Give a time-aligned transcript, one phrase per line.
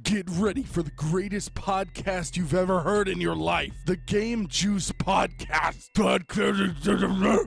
[0.00, 3.74] Get ready for the greatest podcast you've ever heard in your life.
[3.84, 5.90] The Game Juice Podcast.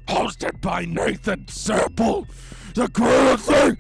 [0.05, 2.27] Hosted by Nathan Sample.
[2.75, 3.77] The greatest thing.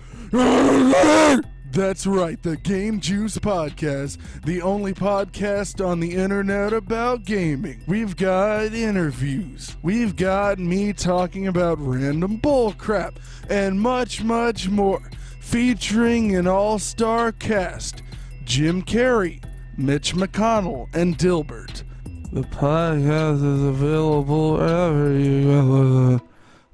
[1.71, 7.83] That's right, the Game Juice Podcast, the only podcast on the internet about gaming.
[7.85, 15.07] We've got interviews, we've got me talking about random bullcrap, and much, much more.
[15.39, 18.01] Featuring an all star cast
[18.45, 19.43] Jim Carrey,
[19.75, 21.83] Mitch McConnell, and Dilbert.
[22.31, 26.21] The podcast is available wherever you go.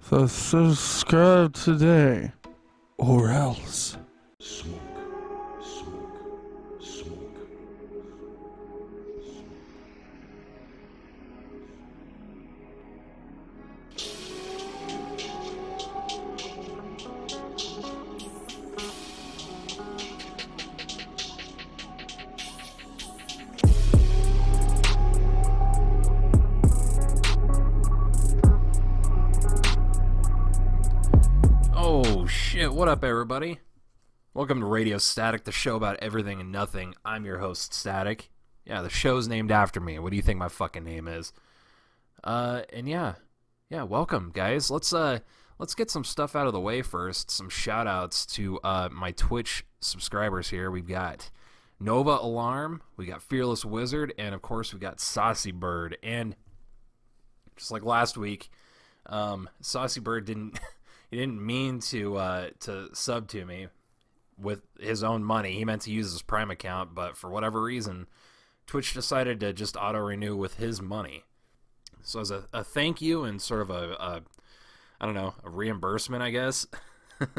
[0.02, 2.34] So subscribe today,
[2.98, 3.98] or else.
[32.82, 33.60] What up everybody?
[34.34, 36.96] Welcome to Radio Static, the show about everything and nothing.
[37.06, 38.32] I'm your host, Static.
[38.66, 40.00] Yeah, the show's named after me.
[40.00, 41.32] What do you think my fucking name is?
[42.24, 43.14] Uh and yeah.
[43.70, 44.72] Yeah, welcome guys.
[44.72, 45.20] Let's uh
[45.60, 47.30] let's get some stuff out of the way first.
[47.30, 50.72] Some shout outs to uh my Twitch subscribers here.
[50.72, 51.30] We've got
[51.80, 55.98] Nova Alarm, we got Fearless Wizard, and of course we got Saucy Bird.
[56.02, 56.36] And
[57.56, 58.50] just like last week,
[59.06, 60.60] um, Saucy Bird didn't
[61.12, 63.68] he didn't mean to uh, to sub to me
[64.40, 65.54] with his own money.
[65.54, 68.08] He meant to use his Prime account, but for whatever reason,
[68.66, 71.26] Twitch decided to just auto renew with his money.
[72.02, 74.22] So as a, a thank you and sort of a, a
[75.00, 76.66] I don't know a reimbursement, I guess.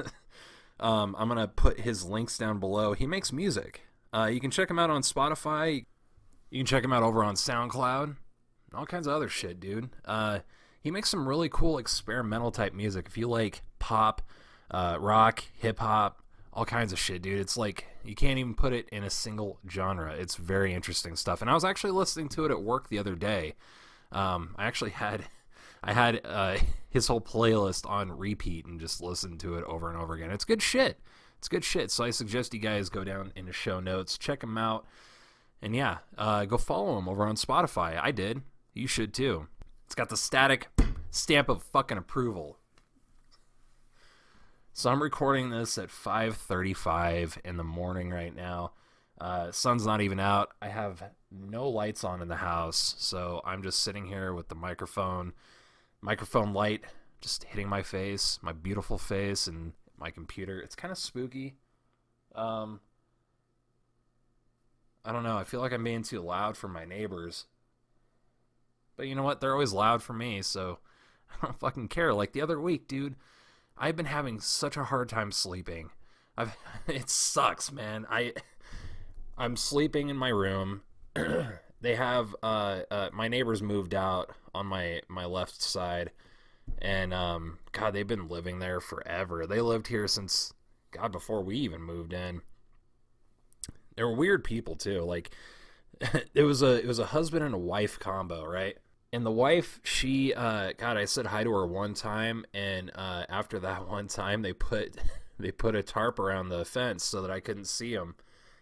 [0.79, 2.93] um, I'm gonna put his links down below.
[2.93, 3.81] He makes music.
[4.13, 5.87] Uh, you can check him out on Spotify.
[6.51, 8.17] You can check him out over on SoundCloud.
[8.75, 9.89] All kinds of other shit, dude.
[10.05, 10.41] Uh,
[10.83, 13.07] he makes some really cool experimental type music.
[13.09, 14.21] If you like pop,
[14.71, 16.23] uh, rock, hip hop,
[16.53, 17.41] all kinds of shit, dude.
[17.41, 20.13] It's like you can't even put it in a single genre.
[20.13, 21.41] It's very interesting stuff.
[21.41, 23.55] And I was actually listening to it at work the other day.
[24.11, 25.25] Um, I actually had
[25.85, 26.59] I had uh,
[26.91, 30.31] his whole playlist on repeat and just listened to it over and over again.
[30.31, 30.99] It's good shit.
[31.39, 31.91] It's good shit.
[31.91, 34.87] So I suggest you guys go down into show notes, check him out,
[35.61, 37.99] and yeah, uh, go follow him over on Spotify.
[38.01, 38.43] I did.
[38.75, 39.49] You should too.
[39.93, 40.69] It's got the static
[41.11, 42.57] stamp of fucking approval.
[44.73, 48.73] So I'm recording this at 5:35 in the morning right now.
[49.21, 50.55] Uh, sun's not even out.
[50.63, 54.55] I have no lights on in the house, so I'm just sitting here with the
[54.55, 55.35] microphone,
[56.01, 56.87] microphone light
[57.21, 60.59] just hitting my face, my beautiful face, and my computer.
[60.59, 61.57] It's kind of spooky.
[62.35, 62.81] Um,
[65.05, 65.37] I don't know.
[65.37, 67.45] I feel like I'm being too loud for my neighbors.
[68.97, 69.41] But you know what?
[69.41, 70.79] They're always loud for me, so
[71.43, 72.13] I don't fucking care.
[72.15, 73.17] Like the other week, dude,
[73.77, 75.91] I've been having such a hard time sleeping.
[76.37, 78.07] I've it sucks, man.
[78.11, 78.35] I
[79.37, 80.83] I'm sleeping in my room.
[81.81, 86.11] they have uh, uh my neighbors moved out on my my left side
[86.81, 89.47] and um god, they've been living there forever.
[89.47, 90.53] They lived here since
[90.91, 92.43] god before we even moved in.
[93.97, 95.03] They were weird people too.
[95.03, 95.31] Like
[96.35, 98.77] it was a it was a husband and a wife combo, right?
[99.13, 103.25] And the wife, she uh God, I said hi to her one time and uh
[103.29, 104.97] after that one time they put
[105.39, 108.17] they put a tarp around the fence so that I couldn't see them.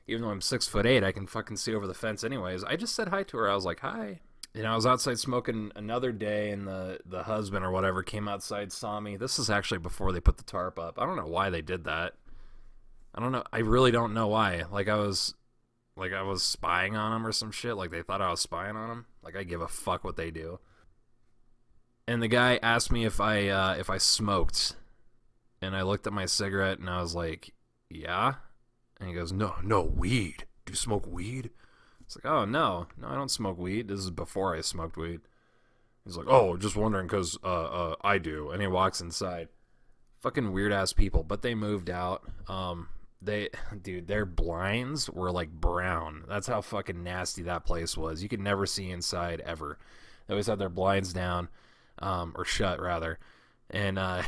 [0.07, 2.65] Even though I'm six foot eight, I can fucking see over the fence anyways.
[2.65, 3.49] I just said hi to her.
[3.49, 4.21] I was like, hi.
[4.55, 8.73] And I was outside smoking another day and the the husband or whatever came outside,
[8.73, 9.17] saw me.
[9.17, 10.99] This is actually before they put the tarp up.
[10.99, 12.15] I don't know why they did that.
[13.15, 13.45] I don't know.
[13.53, 14.65] I really don't know why.
[14.71, 15.35] Like I was
[16.01, 17.77] like I was spying on them or some shit.
[17.77, 19.07] Like they thought I was spying on them.
[19.23, 20.59] Like I give a fuck what they do.
[22.09, 24.75] And the guy asked me if I uh, if I smoked,
[25.61, 27.53] and I looked at my cigarette and I was like,
[27.91, 28.35] "Yeah,"
[28.99, 30.47] and he goes, "No, no weed.
[30.65, 31.51] Do you smoke weed?"
[32.01, 33.89] It's like, "Oh no, no, I don't smoke weed.
[33.89, 35.21] This is before I smoked weed."
[36.05, 39.49] He's like, "Oh, just wondering because uh, uh, I do," and he walks inside.
[40.21, 42.23] Fucking weird ass people, but they moved out.
[42.49, 42.89] Um,
[43.23, 43.51] they
[43.83, 46.25] dude their blinds were like brown.
[46.29, 48.23] That's how fucking nasty that place was.
[48.23, 49.79] You could never see inside ever.
[50.27, 51.49] They always had their blinds down
[52.01, 53.19] um, or shut rather.
[53.71, 54.23] And uh,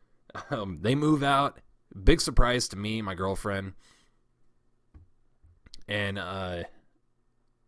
[0.50, 1.60] um, they move out.
[2.04, 3.72] Big surprise to me my girlfriend.
[5.88, 6.64] And uh,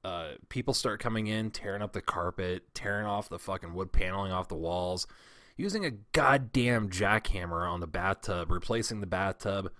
[0.05, 4.33] uh, people start coming in tearing up the carpet tearing off the fucking wood paneling
[4.33, 5.07] off the walls
[5.57, 9.71] using a goddamn jackhammer on the bathtub replacing the bathtub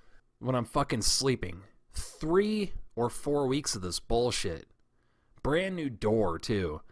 [0.41, 1.63] when I'm fucking sleeping.
[1.93, 4.67] Three or four weeks of this bullshit.
[5.43, 6.83] Brand new door too.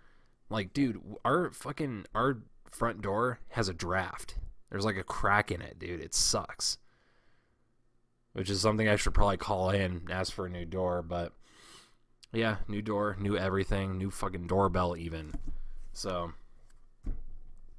[0.50, 2.39] Like, dude, our fucking our
[2.71, 4.37] front door has a draft.
[4.71, 6.00] There's like a crack in it, dude.
[6.00, 6.79] It sucks.
[8.33, 11.33] Which is something I should probably call in and ask for a new door, but
[12.33, 15.35] yeah, new door, new everything, new fucking doorbell even.
[15.93, 16.33] So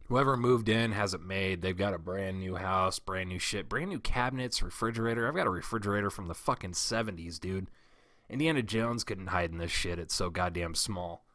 [0.10, 1.62] whoever moved in has it made.
[1.62, 5.28] They've got a brand new house, brand new shit, brand new cabinets, refrigerator.
[5.28, 7.68] I've got a refrigerator from the fucking 70s, dude.
[8.30, 10.00] Indiana Jones couldn't hide in this shit.
[10.00, 11.26] It's so goddamn small.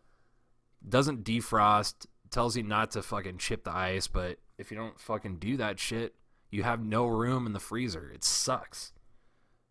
[0.87, 5.37] Doesn't defrost, tells you not to fucking chip the ice, but if you don't fucking
[5.37, 6.15] do that shit,
[6.51, 8.11] you have no room in the freezer.
[8.13, 8.93] It sucks.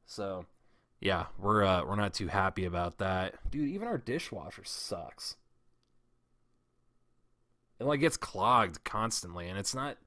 [0.06, 0.45] So,
[0.99, 3.35] yeah, we're uh, we're not too happy about that.
[3.51, 5.38] Dude, even our dishwasher sucks.
[7.83, 9.97] It like gets clogged constantly and it's not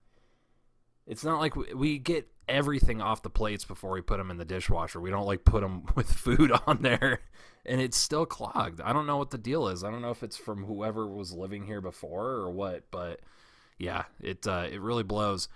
[1.06, 4.38] it's not like we, we get everything off the plates before we put them in
[4.38, 5.00] the dishwasher.
[5.00, 7.20] We don't like put them with food on there
[7.66, 8.80] and it's still clogged.
[8.80, 9.84] I don't know what the deal is.
[9.84, 13.20] I don't know if it's from whoever was living here before or what, but
[13.78, 15.48] yeah, it uh, it really blows.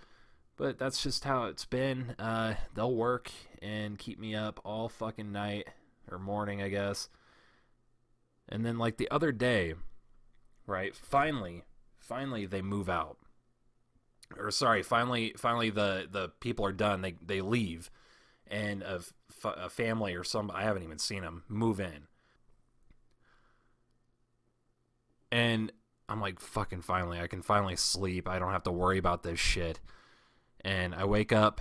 [0.58, 2.14] But that's just how it's been.
[2.18, 3.30] Uh, they'll work
[3.62, 5.68] and keep me up all fucking night
[6.10, 7.08] or morning, I guess.
[8.46, 9.72] And then like the other day,
[10.66, 10.94] right?
[10.94, 11.64] Finally,
[12.10, 13.16] finally they move out.
[14.36, 17.02] Or sorry, finally, finally the the people are done.
[17.02, 17.90] They they leave,
[18.48, 19.00] and a,
[19.44, 22.08] a family or some I haven't even seen them move in.
[25.32, 25.72] And
[26.08, 28.28] I'm like, fucking finally, I can finally sleep.
[28.28, 29.78] I don't have to worry about this shit.
[30.62, 31.60] And I wake up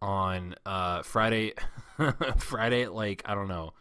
[0.00, 1.52] on uh, Friday,
[2.38, 3.74] Friday like I don't know,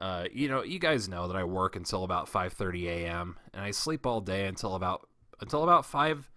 [0.00, 3.38] uh, you know, you guys know that I work until about 5:30 a.m.
[3.54, 5.08] and I sleep all day until about
[5.40, 6.30] until about 5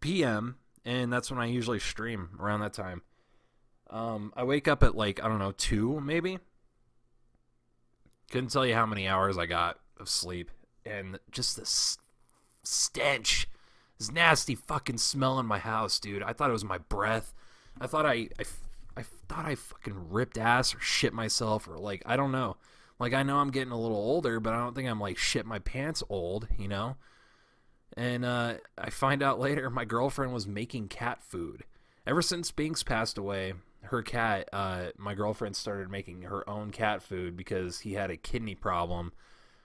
[0.00, 0.56] p.m.
[0.84, 3.02] and that's when I usually stream around that time.
[3.88, 6.38] Um, I wake up at like I don't know two maybe.
[8.30, 10.50] Couldn't tell you how many hours I got of sleep,
[10.84, 11.96] and just this
[12.64, 13.48] stench,
[13.98, 16.22] this nasty fucking smell in my house, dude.
[16.22, 17.32] I thought it was my breath.
[17.80, 18.44] I thought I, I,
[18.96, 22.56] I thought I fucking ripped ass or shit myself or like I don't know.
[22.98, 25.46] Like I know I'm getting a little older, but I don't think I'm like shit
[25.46, 26.96] my pants old, you know.
[27.96, 31.64] And uh, I find out later my girlfriend was making cat food.
[32.06, 37.02] Ever since Binks passed away, her cat, uh, my girlfriend started making her own cat
[37.02, 39.12] food because he had a kidney problem,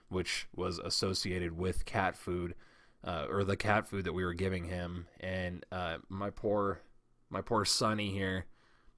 [0.08, 2.54] which was associated with cat food,
[3.04, 5.06] uh, or the cat food that we were giving him.
[5.20, 6.80] And uh, my poor,
[7.28, 8.46] my poor Sonny here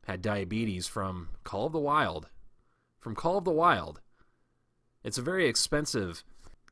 [0.06, 2.28] had diabetes from Call of the Wild,
[3.00, 4.00] from Call of the Wild.
[5.02, 6.22] It's a very expensive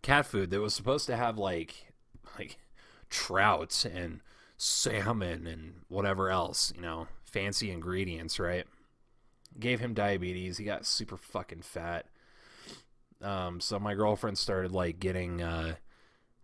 [0.03, 1.92] cat food that was supposed to have like,
[2.39, 2.59] like
[3.11, 4.21] trout and
[4.57, 8.65] salmon and whatever else, you know, fancy ingredients, right?
[9.59, 10.59] Gave him diabetes.
[10.59, 12.07] He got super fucking fat.
[13.21, 15.75] Um, so my girlfriend started like getting, uh,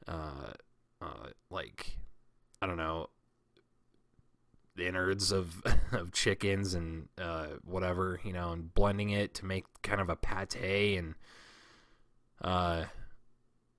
[0.06, 0.52] uh,
[1.00, 1.96] uh, like,
[2.61, 3.08] I don't know,
[4.79, 5.62] innards of
[5.93, 10.17] of chickens and uh, whatever, you know, and blending it to make kind of a
[10.17, 11.14] pate and,
[12.43, 12.84] uh,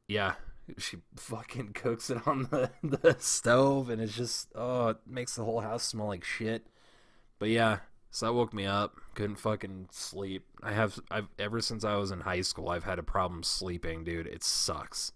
[0.08, 0.34] yeah,
[0.78, 5.44] she fucking cooks it on the, the stove and it's just oh it makes the
[5.44, 6.68] whole house smell like shit.
[7.40, 7.80] But yeah
[8.12, 8.96] so that woke me up.
[9.14, 10.46] Couldn't fucking sleep.
[10.64, 14.04] I have i've ever since i was in high school i've had a problem sleeping
[14.04, 14.28] dude.
[14.28, 15.12] It sucks.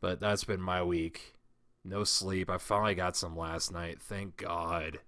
[0.00, 1.34] But that's been my week.
[1.84, 2.50] No sleep.
[2.50, 4.00] I finally got some last night.
[4.00, 5.00] Thank god.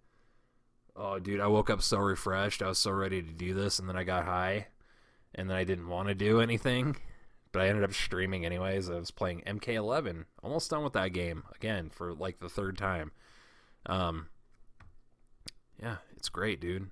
[0.97, 2.63] Oh dude i woke up so refreshed.
[2.63, 4.69] I was so ready to do this and then i got high
[5.35, 6.97] and then i didn't want to do anything
[7.53, 8.91] but I ended up streaming anyways.
[8.91, 13.13] I was playing MK11, almost done with that game again for like the third time.
[13.87, 14.29] Um,
[15.81, 16.91] yeah, it's great, dude.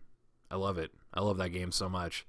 [0.50, 0.92] I love it.
[1.12, 2.26] I love that game so much.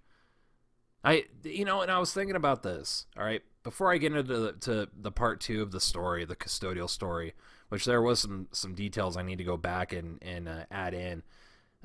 [1.03, 3.05] I, you know, and I was thinking about this.
[3.17, 6.35] All right, before I get into the, to the part two of the story, the
[6.35, 7.33] custodial story,
[7.69, 10.93] which there was some some details I need to go back and and uh, add
[10.93, 11.23] in.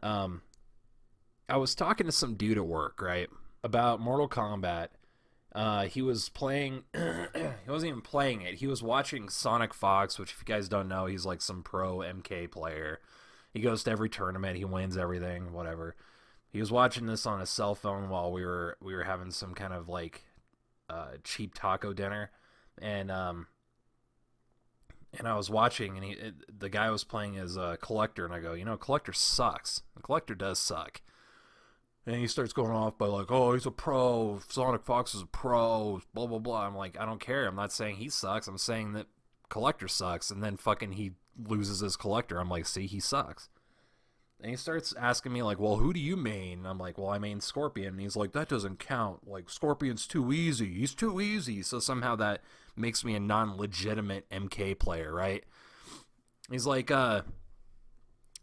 [0.02, 0.42] Um,
[1.48, 3.28] I was talking to some dude at work, right,
[3.62, 4.88] about Mortal Kombat
[5.54, 6.84] uh, he was playing.
[6.94, 8.54] he wasn't even playing it.
[8.54, 11.98] He was watching Sonic Fox, which, if you guys don't know, he's like some pro
[11.98, 13.00] MK player.
[13.52, 14.56] He goes to every tournament.
[14.56, 15.52] He wins everything.
[15.52, 15.94] Whatever.
[16.48, 19.54] He was watching this on his cell phone while we were we were having some
[19.54, 20.22] kind of like
[20.88, 22.30] uh, cheap taco dinner,
[22.80, 23.46] and um,
[25.18, 28.32] and I was watching, and he it, the guy was playing as a Kollector, and
[28.32, 29.82] I go, you know, Kollector sucks.
[29.96, 31.02] The Kollector does suck
[32.06, 34.40] and he starts going off by like, "Oh, he's a pro.
[34.48, 36.66] Sonic Fox is a pro." Blah blah blah.
[36.66, 37.46] I'm like, I don't care.
[37.46, 38.48] I'm not saying he sucks.
[38.48, 39.06] I'm saying that
[39.50, 40.30] Kollector sucks.
[40.30, 41.12] And then fucking he
[41.46, 42.40] loses his Kollector.
[42.40, 43.48] I'm like, see, he sucks.
[44.40, 47.10] And he starts asking me like, "Well, who do you main?" And I'm like, "Well,
[47.10, 49.28] I main Scorpion." And he's like, "That doesn't count.
[49.28, 50.74] Like Scorpion's too easy.
[50.74, 52.42] He's too easy." So somehow that
[52.74, 55.44] makes me a non-legitimate MK player, right?
[56.50, 57.22] He's like, uh,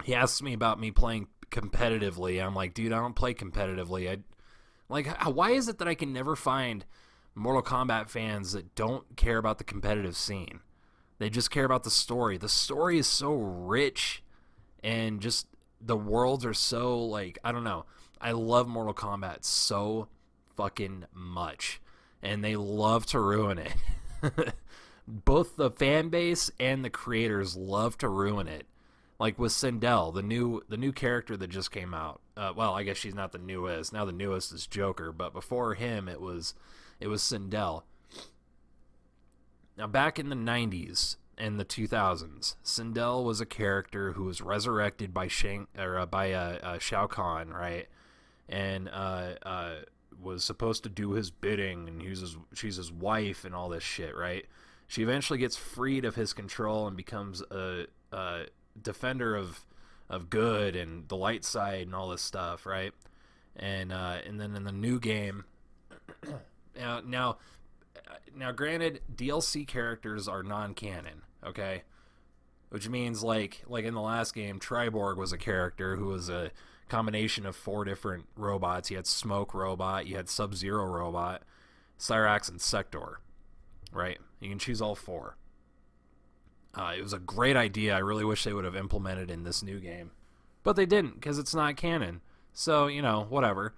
[0.05, 2.43] he asks me about me playing competitively.
[2.43, 4.09] I'm like, dude, I don't play competitively.
[4.09, 4.17] I
[4.89, 6.85] like, why is it that I can never find
[7.35, 10.61] Mortal Kombat fans that don't care about the competitive scene?
[11.19, 12.37] They just care about the story.
[12.37, 14.23] The story is so rich
[14.83, 15.47] and just
[15.81, 17.85] the worlds are so like I don't know.
[18.19, 20.07] I love Mortal Kombat so
[20.55, 21.81] fucking much
[22.21, 23.73] and they love to ruin it.
[25.07, 28.65] Both the fan base and the creators love to ruin it.
[29.19, 32.21] Like with Sindel, the new the new character that just came out.
[32.37, 33.91] Uh, well, I guess she's not the newest.
[33.91, 36.53] Now the newest is Joker, but before him it was
[36.99, 37.83] it was Sindel.
[39.77, 45.13] Now back in the 90s and the 2000s, Sindel was a character who was resurrected
[45.13, 47.87] by Shang or uh, by uh, uh, Shao Kahn, right?
[48.47, 49.75] And uh, uh,
[50.21, 53.69] was supposed to do his bidding, and he was his, she's his wife and all
[53.69, 54.45] this shit, right?
[54.87, 58.45] She eventually gets freed of his control and becomes a, a
[58.81, 59.65] defender of
[60.09, 62.93] of good and the light side and all this stuff, right?
[63.55, 65.45] And uh, and then in the new game,
[66.77, 67.37] now now
[68.35, 71.83] now granted, DLC characters are non-canon, okay?
[72.69, 76.51] Which means like like in the last game, Triborg was a character who was a
[76.87, 78.89] combination of four different robots.
[78.89, 81.43] You had Smoke Robot, you had Sub Zero Robot,
[81.99, 83.19] Cyrax, and Sector.
[83.91, 84.19] Right?
[84.39, 85.35] You can choose all four.
[86.75, 87.95] Uh, it was a great idea.
[87.95, 90.11] I really wish they would have implemented in this new game,
[90.63, 92.21] but they didn't because it's not canon.
[92.53, 93.73] So you know, whatever.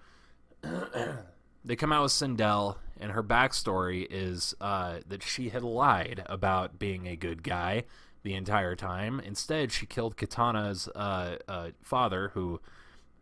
[1.65, 6.77] they come out with Sindel, and her backstory is uh, that she had lied about
[6.77, 7.86] being a good guy
[8.24, 9.19] the entire time.
[9.19, 12.60] Instead, she killed Katana's uh, uh, father, who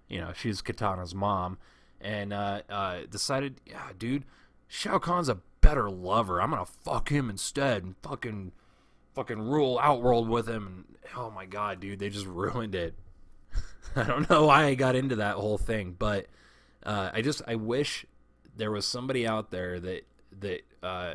[0.10, 1.58] you know, she's Katana's mom,
[2.02, 4.26] and uh, uh, decided, yeah, dude,
[4.68, 6.42] Shao Kahn's a better lover.
[6.42, 8.52] I'm gonna fuck him instead and fucking,
[9.20, 10.86] fucking rule Outworld with him.
[11.04, 12.96] And oh my god, dude, they just ruined it.
[13.96, 16.28] I don't know why I got into that whole thing, but
[16.84, 18.06] uh, I just I wish
[18.56, 20.08] there was somebody out there that
[20.40, 21.14] that uh,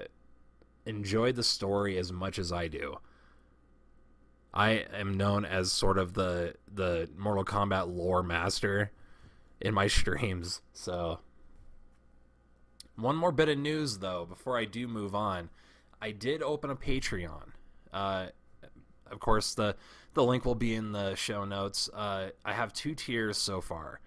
[0.84, 2.98] enjoyed the story as much as I do.
[4.52, 8.90] I am known as sort of the the Mortal Kombat lore master
[9.62, 10.60] in my streams.
[10.74, 11.20] So
[12.96, 15.48] one more bit of news though before I do move on.
[16.02, 17.53] I did open a Patreon.
[17.94, 18.26] Uh,
[19.10, 19.76] of course the
[20.14, 21.88] the link will be in the show notes.
[21.92, 24.00] Uh, I have two tiers so far.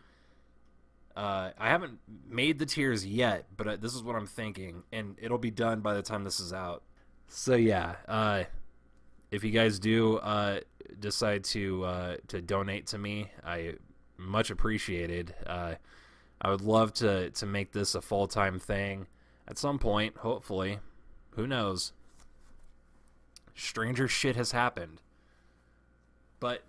[1.15, 5.15] Uh, I haven't made the tiers yet, but uh, this is what I'm thinking, and
[5.20, 6.84] it'll be done by the time this is out.
[7.27, 8.44] So yeah, uh,
[9.32, 10.60] if you guys do uh,
[11.00, 13.74] decide to uh, to donate to me, I
[14.17, 15.34] much appreciated.
[15.46, 15.75] Uh,
[16.39, 19.08] I would love to to make this a full time thing
[19.48, 20.17] at some point.
[20.17, 20.79] Hopefully,
[21.32, 21.94] who knows?
[23.58, 25.02] Stranger shit has happened.
[26.40, 26.64] But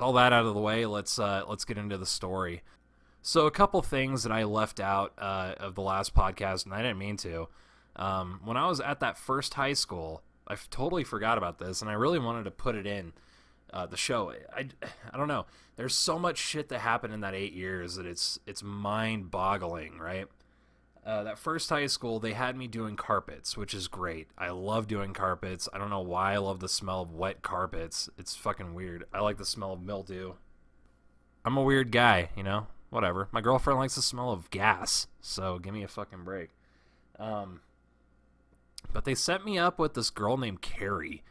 [0.00, 2.62] all that out of the way, let's uh, let's get into the story.
[3.22, 6.82] So a couple things that I left out uh, of the last podcast, and I
[6.82, 7.48] didn't mean to.
[7.96, 11.90] Um, when I was at that first high school, I totally forgot about this, and
[11.90, 13.12] I really wanted to put it in
[13.72, 14.32] uh, the show.
[14.54, 14.68] I,
[15.12, 15.46] I don't know.
[15.76, 19.98] There's so much shit that happened in that eight years that it's it's mind boggling,
[19.98, 20.26] right?
[21.04, 24.28] Uh, that first high school, they had me doing carpets, which is great.
[24.38, 25.68] I love doing carpets.
[25.72, 28.08] I don't know why I love the smell of wet carpets.
[28.16, 29.04] It's fucking weird.
[29.12, 30.34] I like the smell of mildew.
[31.44, 32.68] I'm a weird guy, you know.
[32.88, 33.28] Whatever.
[33.32, 36.50] My girlfriend likes the smell of gas, so give me a fucking break.
[37.18, 37.60] Um,
[38.92, 41.24] but they set me up with this girl named Carrie.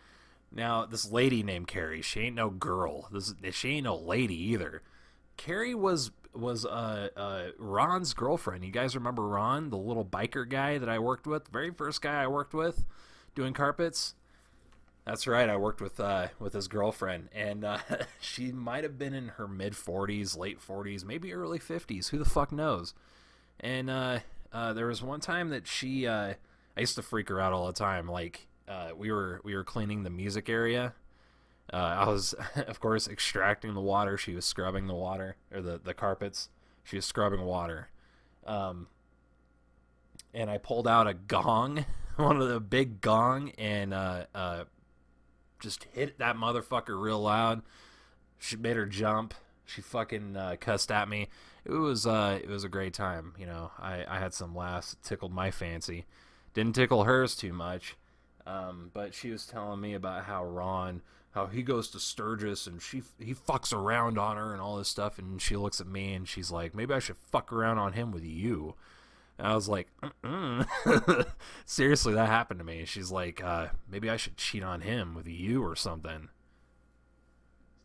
[0.51, 3.07] Now, this lady named Carrie, she ain't no girl.
[3.11, 4.83] This she ain't no lady either.
[5.37, 8.65] Carrie was was uh, uh, Ron's girlfriend.
[8.65, 12.01] You guys remember Ron, the little biker guy that I worked with, the very first
[12.01, 12.85] guy I worked with,
[13.35, 14.15] doing carpets.
[15.05, 15.49] That's right.
[15.49, 17.77] I worked with uh, with his girlfriend, and uh,
[18.21, 22.09] she might have been in her mid forties, late forties, maybe early fifties.
[22.09, 22.93] Who the fuck knows?
[23.59, 24.19] And uh,
[24.51, 26.33] uh, there was one time that she uh,
[26.77, 28.07] I used to freak her out all the time.
[28.07, 30.93] Like uh, we were we were cleaning the music area.
[31.72, 34.17] Uh, I was, of course, extracting the water.
[34.17, 36.50] She was scrubbing the water or the the carpets.
[36.84, 37.89] She was scrubbing water.
[38.46, 38.88] Um,
[40.34, 41.86] and I pulled out a gong,
[42.17, 44.63] one of the big gong, and uh, uh,
[45.60, 47.62] just hit that motherfucker real loud.
[48.38, 49.34] She made her jump.
[49.65, 51.29] She fucking uh, cussed at me.
[51.63, 53.34] It was uh, it was a great time.
[53.39, 54.98] You know, I, I had some laughs.
[55.01, 56.05] Tickled my fancy.
[56.53, 57.96] Didn't tickle hers too much,
[58.46, 61.01] um, but she was telling me about how Ron
[61.33, 64.87] how he goes to Sturgis and she he fucks around on her and all this
[64.87, 67.93] stuff and she looks at me and she's like maybe I should fuck around on
[67.93, 68.75] him with you.
[69.39, 69.87] And I was like
[71.65, 72.85] seriously that happened to me.
[72.85, 76.29] She's like uh, maybe I should cheat on him with you or something.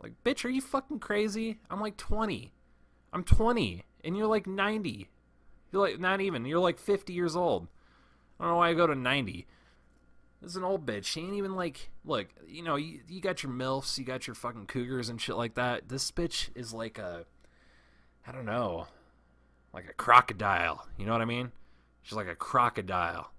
[0.02, 1.59] Like bitch are you fucking crazy?
[1.71, 2.52] I'm like 20
[3.14, 5.09] I'm 20 and you're like 90
[5.73, 7.69] you're like not even you're like 50 years old.
[8.38, 9.47] I don't know why I go to 90
[10.40, 11.04] this is an old bitch.
[11.04, 14.35] She ain't even like, look, you know, you, you got your MILFs, you got your
[14.35, 15.88] fucking cougars and shit like that.
[15.88, 17.26] This bitch is like a,
[18.26, 18.87] I don't know,
[19.73, 20.87] like a crocodile.
[20.97, 21.52] You know what I mean?
[22.02, 23.33] She's like a crocodile.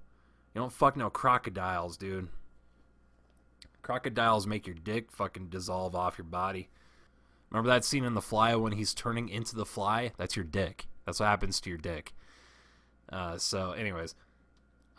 [0.53, 2.27] You don't fuck no crocodiles, dude.
[3.81, 6.69] Crocodiles make your dick fucking dissolve off your body.
[7.49, 10.11] Remember that scene in The Fly when he's turning into the fly?
[10.17, 10.85] That's your dick.
[11.05, 12.13] That's what happens to your dick.
[13.11, 14.13] Uh, so, anyways.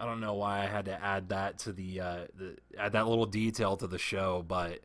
[0.00, 3.07] I don't know why I had to add that to the, uh, the add that
[3.07, 4.80] little detail to the show, but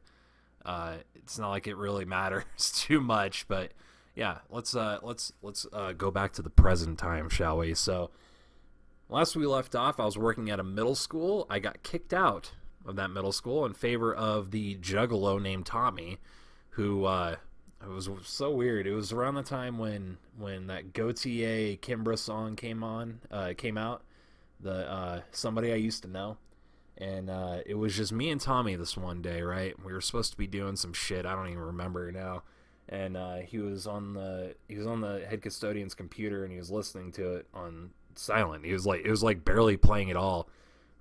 [0.66, 2.44] uh, it's not like it really matters
[2.76, 3.48] too much.
[3.48, 3.72] But
[4.14, 7.74] yeah, let's uh, let's let's uh, go back to the present time, shall we?
[7.76, 8.12] So
[9.08, 11.48] last we left off, I was working at a middle school.
[11.50, 12.52] I got kicked out
[12.86, 16.20] of that middle school in favor of the juggalo named Tommy,
[16.72, 17.38] who uh,
[17.82, 18.86] it was so weird.
[18.86, 23.78] It was around the time when when that Gotye Kimbra song came on, uh, came
[23.78, 24.04] out
[24.66, 26.38] the uh, somebody I used to know,
[26.98, 29.42] and uh, it was just me and Tommy this one day.
[29.42, 31.26] Right, we were supposed to be doing some shit.
[31.26, 32.44] I don't even remember now.
[32.88, 36.60] And uh, he was on the he was on the head custodian's computer and he
[36.60, 38.66] was listening to it on silent.
[38.66, 40.50] He was like it was like barely playing at all.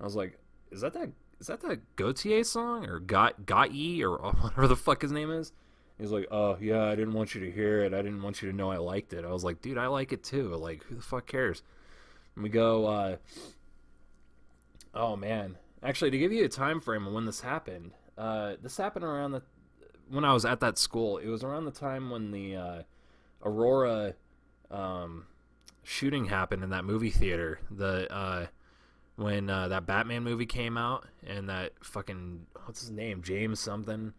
[0.01, 0.39] I was like,
[0.71, 4.77] is that that is that that Gotye song or Got Got Ye or whatever the
[4.77, 5.53] fuck his name is?
[5.99, 7.95] He's like, oh yeah, I didn't want you to hear it.
[7.95, 9.25] I didn't want you to know I liked it.
[9.25, 10.49] I was like, dude, I like it too.
[10.57, 11.63] Like, who the fuck cares?
[12.35, 13.17] And we go, uh,
[14.95, 15.57] oh man.
[15.83, 19.43] Actually, to give you a time frame when this happened, uh, this happened around the
[20.09, 21.19] when I was at that school.
[21.19, 22.83] It was around the time when the uh,
[23.43, 24.15] Aurora
[24.71, 25.27] um,
[25.83, 27.61] shooting happened in that movie theater.
[27.71, 28.47] The uh,
[29.17, 34.13] when uh, that Batman movie came out and that fucking what's his name James something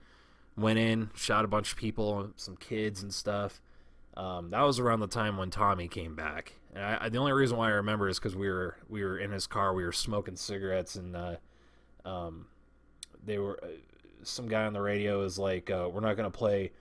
[0.58, 3.62] went in, shot a bunch of people, some kids and stuff.
[4.16, 6.54] Um, that was around the time when Tommy came back.
[6.76, 9.32] And I, the only reason why I remember is because we were we were in
[9.32, 11.36] his car, we were smoking cigarettes, and uh,
[12.04, 12.48] um,
[13.26, 13.68] they were uh,
[14.24, 16.74] some guy on the radio is like, uh, "We're not gonna play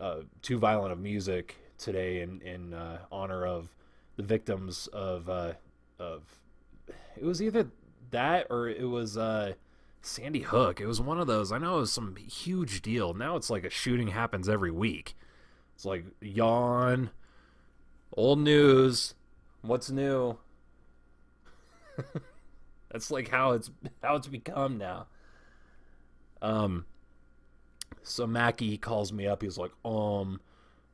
[0.00, 3.68] uh, too violent of music today in in uh, honor of
[4.16, 5.52] the victims of uh,
[6.00, 6.24] of."
[7.16, 7.68] It was either
[8.10, 9.16] that or it was
[10.02, 10.80] Sandy Hook.
[10.80, 11.52] It was one of those.
[11.52, 13.14] I know it was some huge deal.
[13.14, 15.16] Now it's like a shooting happens every week.
[15.76, 17.10] It's like yawn,
[18.16, 19.14] old news.
[19.62, 20.38] What's new?
[22.90, 23.70] That's like how it's
[24.02, 25.06] how it's become now.
[26.40, 26.86] Um.
[28.02, 29.42] So Mackie calls me up.
[29.42, 30.40] He's like, um,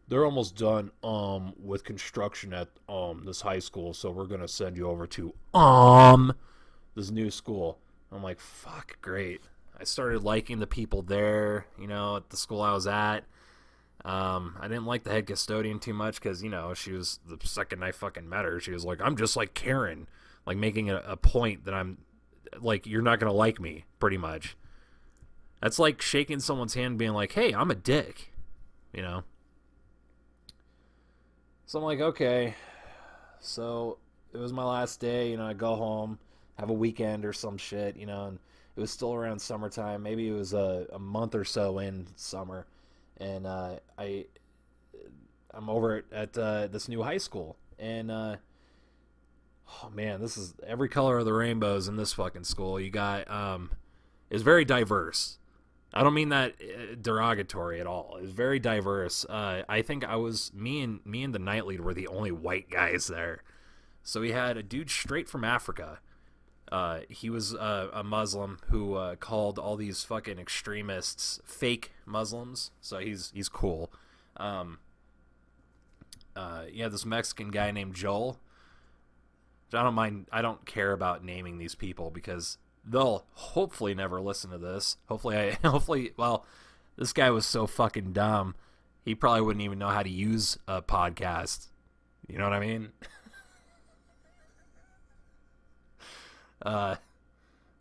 [0.08, 4.76] they're almost done um with construction at um this high school, so we're gonna send
[4.76, 6.34] you over to um
[6.94, 7.78] this new school.
[8.10, 9.42] I'm like, fuck, great.
[9.78, 13.24] I started liking the people there, you know, at the school I was at.
[14.04, 17.38] Um, I didn't like the head custodian too much because you know she was the
[17.46, 20.06] second I fucking met her, she was like, "I'm just like Karen,"
[20.46, 21.98] like making a, a point that I'm
[22.60, 24.56] like, "You're not gonna like me," pretty much.
[25.62, 28.30] That's like shaking someone's hand, being like, "Hey, I'm a dick,"
[28.92, 29.24] you know.
[31.64, 32.54] So I'm like, okay.
[33.40, 33.98] So
[34.34, 35.46] it was my last day, you know.
[35.46, 36.18] I go home,
[36.58, 38.38] have a weekend or some shit, you know, and
[38.76, 40.02] it was still around summertime.
[40.02, 42.66] Maybe it was a, a month or so in summer
[43.18, 44.26] and uh, I
[45.52, 48.36] I'm over at, uh, this new high school, and uh,
[49.82, 52.80] oh man, this is every color of the rainbows in this fucking school.
[52.80, 53.70] You got um,
[54.30, 55.38] it's very diverse.
[55.92, 58.18] I don't mean that uh, derogatory at all.
[58.20, 59.24] It's very diverse.
[59.24, 62.32] Uh, I think I was me and me and the night lead were the only
[62.32, 63.42] white guys there.
[64.02, 66.00] So we had a dude straight from Africa
[66.74, 72.72] uh, he was uh, a Muslim who uh, called all these fucking extremists fake Muslims.
[72.80, 73.92] So he's he's cool.
[74.38, 74.80] Um,
[76.34, 78.40] uh, yeah, this Mexican guy named Joel.
[79.72, 80.26] I don't mind.
[80.32, 84.96] I don't care about naming these people because they'll hopefully never listen to this.
[85.06, 86.10] Hopefully, I hopefully.
[86.16, 86.44] Well,
[86.96, 88.56] this guy was so fucking dumb.
[89.04, 91.68] He probably wouldn't even know how to use a podcast.
[92.26, 92.88] You know what I mean?
[96.64, 96.96] Uh,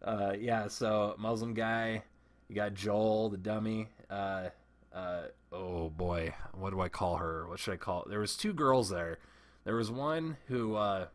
[0.04, 0.68] uh, yeah.
[0.68, 2.04] So Muslim guy,
[2.50, 3.88] you got Joel the dummy.
[4.10, 4.50] Uh,
[4.94, 7.48] uh, oh boy, what do I call her?
[7.48, 8.06] What should I call?
[8.08, 9.20] There was two girls there.
[9.64, 11.08] There was one who, uh,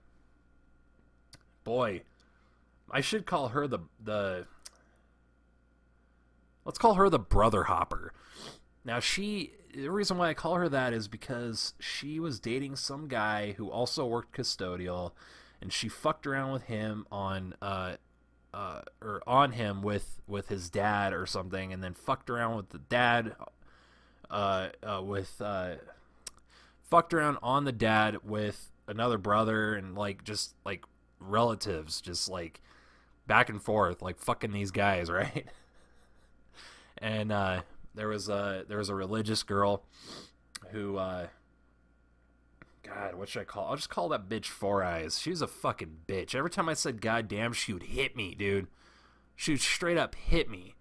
[1.64, 2.02] boy,
[2.90, 4.46] I should call her the the.
[6.64, 8.12] let's call her the brother hopper.
[8.84, 13.06] Now she the reason why I call her that is because she was dating some
[13.06, 15.12] guy who also worked custodial
[15.60, 17.96] and she fucked around with him on uh
[18.54, 22.70] uh or on him with with his dad or something and then fucked around with
[22.70, 23.34] the dad
[24.30, 25.74] uh, uh with uh
[26.82, 30.84] fucked around on the dad with another brother and like just like
[31.20, 32.60] relatives just like
[33.26, 35.46] back and forth like fucking these guys right?
[36.96, 37.62] And uh
[37.94, 39.82] there was a there was a religious girl
[40.70, 41.26] who uh
[42.88, 43.68] God, what should I call?
[43.68, 45.18] I'll just call that bitch Four Eyes.
[45.18, 46.34] She was a fucking bitch.
[46.34, 48.68] Every time I said goddamn, she would hit me, dude.
[49.36, 50.74] She would straight up hit me.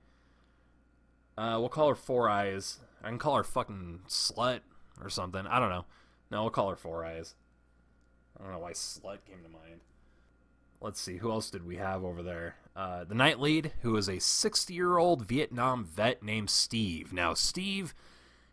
[1.38, 2.80] Uh, we'll call her Four Eyes.
[3.04, 4.62] I can call her fucking slut
[5.02, 5.46] or something.
[5.46, 5.86] I don't know.
[6.32, 7.36] No, we'll call her Four Eyes.
[8.40, 9.82] I don't know why slut came to mind.
[10.80, 12.56] Let's see, who else did we have over there?
[12.76, 17.12] Uh, the night lead, who is a 60 year old Vietnam vet named Steve.
[17.12, 17.96] Now, Steve,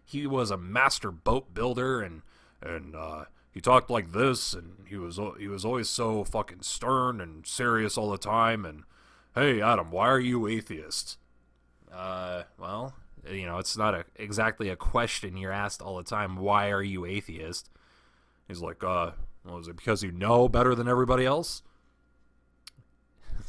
[0.04, 2.22] he was a master boat builder and
[2.62, 7.20] and uh, he talked like this, and he was he was always so fucking stern
[7.20, 8.64] and serious all the time.
[8.64, 8.82] And
[9.36, 11.18] hey, Adam, why are you atheist?
[11.92, 12.94] Uh, well,
[13.30, 16.36] you know, it's not a, exactly a question you're asked all the time.
[16.36, 17.70] Why are you atheist?
[18.48, 19.12] He's like, uh,
[19.44, 21.62] well, is it because you know better than everybody else?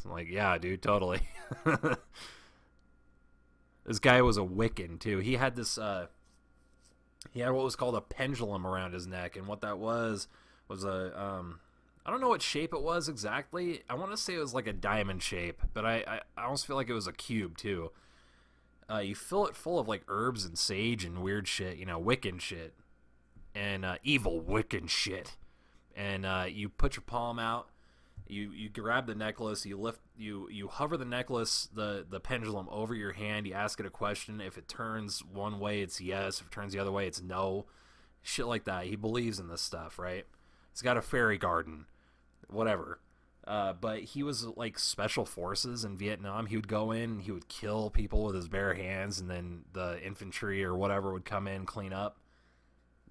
[0.06, 1.22] I'm like, yeah, dude, totally.
[3.86, 5.18] this guy was a Wiccan too.
[5.18, 6.06] He had this uh
[7.36, 10.28] he had what was called a pendulum around his neck and what that was
[10.69, 11.60] was a um
[12.06, 13.82] I don't know what shape it was exactly.
[13.89, 16.67] I want to say it was like a diamond shape, but I, I, I almost
[16.67, 17.91] feel like it was a cube too.
[18.88, 22.00] Uh, you fill it full of like herbs and sage and weird shit, you know,
[22.00, 22.76] Wiccan shit,
[23.56, 25.36] and uh, evil Wiccan shit.
[25.95, 27.69] And uh, you put your palm out,
[28.28, 32.68] you you grab the necklace, you lift, you you hover the necklace, the the pendulum
[32.72, 33.48] over your hand.
[33.48, 34.42] You ask it a question.
[34.42, 36.40] If it turns one way, it's yes.
[36.42, 37.66] If it turns the other way, it's no.
[38.22, 38.86] Shit like that.
[38.86, 40.26] He believes in this stuff, right?
[40.72, 41.86] He's got a fairy garden,
[42.50, 43.00] whatever.
[43.48, 46.48] Uh, but he was like special forces in Vietnam.
[46.48, 50.04] He would go in, he would kill people with his bare hands, and then the
[50.04, 52.18] infantry or whatever would come in, clean up.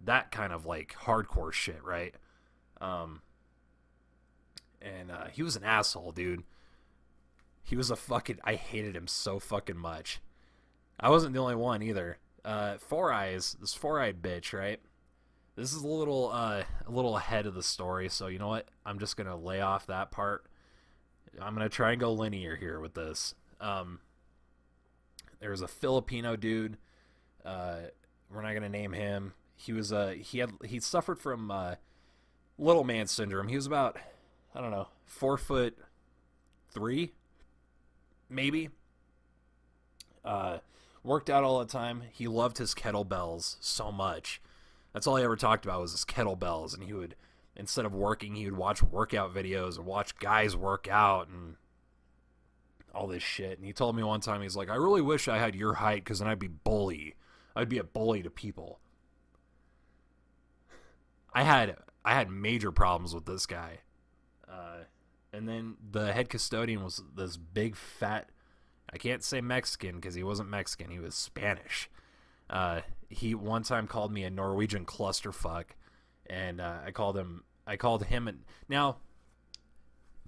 [0.03, 2.15] That kind of like hardcore shit, right?
[2.81, 3.23] Um,
[4.85, 6.45] and uh, he was an asshole, dude.
[7.63, 8.39] He was a fucking.
[8.45, 10.21] I hated him so fucking much.
[11.01, 12.19] I wasn't the only one either.
[12.45, 14.79] Uh, Four Eyes, this four-eyed bitch, right?
[15.57, 18.69] This is a little, uh, a little ahead of the story, so you know what?
[18.85, 20.45] I'm just gonna lay off that part.
[21.41, 23.35] I'm gonna try and go linear here with this.
[23.61, 24.01] Um,
[25.41, 26.77] there was a Filipino dude.
[27.45, 27.79] Uh,
[28.31, 29.33] we're not gonna name him.
[29.57, 31.77] He was uh, he had he suffered from uh,
[32.59, 33.49] little man syndrome.
[33.49, 33.97] He was about
[34.55, 35.77] I don't know, four foot
[36.71, 37.13] three,
[38.29, 38.71] maybe.
[40.25, 40.59] Uh,
[41.03, 42.03] worked out all the time.
[42.13, 44.41] He loved his kettlebells so much.
[44.93, 47.17] That's all he ever talked about was his kettlebells, and he would
[47.57, 51.57] instead of working, he would watch workout videos and watch guys work out and
[52.95, 53.59] all this shit.
[53.59, 56.05] And he told me one time, he's like, "I really wish I had your height,
[56.05, 57.17] because then I'd be bully.
[57.57, 58.81] I'd be a bully to people."
[61.33, 63.81] I had I had major problems with this guy.
[64.55, 64.85] Uh,
[65.33, 68.29] and then the head custodian was this big fat.
[68.93, 70.91] I can't say Mexican because he wasn't Mexican.
[70.91, 71.91] He was Spanish.
[72.49, 75.65] Uh, he one time called me a Norwegian clusterfuck,
[76.27, 77.43] and uh, I called him.
[77.67, 78.29] I called him.
[78.29, 78.99] And now,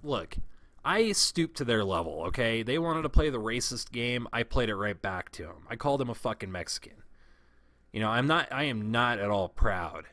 [0.03, 0.37] look,
[0.83, 2.23] I stooped to their level.
[2.27, 4.27] Okay, they wanted to play the racist game.
[4.33, 5.67] I played it right back to him.
[5.69, 7.03] I called him a fucking Mexican.
[7.93, 8.51] You know, I'm not.
[8.51, 10.05] I am not at all proud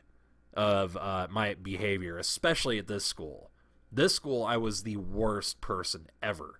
[0.53, 3.51] of uh, my behavior, especially at this school.
[3.95, 6.59] This school, I was the worst person ever.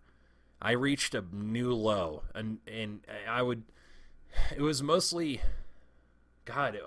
[0.62, 3.63] I reached a new low, and and I would.
[4.56, 5.41] It was mostly,
[6.45, 6.84] God, it,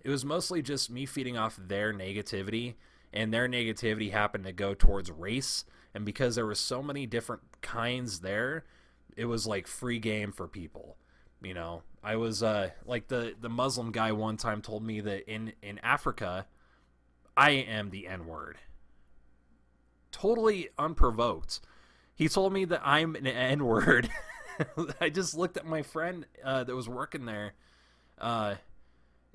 [0.00, 2.74] it was mostly just me feeding off their negativity,
[3.12, 7.42] and their negativity happened to go towards race, and because there were so many different
[7.60, 8.64] kinds there,
[9.16, 10.98] it was like free game for people.
[11.42, 15.28] You know, I was uh, like the the Muslim guy one time told me that
[15.28, 16.46] in in Africa,
[17.36, 18.58] I am the N word
[20.14, 21.60] totally unprovoked.
[22.14, 24.08] He told me that I'm an N word.
[25.00, 27.54] I just looked at my friend uh, that was working there,
[28.20, 28.54] uh,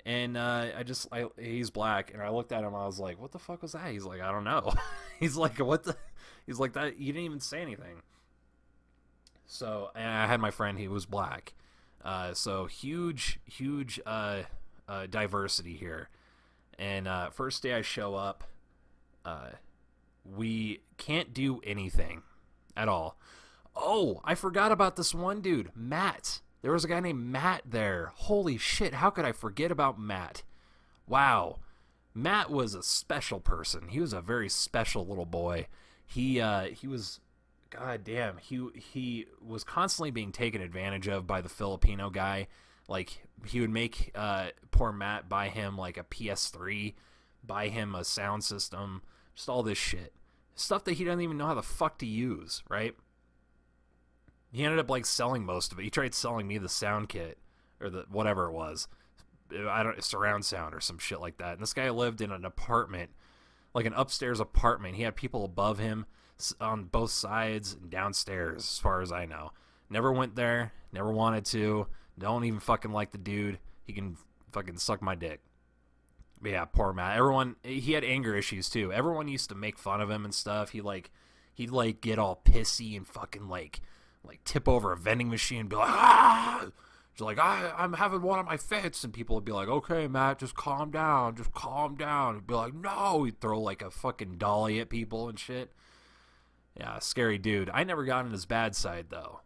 [0.06, 2.74] and uh, I just I, he's black, and I looked at him.
[2.74, 4.72] I was like, "What the fuck was that?" He's like, "I don't know."
[5.20, 5.96] he's like, "What the?"
[6.46, 8.00] He's like, "That you didn't even say anything."
[9.46, 10.78] So I had my friend.
[10.78, 11.52] He was black.
[12.02, 14.44] Uh, so huge, huge uh,
[14.88, 16.08] uh, diversity here.
[16.78, 18.44] And first day I show up,
[20.24, 22.22] we can't do anything
[22.76, 23.16] at all.
[23.74, 26.40] Oh, I forgot about this one dude, Matt.
[26.62, 28.12] There was a guy named Matt there.
[28.14, 30.42] Holy shit, how could I forget about Matt?
[31.06, 31.58] Wow.
[32.14, 33.88] Matt was a special person.
[33.88, 35.68] He was a very special little boy.
[36.06, 37.20] He uh he was
[37.70, 42.48] god damn, he he was constantly being taken advantage of by the Filipino guy.
[42.88, 46.94] Like he would make uh poor Matt buy him like a PS3,
[47.44, 49.02] buy him a sound system,
[49.34, 50.12] just all this shit.
[50.54, 52.94] Stuff that he doesn't even know how the fuck to use, right?
[54.52, 55.84] He ended up like selling most of it.
[55.84, 57.38] He tried selling me the sound kit
[57.80, 58.88] or the whatever it was.
[59.52, 61.54] I don't surround sound or some shit like that.
[61.54, 63.10] And this guy lived in an apartment,
[63.74, 64.96] like an upstairs apartment.
[64.96, 66.06] He had people above him
[66.60, 69.52] on both sides and downstairs, as far as I know.
[69.88, 70.72] Never went there.
[70.92, 71.86] Never wanted to.
[72.18, 73.58] Don't even fucking like the dude.
[73.84, 74.16] He can
[74.52, 75.40] fucking suck my dick.
[76.42, 77.18] Yeah, poor Matt.
[77.18, 78.92] Everyone, he had anger issues too.
[78.92, 80.70] Everyone used to make fun of him and stuff.
[80.70, 81.10] He like,
[81.54, 83.80] he'd like get all pissy and fucking like,
[84.24, 86.66] like tip over a vending machine and be like, ah
[87.20, 89.04] She's like, I, I'm having one of my fits.
[89.04, 91.36] And people would be like, okay, Matt, just calm down.
[91.36, 92.36] Just calm down.
[92.36, 93.24] He'd be like, no.
[93.24, 95.72] He'd throw like a fucking dolly at people and shit.
[96.78, 97.68] Yeah, scary dude.
[97.74, 99.40] I never got on his bad side, though.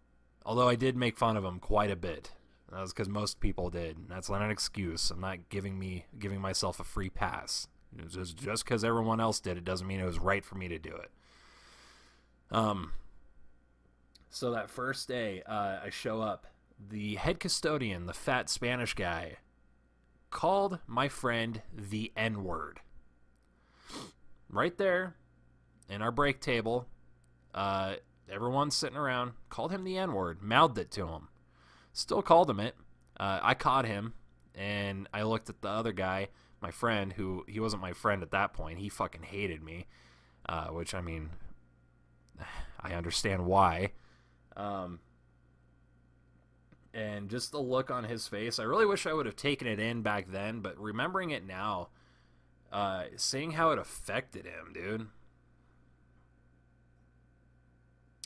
[0.47, 2.31] Although I did make fun of him quite a bit.
[2.75, 4.09] That was because most people did.
[4.09, 5.13] That's not an excuse.
[5.13, 7.69] I'm not giving me giving myself a free pass.
[8.09, 10.79] Just just because everyone else did it doesn't mean it was right for me to
[10.79, 11.11] do it.
[12.51, 12.91] Um.
[14.29, 16.49] So that first day, uh, I show up
[16.91, 19.37] the head custodian, the fat Spanish guy,
[20.31, 22.81] called my friend the N word.
[24.51, 25.15] Right there
[25.89, 26.89] in our break table,
[27.55, 27.95] uh,
[28.29, 31.29] everyone sitting around called him the N word, mouthed it to him.
[31.95, 32.75] Still called him it.
[33.19, 34.15] Uh, I caught him,
[34.57, 36.29] and I looked at the other guy,
[36.61, 38.81] my friend, who he wasn't my friend at that point.
[38.81, 39.87] He fucking hated me,
[40.49, 41.31] uh, which I mean,
[42.81, 43.93] I understand why.
[44.57, 44.99] Um,
[46.93, 48.59] and just the look on his face.
[48.59, 51.91] I really wish I would have taken it in back then, but remembering it now,
[52.73, 55.07] uh, seeing how it affected him, dude.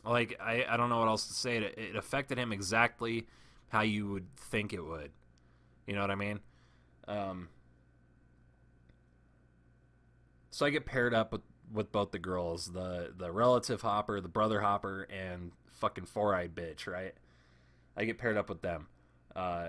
[0.06, 1.58] Like I, I don't know what else to say.
[1.58, 3.26] It, it affected him exactly
[3.68, 5.10] how you would think it would.
[5.86, 6.40] You know what I mean?
[7.06, 7.48] Um,
[10.50, 14.28] so I get paired up with with both the girls, the the relative hopper, the
[14.28, 17.14] brother hopper, and fucking four eyed bitch, right?
[17.96, 18.88] I get paired up with them.
[19.34, 19.68] Uh,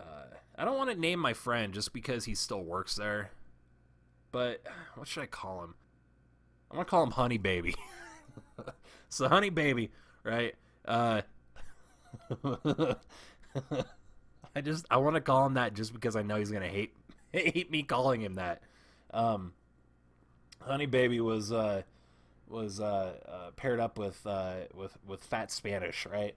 [0.00, 0.26] uh,
[0.56, 3.30] I don't want to name my friend just because he still works there,
[4.32, 4.62] but
[4.94, 5.74] what should I call him?
[6.70, 7.74] I'm gonna call him Honey Baby.
[9.08, 9.90] so Honey Baby,
[10.24, 10.54] right?
[10.84, 11.22] Uh,
[14.54, 16.94] I just I want to call him that just because I know he's gonna hate
[17.32, 18.62] hate me calling him that.
[19.12, 19.52] Um,
[20.60, 21.82] Honey Baby was uh,
[22.48, 26.34] was uh, uh, paired up with uh, with with Fat Spanish, right?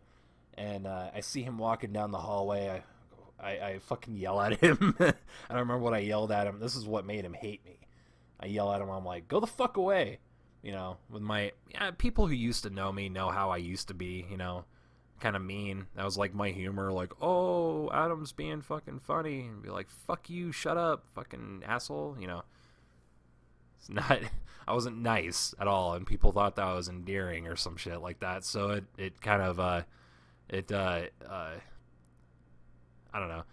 [0.60, 2.84] and uh, I see him walking down the hallway.
[3.40, 4.96] I, I, I fucking yell at him.
[5.00, 5.14] I
[5.50, 6.60] don't remember what I yelled at him.
[6.60, 7.80] This is what made him hate me.
[8.40, 8.90] I yell at him.
[8.90, 10.20] I'm like, go the fuck away.
[10.62, 13.88] You know, with my yeah, people who used to know me know how I used
[13.88, 14.26] to be.
[14.30, 14.66] You know,
[15.20, 15.88] kind of mean.
[15.96, 16.92] That was like my humor.
[16.92, 22.18] Like, oh, Adam's being fucking funny, and be like, fuck you, shut up, fucking asshole.
[22.20, 22.44] You know,
[23.80, 24.20] it's not.
[24.68, 28.20] I wasn't nice at all, and people thought that was endearing or some shit like
[28.20, 28.44] that.
[28.44, 29.82] So it it kind of uh
[30.48, 31.54] it uh, uh,
[33.12, 33.44] I don't know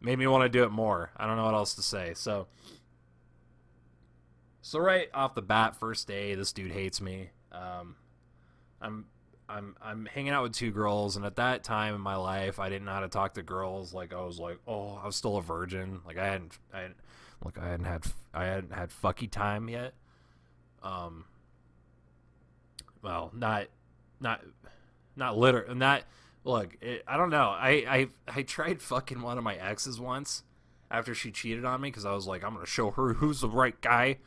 [0.00, 1.10] made me want to do it more.
[1.16, 2.12] I don't know what else to say.
[2.14, 2.46] So
[4.62, 7.30] so right off the bat, first day, this dude hates me.
[7.52, 7.96] Um,
[8.80, 9.06] I'm
[9.50, 12.68] I'm I'm hanging out with two girls, and at that time in my life, I
[12.68, 13.92] didn't know how to talk to girls.
[13.92, 16.00] Like I was like, oh, I was still a virgin.
[16.06, 16.96] Like I hadn't, I hadn't,
[17.60, 19.94] I hadn't had, I hadn't had fucky time yet.
[20.82, 21.24] Um,
[23.02, 23.66] well, not,
[24.20, 24.42] not
[25.16, 26.02] not liter not
[26.44, 30.42] look it, i don't know I, I i tried fucking one of my exes once
[30.90, 33.48] after she cheated on me because i was like i'm gonna show her who's the
[33.48, 34.18] right guy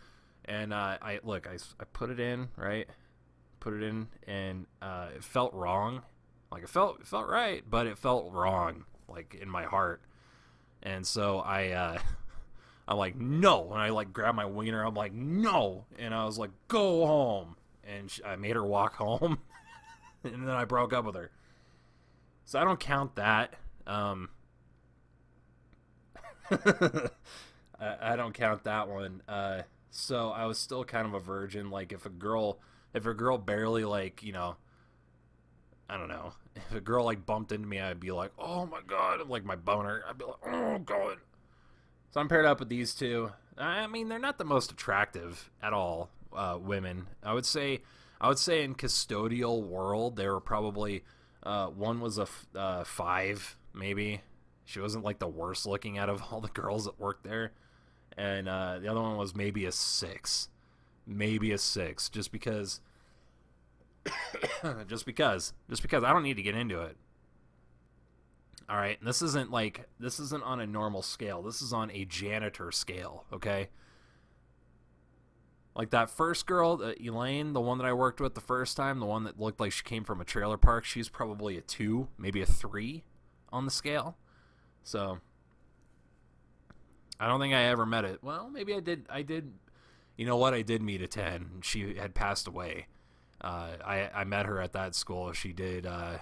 [0.46, 2.88] and uh, i look I, I put it in right
[3.64, 6.02] put it in and uh, it felt wrong
[6.52, 10.02] like it felt it felt right but it felt wrong like in my heart
[10.82, 11.98] and so i uh
[12.88, 16.38] i'm like no and i like grab my wiener i'm like no and i was
[16.38, 19.38] like go home and she, i made her walk home
[20.24, 21.32] and then I broke up with her.
[22.46, 23.56] So I don't count that.
[23.86, 24.30] Um,
[26.52, 27.10] I,
[27.80, 29.22] I, don't count that one.
[29.28, 31.70] Uh, so I was still kind of a virgin.
[31.70, 32.60] Like if a girl,
[32.94, 34.56] if a girl barely like you know,
[35.90, 38.82] I don't know, if a girl like bumped into me, I'd be like, oh my
[38.86, 40.04] god, like my boner.
[40.08, 41.18] I'd be like, oh god.
[42.12, 43.32] So I'm paired up with these two.
[43.58, 46.10] I mean, they're not the most attractive at all.
[46.32, 47.82] Uh, women, I would say
[48.20, 51.04] I would say in custodial world, they were probably
[51.44, 54.22] Uh, one was a f- uh, five, maybe.
[54.66, 57.52] She wasn't like the worst looking out of all the girls that worked there,
[58.18, 60.48] and uh, the other one was maybe a six,
[61.06, 62.82] maybe a six, just because.
[64.88, 66.98] just because, just because I don't need to get into it.
[68.70, 71.42] All right, and this isn't like this isn't on a normal scale.
[71.42, 73.70] This is on a janitor scale, okay?
[75.76, 79.00] Like that first girl, uh, Elaine, the one that I worked with the first time,
[79.00, 82.08] the one that looked like she came from a trailer park, she's probably a 2,
[82.18, 83.04] maybe a 3
[83.52, 84.16] on the scale.
[84.84, 85.20] So
[87.20, 88.20] I don't think I ever met it.
[88.22, 89.52] Well, maybe I did I did
[90.18, 90.54] you know what?
[90.54, 91.62] I did meet a 10.
[91.62, 92.88] She had passed away.
[93.42, 95.34] Uh, I I met her at that school.
[95.34, 96.20] She did uh,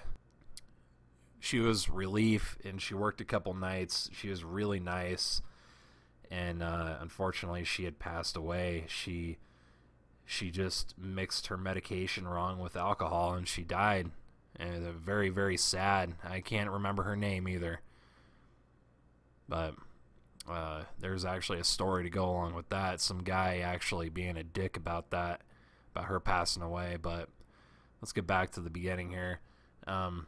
[1.38, 4.10] she was relief and she worked a couple nights.
[4.12, 5.42] She was really nice,
[6.30, 8.84] and uh, unfortunately, she had passed away.
[8.88, 9.38] She
[10.24, 14.10] she just mixed her medication wrong with alcohol and she died.
[14.56, 16.14] And very very sad.
[16.24, 17.80] I can't remember her name either,
[19.48, 19.74] but.
[20.48, 23.00] Uh, there's actually a story to go along with that.
[23.00, 25.42] Some guy actually being a dick about that,
[25.94, 26.96] about her passing away.
[27.00, 27.28] But
[28.00, 29.40] let's get back to the beginning here.
[29.86, 30.26] Um,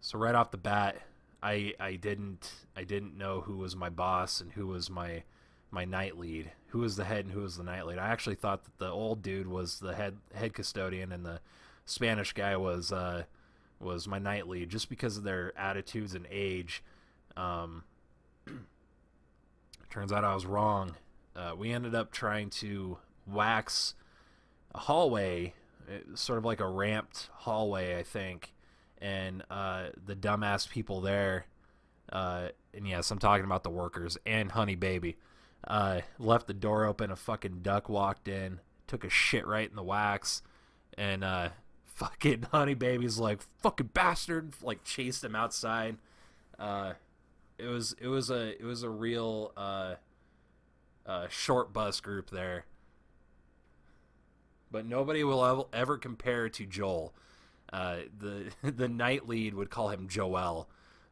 [0.00, 0.96] so right off the bat,
[1.42, 5.22] I I didn't I didn't know who was my boss and who was my
[5.70, 6.52] my night lead.
[6.68, 7.98] Who was the head and who was the night lead?
[7.98, 11.40] I actually thought that the old dude was the head head custodian and the
[11.84, 13.24] Spanish guy was uh,
[13.80, 16.82] was my night lead just because of their attitudes and age.
[17.36, 17.84] Um,
[19.90, 20.94] turns out I was wrong.
[21.34, 23.94] Uh, we ended up trying to wax
[24.74, 25.54] a hallway,
[25.88, 28.52] uh, sort of like a ramped hallway, I think
[29.00, 31.46] and uh, the dumbass people there,
[32.12, 35.16] uh, and yes, I'm talking about the workers and Honey Baby,
[35.66, 37.10] uh, left the door open.
[37.10, 40.42] A fucking duck walked in, took a shit right in the wax,
[40.96, 41.50] and uh,
[41.84, 45.96] fucking Honey Baby's like fucking bastard, like chased him outside.
[47.58, 49.94] It was it was a it was a real uh,
[51.06, 52.66] uh, short bus group there,
[54.70, 57.14] but nobody will ever compare to Joel.
[57.72, 60.68] Uh, the the night lead would call him Joel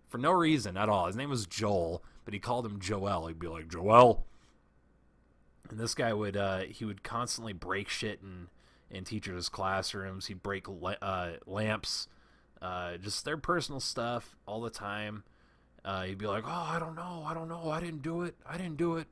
[0.09, 1.07] for no reason at all.
[1.07, 3.27] His name was Joel, but he called him Joel.
[3.27, 4.25] He'd be like Joel,
[5.69, 8.49] and this guy would uh, he would constantly break shit in
[8.89, 10.27] in teachers' classrooms.
[10.27, 12.09] He'd break la- uh, lamps,
[12.63, 15.25] uh, just their personal stuff all the time.
[15.87, 18.35] Uh, he'd be like, "Oh, I don't know, I don't know, I didn't do it,
[18.47, 19.07] I didn't do it."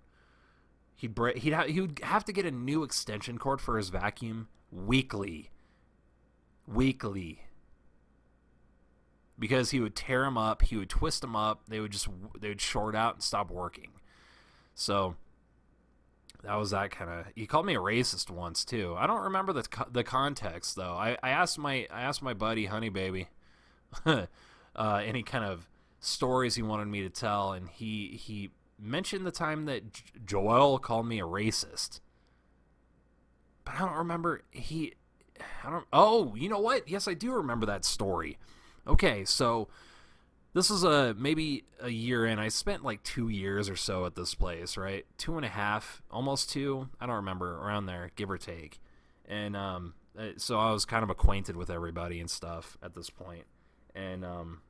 [0.97, 1.39] He'd break.
[1.39, 5.51] He'd ha- he would have to get a new extension cord for his vacuum weekly
[6.67, 7.43] weekly
[9.39, 12.09] because he would tear them up, he would twist them up, they would just
[12.39, 13.91] they would short out and stop working.
[14.75, 15.17] So
[16.43, 17.27] that was that kind of.
[17.35, 18.95] He called me a racist once too.
[18.97, 20.95] I don't remember the the context though.
[20.95, 23.29] I, I asked my I asked my buddy Honey Baby
[24.07, 24.27] uh,
[24.77, 25.67] any kind of
[26.05, 30.79] stories he wanted me to tell, and he he mentioned the time that J- Joel
[30.79, 32.01] called me a racist.
[33.65, 34.95] But I don't remember he
[35.65, 35.87] I don't.
[35.93, 36.89] Oh, you know what?
[36.89, 38.39] Yes, I do remember that story.
[38.87, 39.69] Okay, so
[40.53, 42.39] this is a maybe a year in.
[42.39, 45.07] I spent like two years or so at this place, right?
[45.19, 46.89] Two and a half, almost two.
[47.01, 48.81] I don't remember around there, give or take.
[49.27, 53.11] And um, uh, so I was kind of acquainted with everybody and stuff at this
[53.11, 53.45] point.
[53.95, 54.61] And um,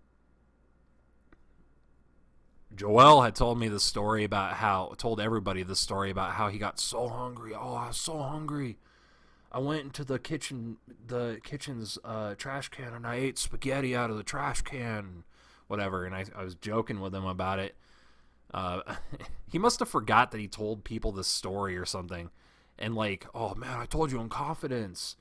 [2.76, 6.58] Joel had told me the story about how told everybody the story about how he
[6.58, 7.54] got so hungry.
[7.54, 8.78] Oh, I was so hungry.
[9.52, 14.10] I went into the kitchen, the kitchen's uh, trash can, and I ate spaghetti out
[14.10, 15.22] of the trash can,
[15.68, 16.04] whatever.
[16.04, 17.76] And I, I was joking with him about it.
[18.52, 18.80] Uh,
[19.50, 22.30] he must have forgot that he told people this story or something,
[22.78, 25.16] and like, oh man, I told you in confidence,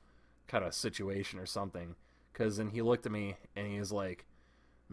[0.48, 1.94] kind of situation or something.
[2.32, 4.26] Because then he looked at me and he was like,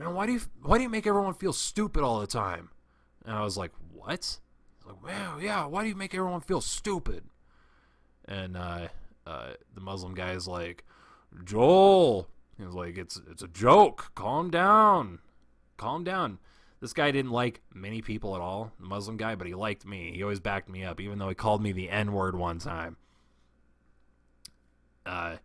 [0.01, 2.69] man, why do you why do you make everyone feel stupid all the time?
[3.25, 4.39] And I was like, what?
[4.85, 7.23] like, man, yeah, why do you make everyone feel stupid?
[8.25, 8.87] And uh,
[9.25, 10.85] uh, the Muslim guy is like,
[11.43, 12.27] Joel.
[12.57, 14.11] He was like, it's it's a joke.
[14.15, 15.19] Calm down.
[15.77, 16.39] Calm down.
[16.79, 20.13] This guy didn't like many people at all, the Muslim guy, but he liked me.
[20.15, 22.97] He always backed me up, even though he called me the N word one time.
[25.05, 25.37] Uh,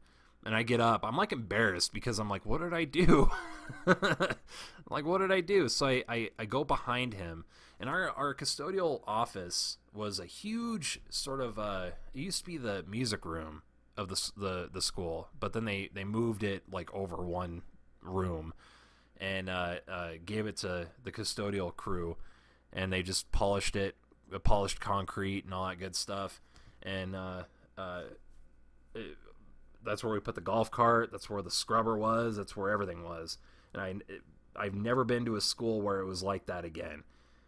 [0.47, 1.05] and I get up.
[1.05, 3.31] I'm like embarrassed because I'm like, what did I do?
[4.89, 5.69] like, what did I do?
[5.69, 7.45] So I, I, I go behind him,
[7.81, 12.59] and our, our custodial office was a huge sort of, uh, it used to be
[12.59, 13.63] the music room
[13.97, 17.63] of the, the, the school, but then they, they moved it like over one
[18.01, 18.55] room
[19.21, 22.17] and uh, uh, gave it to the custodial crew,
[22.73, 23.97] and they just polished it,
[24.45, 26.41] polished concrete and all that good stuff.
[26.83, 27.43] And uh,
[27.77, 28.03] uh,
[29.85, 31.11] that's where we put the golf cart.
[31.13, 32.37] That's where the scrubber was.
[32.37, 33.39] That's where everything was.
[33.73, 33.95] And I
[34.59, 37.05] I've never been to a school where it was like that again,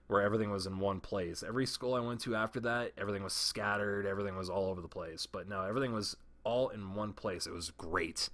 [0.06, 1.42] where everything was in one place.
[1.42, 4.06] Every school I went to after that, everything was scattered.
[4.06, 5.26] Everything was all over the place.
[5.26, 7.46] But no, everything was all in one place.
[7.46, 8.28] It was great.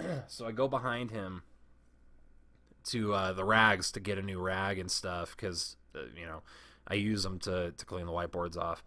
[0.26, 1.42] so I go behind him
[2.84, 6.42] to uh, the rags to get a new rag and stuff because uh, you know
[6.86, 8.82] I use them to to clean the whiteboards off.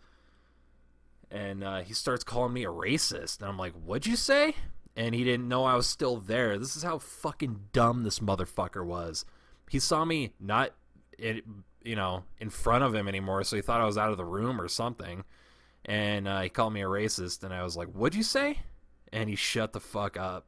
[1.31, 4.55] And uh, he starts calling me a racist, and I'm like, "What'd you say?"
[4.97, 6.57] And he didn't know I was still there.
[6.59, 9.23] This is how fucking dumb this motherfucker was.
[9.69, 10.71] He saw me not,
[11.17, 14.25] you know, in front of him anymore, so he thought I was out of the
[14.25, 15.23] room or something.
[15.85, 18.59] And uh, he called me a racist, and I was like, "What'd you say?"
[19.13, 20.47] And he shut the fuck up.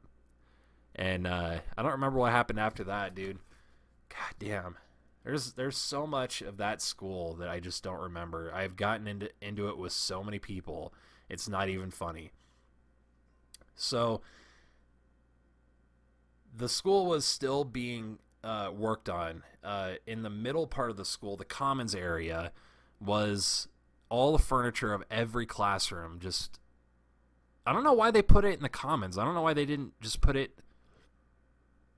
[0.94, 3.38] And uh, I don't remember what happened after that, dude.
[4.10, 4.76] God damn.
[5.24, 8.52] There's there's so much of that school that I just don't remember.
[8.54, 10.92] I've gotten into into it with so many people.
[11.30, 12.30] It's not even funny.
[13.74, 14.20] So
[16.54, 19.42] the school was still being uh, worked on.
[19.62, 22.52] Uh, in the middle part of the school, the commons area
[23.00, 23.66] was
[24.10, 26.18] all the furniture of every classroom.
[26.20, 26.60] Just
[27.66, 29.16] I don't know why they put it in the commons.
[29.16, 30.58] I don't know why they didn't just put it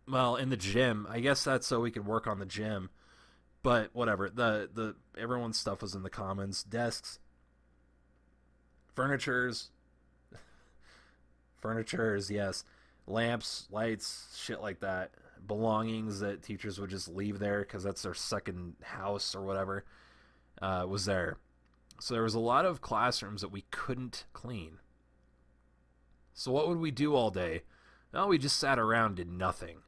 [0.08, 1.08] well in the gym.
[1.10, 2.90] I guess that's so we could work on the gym.
[3.66, 4.30] But whatever.
[4.30, 6.62] The the everyone's stuff was in the commons.
[6.62, 7.18] Desks,
[8.94, 9.70] furnitures,
[11.60, 12.62] furnitures, yes,
[13.08, 15.10] lamps, lights, shit like that.
[15.44, 19.84] Belongings that teachers would just leave there because that's their second house or whatever
[20.62, 21.36] uh, was there.
[21.98, 24.78] So there was a lot of classrooms that we couldn't clean.
[26.34, 27.62] So what would we do all day?
[28.14, 29.78] Well, we just sat around, did nothing.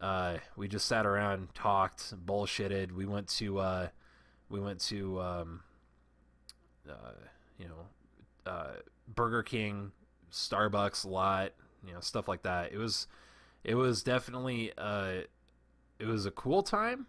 [0.00, 2.92] Uh, we just sat around, talked, bullshitted.
[2.92, 3.88] We went to uh,
[4.48, 5.60] we went to um,
[6.88, 7.12] uh,
[7.58, 8.72] you know uh,
[9.06, 9.92] Burger King,
[10.32, 11.52] Starbucks a lot,
[11.86, 12.72] you know stuff like that.
[12.72, 13.08] It was
[13.62, 15.22] it was definitely uh,
[15.98, 17.06] it was a cool time.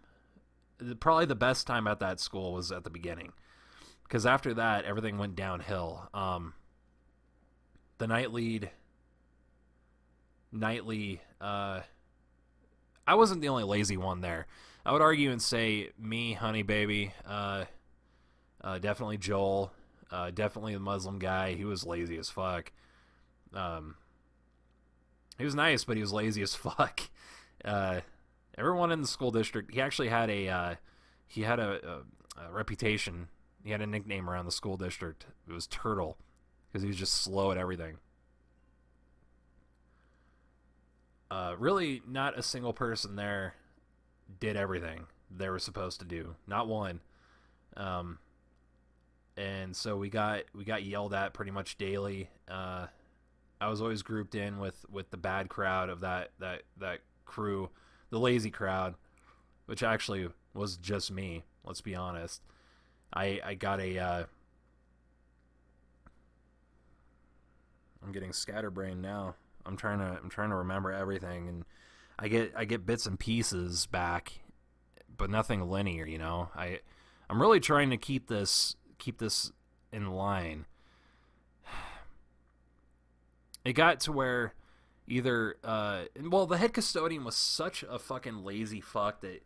[1.00, 3.32] Probably the best time at that school was at the beginning,
[4.02, 6.10] because after that everything went downhill.
[6.12, 6.54] Um,
[7.96, 8.70] the night lead,
[10.50, 11.22] nightly.
[11.40, 11.80] Uh,
[13.06, 14.46] I wasn't the only lazy one there.
[14.84, 17.64] I would argue and say me, Honey Baby, uh,
[18.62, 19.72] uh, definitely Joel,
[20.10, 21.54] uh, definitely the Muslim guy.
[21.54, 22.72] He was lazy as fuck.
[23.54, 23.96] Um,
[25.38, 27.00] he was nice, but he was lazy as fuck.
[27.64, 28.00] Uh,
[28.58, 30.74] everyone in the school district, he actually had a uh,
[31.26, 32.02] he had a,
[32.36, 33.28] a, a reputation.
[33.64, 35.26] He had a nickname around the school district.
[35.48, 36.18] It was Turtle
[36.68, 37.98] because he was just slow at everything.
[41.32, 43.54] Uh, really not a single person there
[44.38, 46.34] did everything they were supposed to do.
[46.46, 47.00] Not one.
[47.74, 48.18] Um,
[49.38, 52.28] and so we got we got yelled at pretty much daily.
[52.46, 52.88] Uh,
[53.62, 57.70] I was always grouped in with with the bad crowd of that that that crew,
[58.10, 58.94] the lazy crowd,
[59.64, 61.44] which actually was just me.
[61.64, 62.42] Let's be honest.
[63.10, 63.98] I I got a.
[63.98, 64.24] Uh,
[68.04, 69.36] I'm getting scatterbrained now.
[69.66, 71.64] I'm trying to I'm trying to remember everything, and
[72.18, 74.40] I get I get bits and pieces back,
[75.16, 76.06] but nothing linear.
[76.06, 76.80] You know, I
[77.28, 79.52] I'm really trying to keep this keep this
[79.92, 80.66] in line.
[83.64, 84.54] It got to where
[85.06, 89.44] either uh well the head custodian was such a fucking lazy fuck that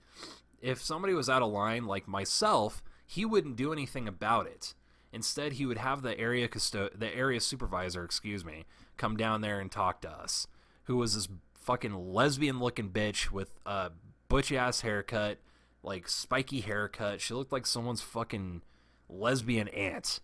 [0.61, 4.75] if somebody was out of line like myself he wouldn't do anything about it
[5.13, 8.65] instead he would have the area custo- the area supervisor excuse me
[8.97, 10.47] come down there and talk to us,
[10.85, 13.91] who was this fucking lesbian looking bitch with a
[14.29, 15.39] butch ass haircut,
[15.83, 17.21] like spiky haircut.
[17.21, 18.63] She looked like someone's fucking
[19.09, 20.21] lesbian aunt.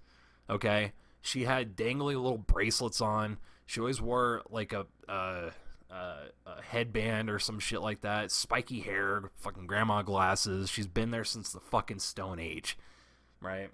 [0.48, 0.92] Okay?
[1.20, 3.38] She had dangly little bracelets on.
[3.66, 5.50] She always wore like a, a
[6.62, 8.30] headband or some shit like that.
[8.30, 10.68] Spiky hair, fucking grandma glasses.
[10.68, 12.76] She's been there since the fucking Stone Age,
[13.40, 13.70] right?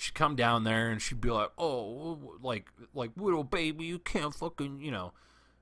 [0.00, 4.34] She'd come down there and she'd be like, "Oh, like like little baby, you can't
[4.34, 5.12] fucking, you know,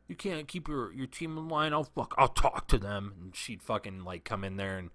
[0.07, 1.72] you can't keep your your team in line.
[1.72, 4.91] I'll fuck, I'll talk to them." And she'd fucking like come in there and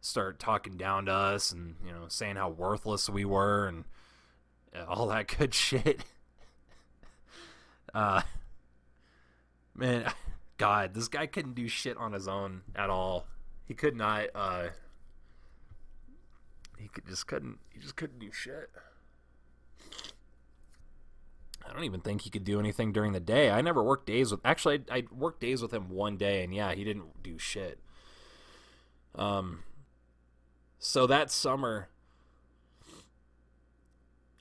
[0.00, 3.84] start talking down to us and you know saying how worthless we were and
[4.88, 6.04] all that good shit.
[7.92, 8.22] uh,
[9.74, 10.12] man,
[10.56, 13.26] God, this guy couldn't do shit on his own at all.
[13.66, 14.26] He could not.
[14.36, 14.68] Uh,
[16.78, 18.70] he could just couldn't he just couldn't do shit.
[21.66, 23.50] I don't even think he could do anything during the day.
[23.50, 26.54] I never worked days with actually I, I worked days with him one day and
[26.54, 27.78] yeah, he didn't do shit.
[29.14, 29.62] Um
[30.78, 31.88] so that summer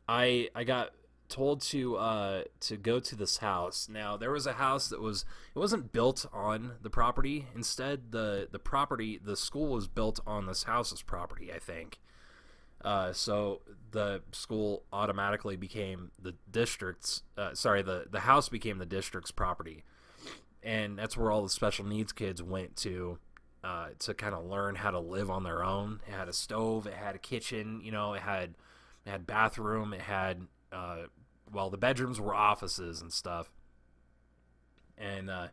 [0.07, 0.91] I I got
[1.33, 3.87] told to uh, to go to this house.
[3.89, 5.25] Now there was a house that was
[5.55, 7.47] it wasn't built on the property.
[7.55, 11.51] Instead, the the property the school was built on this house's property.
[11.51, 11.99] I think.
[12.83, 13.61] Uh, so
[13.91, 17.23] the school automatically became the district's.
[17.37, 19.83] Uh, sorry, the the house became the district's property,
[20.61, 23.19] and that's where all the special needs kids went to.
[23.63, 26.01] Uh, to kind of learn how to live on their own.
[26.05, 28.55] It had a stove, it had a kitchen, you know, it had
[29.05, 31.03] it had bathroom, it had uh,
[31.53, 33.51] well, the bedrooms were offices and stuff.
[34.97, 35.47] And uh,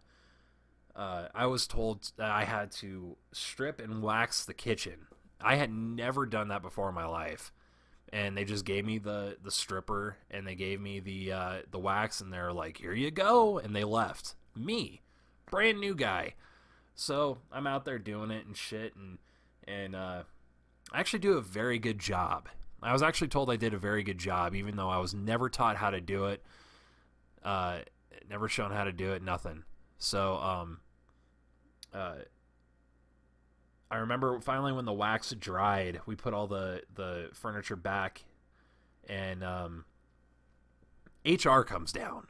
[0.97, 5.07] uh, I was told that I had to strip and wax the kitchen.
[5.43, 7.53] I had never done that before in my life,
[8.12, 11.78] and they just gave me the the stripper and they gave me the uh, the
[11.78, 15.03] wax, and they're like, "Here you go," and they left me,
[15.51, 16.34] brand new guy.
[16.95, 19.18] So I'm out there doing it and shit, and
[19.66, 20.22] and uh,
[20.93, 22.49] I actually do a very good job.
[22.82, 25.49] I was actually told I did a very good job, even though I was never
[25.49, 26.43] taught how to do it,
[27.45, 27.80] uh,
[28.28, 29.64] never shown how to do it, nothing.
[29.99, 30.80] So, um,
[31.93, 32.16] uh,
[33.91, 38.24] I remember finally when the wax dried, we put all the the furniture back,
[39.09, 39.84] and um,
[41.24, 42.28] HR comes down.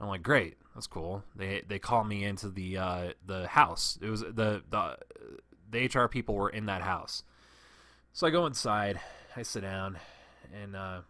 [0.00, 1.24] I'm like, great, that's cool.
[1.36, 3.98] They they call me into the uh, the house.
[4.00, 4.96] It was the the
[5.70, 7.22] the HR people were in that house.
[8.14, 8.98] So I go inside,
[9.36, 9.98] I sit down,
[10.54, 11.00] and uh,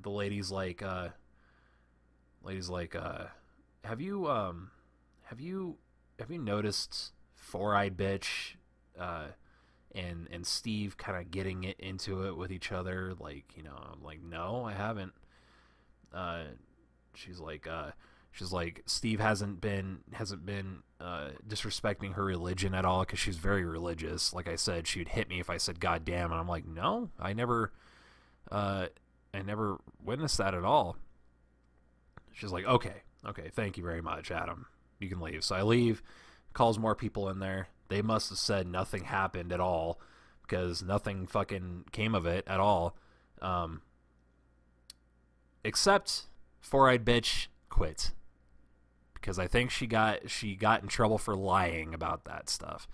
[0.00, 1.08] the lady's like, uh,
[2.42, 3.24] lady's like, uh,
[3.84, 4.70] have you um,
[5.24, 5.78] have you
[6.18, 7.12] have you noticed
[7.42, 8.54] four eyed bitch,
[8.98, 9.26] uh,
[9.94, 13.12] and and Steve kind of getting it into it with each other?
[13.18, 15.12] Like, you know, I'm like, no, I haven't.
[16.14, 16.44] Uh,
[17.14, 17.90] she's like, uh,
[18.30, 23.36] she's like, Steve hasn't been hasn't been uh, disrespecting her religion at all because she's
[23.36, 24.32] very religious.
[24.32, 27.10] Like I said, she'd hit me if I said "God damn," and I'm like, no,
[27.18, 27.72] I never,
[28.50, 28.86] uh,
[29.34, 30.96] I never witnessed that at all.
[32.32, 34.66] She's like, okay, okay, thank you very much, Adam.
[35.00, 35.44] You can leave.
[35.44, 36.02] So I leave.
[36.52, 37.68] Calls more people in there.
[37.88, 40.00] They must have said nothing happened at all
[40.42, 42.96] because nothing fucking came of it at all.
[43.40, 43.82] Um,
[45.64, 46.26] except
[46.60, 48.12] four-eyed bitch quit
[49.14, 52.88] because I think she got she got in trouble for lying about that stuff.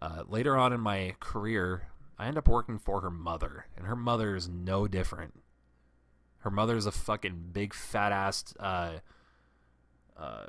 [0.00, 3.96] Uh, later on in my career, I end up working for her mother, and her
[3.96, 5.42] mother is no different.
[6.38, 8.98] Her mother is a fucking big fat ass, uh,
[10.16, 10.46] uh,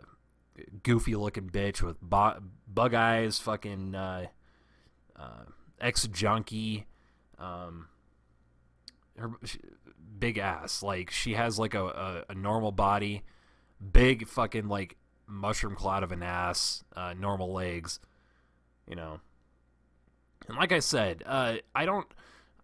[0.83, 4.27] goofy looking bitch with bo- bug eyes, fucking uh,
[5.15, 5.43] uh,
[5.79, 6.85] ex junkie.
[7.37, 7.87] Um,
[9.17, 9.59] her she,
[10.19, 13.23] big ass, like she has like a, a, a normal body
[13.81, 14.95] big fucking like
[15.27, 17.99] mushroom cloud of an ass, uh, normal legs,
[18.87, 19.19] you know.
[20.47, 22.07] And like I said, uh, I don't,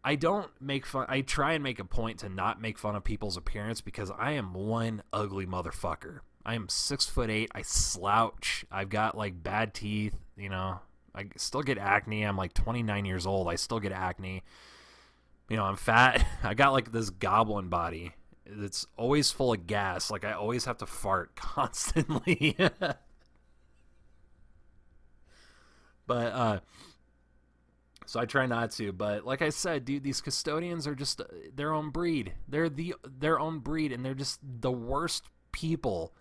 [0.04, 1.06] I don't make fun.
[1.10, 4.34] I try and make a point to not make fun of people's appearance because I
[4.34, 6.20] am one ugly motherfucker.
[6.48, 7.52] I am six foot eight.
[7.54, 8.66] I slouch.
[8.72, 10.16] I've got like bad teeth.
[10.36, 10.80] You know,
[11.14, 12.24] I still get acne.
[12.24, 13.48] I'm like 29 years old.
[13.48, 14.42] I still get acne.
[15.50, 16.26] You know, I'm fat.
[16.44, 18.14] I got like this goblin body
[18.50, 20.10] it's always full of gas.
[20.10, 22.56] Like I always have to fart constantly.
[26.08, 26.60] but uh
[28.06, 31.26] so I try not to, but like I said, dude, these custodians are just uh,
[31.54, 32.32] their own breed.
[32.48, 36.14] They're the their own breed and they're just the worst people.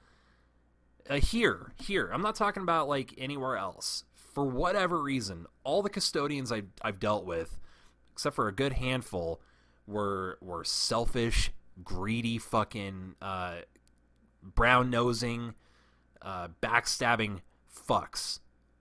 [1.09, 2.11] Uh, here, here.
[2.13, 4.05] I'm not talking about like anywhere else.
[4.15, 7.59] For whatever reason, all the custodians I I've dealt with,
[8.13, 9.41] except for a good handful,
[9.87, 11.51] were were selfish
[11.83, 13.57] greedy fucking uh,
[14.43, 15.55] brown nosing,
[16.23, 17.41] uh, backstabbing
[17.89, 18.41] fucks.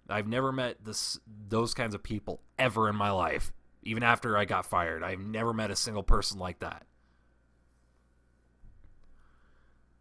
[0.09, 3.53] I've never met this those kinds of people ever in my life.
[3.83, 6.85] Even after I got fired, I've never met a single person like that.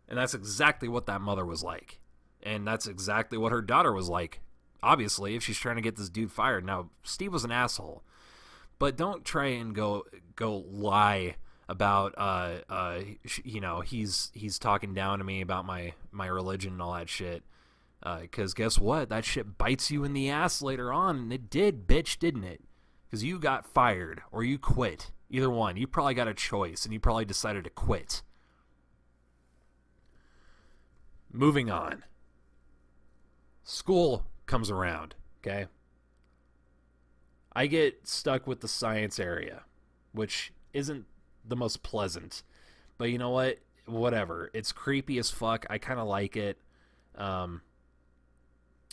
[0.09, 2.01] And that's exactly what that mother was like.
[2.45, 4.41] And that's exactly what her daughter was like.
[4.83, 6.65] Obviously, if she's trying to get this dude fired.
[6.65, 8.03] Now, Steve was an asshole.
[8.79, 10.05] But don't try and go
[10.37, 11.37] go lie
[11.69, 13.01] about uh uh
[13.43, 17.09] you know he's he's talking down to me about my my religion and all that
[17.09, 17.43] shit.
[18.03, 19.09] Uh, guess what?
[19.09, 22.61] That shit bites you in the ass later on and it did bitch didn't it?
[23.07, 25.11] Because you got fired or you quit.
[25.31, 25.79] Either one.
[25.79, 28.23] You probably got a choice and you probably decided to quit.
[31.33, 32.05] Moving on
[33.65, 35.67] school comes around okay
[37.53, 39.63] i get stuck with the science area
[40.13, 41.07] which isn't
[41.47, 42.43] the most pleasant.
[42.99, 43.59] But you know what?
[43.87, 44.51] Whatever.
[44.55, 45.67] It's creepy as fuck.
[45.69, 46.59] I kind of like it.
[47.17, 47.63] Um,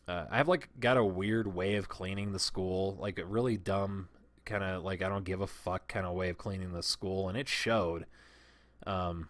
[0.07, 4.09] uh, I've like got a weird way of cleaning the school, like a really dumb
[4.43, 7.29] kind of like I don't give a fuck kind of way of cleaning the school,
[7.29, 8.05] and it showed.
[8.85, 9.29] Um,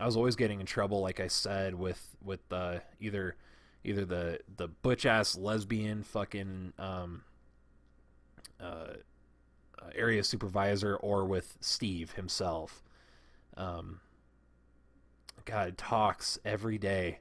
[0.00, 3.36] I was always getting in trouble, like I said, with with uh, either
[3.84, 7.22] either the the butch ass lesbian fucking um,
[8.60, 8.94] uh,
[9.94, 12.82] area supervisor or with Steve himself.
[13.56, 14.00] Um,
[15.44, 17.18] God talks every day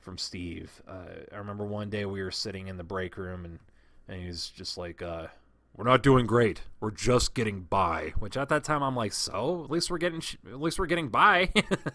[0.00, 0.82] from Steve.
[0.86, 3.58] Uh, I remember one day we were sitting in the break room and
[4.08, 5.28] and he was just like, uh,
[5.76, 6.62] "We're not doing great.
[6.80, 10.20] We're just getting by." Which at that time I'm like, "So at least we're getting
[10.20, 11.52] sh- at least we're getting by.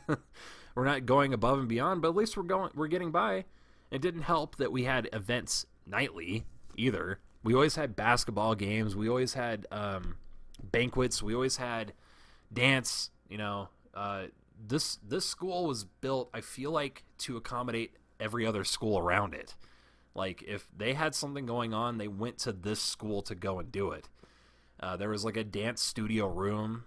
[0.75, 3.45] we're not going above and beyond, but at least we're going we're getting by."
[3.91, 7.19] It didn't help that we had events nightly either.
[7.43, 8.95] We always had basketball games.
[8.95, 10.17] We always had um,
[10.61, 11.23] banquets.
[11.23, 11.93] We always had
[12.51, 13.09] dance.
[13.29, 14.25] You know, uh,
[14.67, 16.29] this this school was built.
[16.33, 19.55] I feel like to accommodate every other school around it.
[20.15, 23.71] Like if they had something going on, they went to this school to go and
[23.71, 24.09] do it.
[24.79, 26.85] Uh, there was like a dance studio room.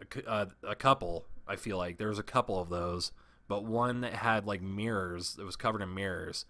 [0.00, 3.12] A, uh, a couple, I feel like there was a couple of those,
[3.48, 5.36] but one that had like mirrors.
[5.38, 6.44] It was covered in mirrors.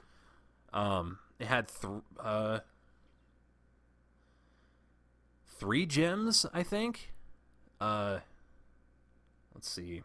[0.72, 2.61] Um, it had th- uh,
[5.47, 7.12] three gyms, I think.
[7.80, 8.20] Uh,
[9.55, 10.03] let's see,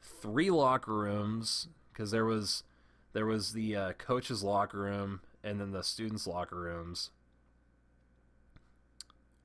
[0.00, 2.62] three locker rooms because there was
[3.12, 7.10] there was the uh, coach's locker room and then the students' locker rooms.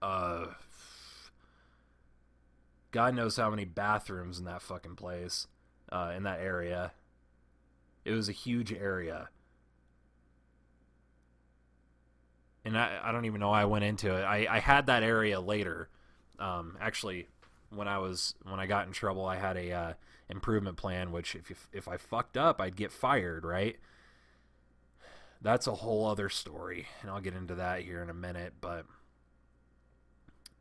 [0.01, 0.47] Uh,
[2.91, 5.47] God knows how many bathrooms in that fucking place,
[5.94, 6.91] uh, in that area.
[8.04, 9.30] It was a huge area.
[12.66, 14.24] And I, I don't even know why I went into it.
[14.24, 15.89] I, I had that area later.
[16.39, 17.28] Um, actually,
[17.70, 19.94] when I was when I got in trouble, I had a uh,
[20.30, 21.12] improvement plan.
[21.12, 23.46] Which if if I fucked up, I'd get fired.
[23.46, 23.78] Right.
[25.41, 28.54] That's a whole other story, and I'll get into that here in a minute.
[28.62, 28.86] But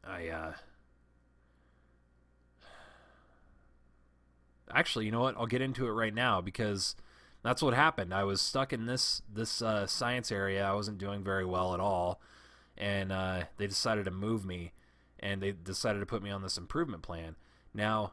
[0.05, 0.53] I uh,
[4.75, 5.37] actually, you know what?
[5.37, 6.97] I'll get into it right now because
[7.43, 8.13] that's what happened.
[8.13, 10.65] I was stuck in this this uh, science area.
[10.65, 12.21] I wasn't doing very well at all,
[12.77, 14.73] and uh, they decided to move me
[15.23, 17.37] and they decided to put me on this improvement plan.
[17.73, 18.13] Now,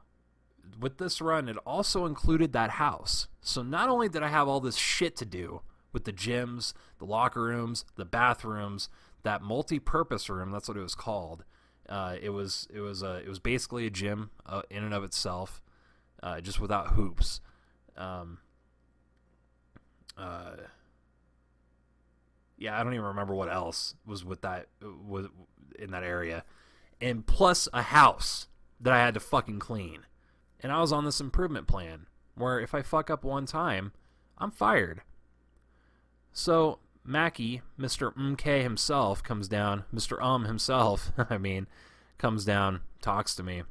[0.80, 3.28] with this run, it also included that house.
[3.42, 7.06] So not only did I have all this shit to do with the gyms, the
[7.06, 8.90] locker rooms, the bathrooms,
[9.24, 11.44] that multi-purpose room, that's what it was called.
[11.90, 15.04] Uh, it was it was a, it was basically a gym uh, in and of
[15.04, 15.60] itself,
[16.22, 17.42] uh, just without hoops.
[17.98, 18.40] Um,
[20.18, 20.52] uh,
[22.58, 25.28] yeah, I don't even remember what else was with that was
[25.78, 26.44] in that area
[27.02, 28.48] and plus a house
[28.80, 30.00] that I had to fucking clean.
[30.62, 32.06] And I was on this improvement plan
[32.36, 33.94] where if I fuck up one time,
[34.38, 35.02] I'm fired.
[36.32, 38.14] So Mackie, Mr.
[38.16, 39.86] MK himself, comes down.
[39.94, 40.22] Mr.
[40.22, 41.68] Um himself, I mean,
[42.18, 43.64] comes down, talks to me.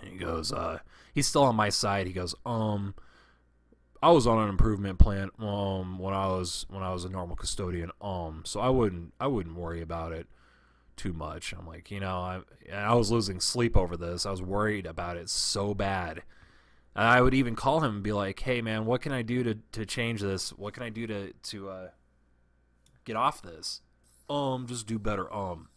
[0.00, 0.78] And he goes, uh,
[1.14, 2.06] he's still on my side.
[2.06, 2.94] He goes, um,
[4.02, 7.36] I was on an improvement plan, um, when I was when I was a normal
[7.36, 10.28] custodian, um, so I wouldn't I wouldn't worry about it
[10.96, 11.52] too much.
[11.52, 12.40] I'm like, you know, I
[12.72, 14.24] I was losing sleep over this.
[14.24, 16.22] I was worried about it so bad.
[16.94, 19.42] And I would even call him and be like, "Hey, man, what can I do
[19.44, 20.50] to, to change this?
[20.50, 21.88] What can I do to to uh,
[23.04, 23.82] get off this?
[24.28, 25.32] Um, just do better.
[25.32, 25.68] Um."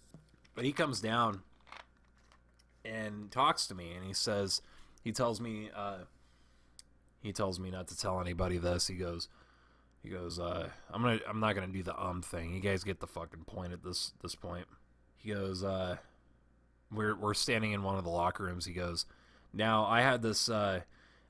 [0.54, 1.42] But he comes down
[2.84, 4.62] and talks to me, and he says,
[5.04, 6.00] he tells me, uh,
[7.22, 8.88] he tells me not to tell anybody this.
[8.88, 9.28] He goes,
[10.04, 12.54] he goes, uh, I'm gonna, I'm not gonna do the um thing.
[12.54, 14.66] You guys get the fucking point at this this point.
[15.18, 15.98] He goes, uh,
[16.92, 18.66] we're we're standing in one of the locker rooms.
[18.66, 19.06] He goes,
[19.54, 20.82] now I had this, uh,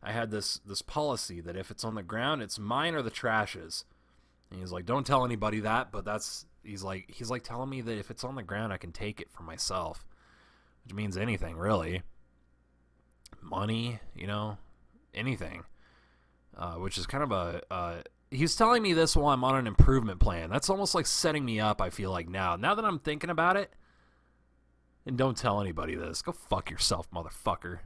[0.02, 3.12] I had this this policy that if it's on the ground, it's mine or the
[3.12, 3.86] trash's.
[4.50, 7.82] And he's like, don't tell anybody that, but that's he's like he's like telling me
[7.82, 10.06] that if it's on the ground, I can take it for myself,
[10.84, 12.02] which means anything really.
[13.42, 14.58] Money, you know,
[15.14, 15.64] anything.
[16.56, 19.68] Uh, which is kind of a uh, he's telling me this while I'm on an
[19.68, 20.50] improvement plan.
[20.50, 21.82] That's almost like setting me up.
[21.82, 22.56] I feel like now.
[22.56, 23.72] Now that I'm thinking about it,
[25.06, 26.22] and don't tell anybody this.
[26.22, 27.80] Go fuck yourself, motherfucker.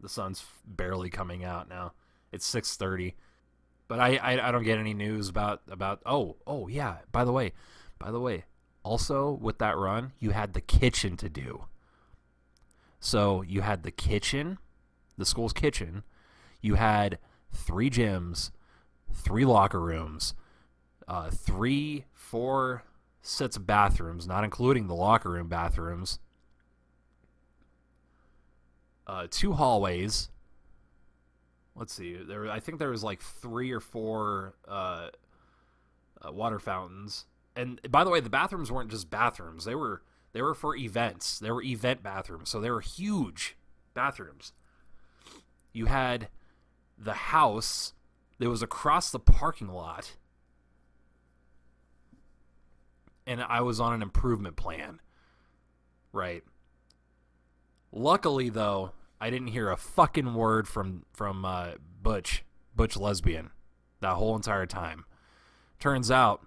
[0.00, 1.92] The sun's barely coming out now.
[2.32, 3.14] It's 6:30.
[3.88, 7.32] But I, I I don't get any news about about oh, oh yeah, by the
[7.32, 7.52] way.
[7.98, 8.44] By the way,
[8.82, 11.64] also with that run, you had the kitchen to do.
[13.00, 14.58] So, you had the kitchen,
[15.16, 16.02] the school's kitchen.
[16.60, 17.18] You had
[17.52, 18.50] three gyms,
[19.12, 20.34] three locker rooms,
[21.06, 22.82] uh, three, four
[23.22, 26.18] sets of bathrooms, not including the locker room bathrooms,
[29.06, 30.30] uh, two hallways.
[31.74, 32.16] Let's see.
[32.16, 35.08] There, I think there was like three or four uh,
[36.24, 37.26] uh, water fountains.
[37.54, 40.02] And by the way, the bathrooms weren't just bathrooms; they were
[40.36, 41.38] They were for events.
[41.38, 43.56] They were event bathrooms, so they were huge
[43.94, 44.52] bathrooms.
[45.72, 46.28] You had
[46.98, 47.94] the house
[48.38, 50.16] that was across the parking lot,
[53.26, 55.00] and I was on an improvement plan.
[56.12, 56.44] Right.
[57.90, 63.52] Luckily, though, I didn't hear a fucking word from from uh, Butch, Butch lesbian,
[64.00, 65.06] that whole entire time.
[65.80, 66.45] Turns out,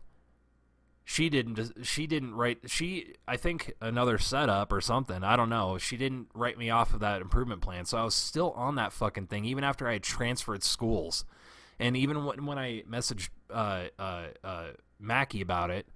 [1.09, 1.71] she didn't.
[1.81, 2.59] She didn't write.
[2.67, 5.23] She, I think, another setup or something.
[5.23, 5.79] I don't know.
[5.79, 8.93] She didn't write me off of that improvement plan, so I was still on that
[8.93, 11.25] fucking thing, even after I had transferred schools,
[11.79, 14.67] and even when when I messaged uh, uh, uh,
[15.41, 15.87] about it,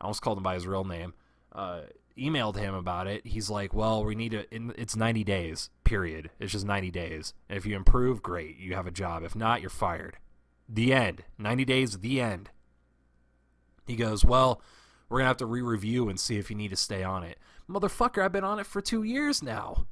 [0.00, 1.12] I almost called him by his real name.
[1.52, 1.82] Uh,
[2.16, 3.26] emailed him about it.
[3.26, 4.46] He's like, "Well, we need to.
[4.50, 5.68] It's 90 days.
[5.84, 6.30] Period.
[6.40, 7.34] It's just 90 days.
[7.50, 9.24] And if you improve, great, you have a job.
[9.24, 10.16] If not, you're fired.
[10.66, 11.24] The end.
[11.36, 11.98] 90 days.
[11.98, 12.48] The end."
[13.86, 14.60] He goes, "Well,
[15.08, 18.22] we're gonna have to re-review and see if you need to stay on it." Motherfucker,
[18.22, 19.86] I've been on it for two years now.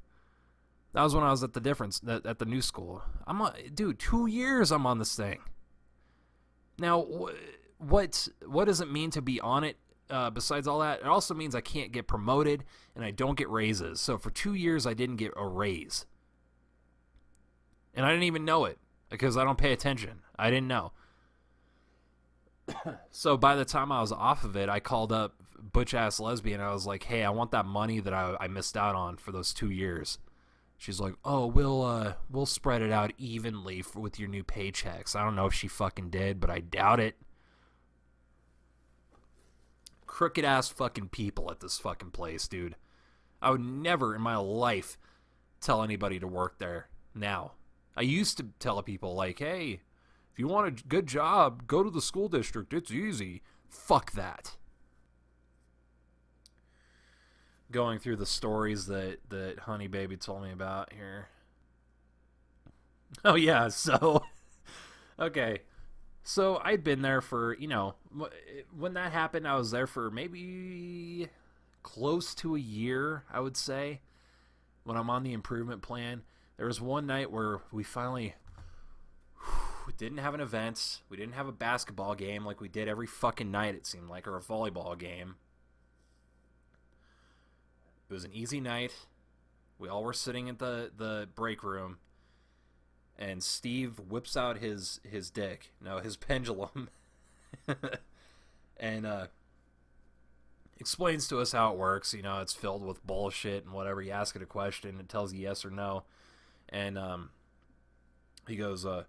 [0.93, 3.03] That was when I was at the difference at the new school.
[3.27, 5.41] I'm on, dude, two years I'm on this thing.
[6.79, 7.01] Now,
[7.79, 9.77] what what does it mean to be on it
[10.13, 12.65] uh, besides all that, it also means I can't get promoted
[12.95, 14.01] and I don't get raises.
[14.01, 16.05] So for two years, I didn't get a raise.
[17.95, 18.79] And I didn't even know it
[19.09, 20.21] because I don't pay attention.
[20.39, 20.93] I didn't know.
[23.11, 26.61] So by the time I was off of it, I called up Butch Ass Lesbian.
[26.61, 29.33] I was like, hey, I want that money that I, I missed out on for
[29.33, 30.19] those two years.
[30.79, 35.15] She's like, "Oh, we'll uh, we'll spread it out evenly for, with your new paychecks."
[35.15, 37.15] I don't know if she fucking did, but I doubt it
[40.13, 42.77] crooked ass fucking people at this fucking place, dude.
[43.41, 44.99] I would never in my life
[45.61, 47.53] tell anybody to work there now.
[47.97, 49.81] I used to tell people, like, hey,
[50.33, 52.73] if you want a good job, go to the school district.
[52.73, 53.43] It's easy.
[53.69, 54.57] Fuck that.
[57.71, 61.29] Going through the stories that, that Honey Baby told me about here.
[63.27, 64.25] Oh, yeah, so.
[65.21, 65.59] okay.
[66.25, 67.95] So I'd been there for, you know,
[68.77, 71.29] when that happened, I was there for maybe
[71.83, 74.01] close to a year, I would say.
[74.85, 76.23] When I'm on the improvement plan,
[76.57, 78.35] there was one night where we finally
[79.97, 81.01] didn't have an event.
[81.09, 84.29] We didn't have a basketball game like we did every fucking night, it seemed like,
[84.29, 85.37] or a volleyball game.
[88.09, 88.93] It was an easy night.
[89.79, 91.99] We all were sitting at the, the break room
[93.19, 96.89] and Steve whips out his his dick, no, his pendulum,
[98.77, 99.27] and uh,
[100.79, 102.15] explains to us how it works.
[102.15, 104.03] You know, it's filled with bullshit and whatever.
[104.03, 106.05] You ask it a question, it tells you yes or no,
[106.69, 107.31] and um,
[108.49, 109.05] he goes, uh,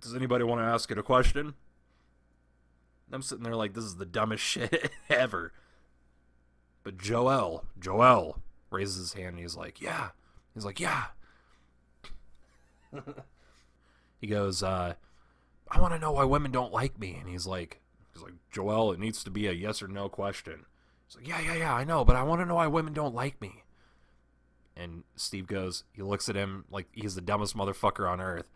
[0.00, 1.54] "Does anybody want to ask it a question?"
[3.12, 5.52] I'm sitting there like, "This is the dumbest shit ever."
[6.82, 8.38] But Joel, Joel
[8.70, 10.10] raises his hand and he's like, "Yeah."
[10.54, 11.06] He's like, "Yeah."
[14.20, 14.94] he goes, uh,
[15.70, 17.16] I want to know why women don't like me.
[17.20, 17.80] And he's like,
[18.12, 20.66] he's like, Joel, it needs to be a yes or no question.
[21.06, 23.14] He's like, yeah, yeah, yeah, I know, but I want to know why women don't
[23.14, 23.64] like me.
[24.76, 28.48] And Steve goes, he looks at him like he's the dumbest motherfucker on earth.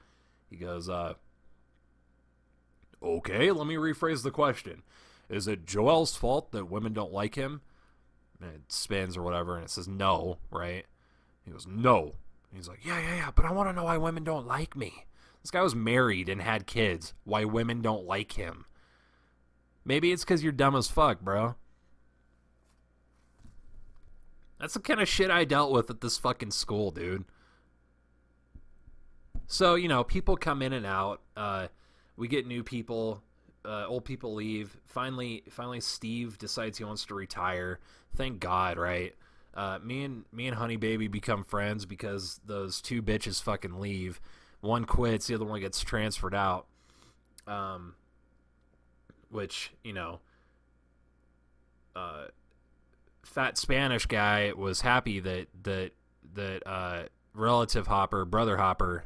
[0.50, 1.14] He goes, uh,
[3.04, 4.82] okay, let me rephrase the question.
[5.28, 7.60] Is it Joel's fault that women don't like him?
[8.40, 10.84] And it spins or whatever, and it says no, right?
[11.44, 12.14] He goes, no.
[12.54, 15.06] He's like, yeah, yeah, yeah, but I want to know why women don't like me.
[15.42, 17.14] This guy was married and had kids.
[17.24, 18.64] Why women don't like him?
[19.84, 21.56] Maybe it's because you're dumb as fuck, bro.
[24.58, 27.24] That's the kind of shit I dealt with at this fucking school, dude.
[29.46, 31.20] So, you know, people come in and out.
[31.36, 31.68] Uh,
[32.16, 33.22] we get new people.
[33.64, 34.76] Uh, old people leave.
[34.86, 37.80] Finally, finally, Steve decides he wants to retire.
[38.14, 39.14] Thank God, right?
[39.54, 44.20] Uh, me and me and Honey Baby become friends because those two bitches fucking leave.
[44.60, 46.66] One quits, the other one gets transferred out.
[47.46, 47.94] Um,
[49.30, 50.20] which you know,
[51.96, 52.26] uh,
[53.22, 55.92] fat Spanish guy was happy that that
[56.34, 57.02] that uh,
[57.32, 59.04] relative Hopper, brother Hopper,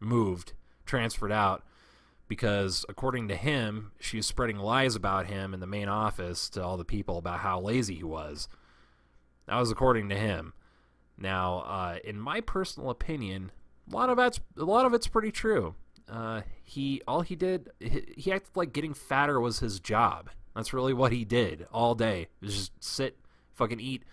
[0.00, 0.52] moved,
[0.86, 1.64] transferred out
[2.32, 6.64] because according to him, she was spreading lies about him in the main office to
[6.64, 8.48] all the people about how lazy he was.
[9.46, 10.54] That was according to him.
[11.18, 13.52] Now, uh, in my personal opinion,
[13.86, 15.74] a lot of that's a lot of it's pretty true.
[16.10, 20.30] Uh, he all he did he, he, acted like getting fatter was his job.
[20.56, 22.28] That's really what he did all day.
[22.42, 23.18] Just sit,
[23.52, 24.04] fucking eat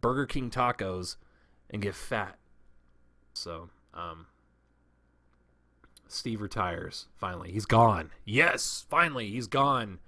[0.00, 1.14] Burger King tacos,
[1.70, 2.38] and get fat.
[3.34, 4.26] So, um,
[6.08, 7.52] Steve retires finally.
[7.52, 8.10] He's gone.
[8.24, 9.98] Yes, finally he's gone.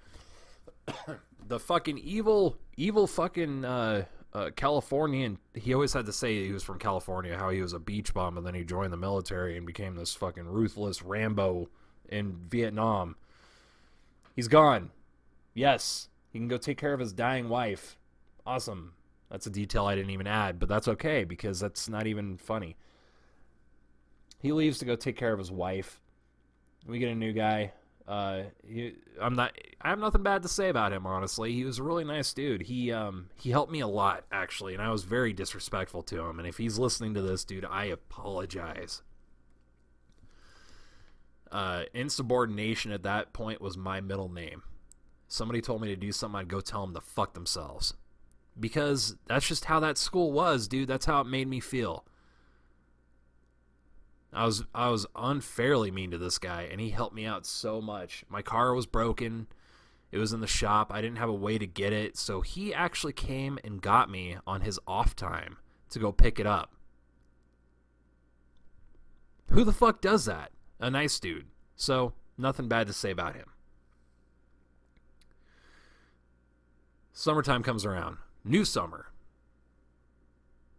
[1.49, 5.39] the fucking evil, evil fucking uh, uh, Californian.
[5.55, 8.37] He always had to say he was from California, how he was a beach bum,
[8.37, 11.69] and then he joined the military and became this fucking ruthless Rambo
[12.09, 13.17] in Vietnam.
[14.35, 14.91] He's gone.
[15.55, 17.99] Yes, he can go take care of his dying wife.
[18.47, 18.95] Awesome.
[19.31, 22.77] That's a detail I didn't even add, but that's okay because that's not even funny.
[24.41, 26.01] He leaves to go take care of his wife.
[26.87, 27.73] We get a new guy.
[28.09, 29.57] Uh, he, I'm not.
[29.81, 31.07] I have nothing bad to say about him.
[31.07, 32.63] Honestly, he was a really nice dude.
[32.63, 36.39] He um he helped me a lot actually, and I was very disrespectful to him.
[36.41, 39.03] And if he's listening to this, dude, I apologize.
[41.53, 44.63] Uh, insubordination at that point was my middle name.
[45.29, 47.95] Somebody told me to do something, I'd go tell them to fuck themselves,
[48.59, 50.89] because that's just how that school was, dude.
[50.89, 52.05] That's how it made me feel.
[54.33, 57.81] I was I was unfairly mean to this guy, and he helped me out so
[57.81, 58.25] much.
[58.29, 59.49] My car was broken;
[60.13, 60.93] it was in the shop.
[60.93, 64.37] I didn't have a way to get it, so he actually came and got me
[64.47, 65.57] on his off time
[65.91, 66.73] to go pick it up.
[69.51, 70.53] Who the fuck does that?
[70.79, 71.47] A nice dude.
[71.75, 73.47] So nothing bad to say about him.
[77.13, 78.19] Summertime comes around.
[78.45, 79.07] New summer.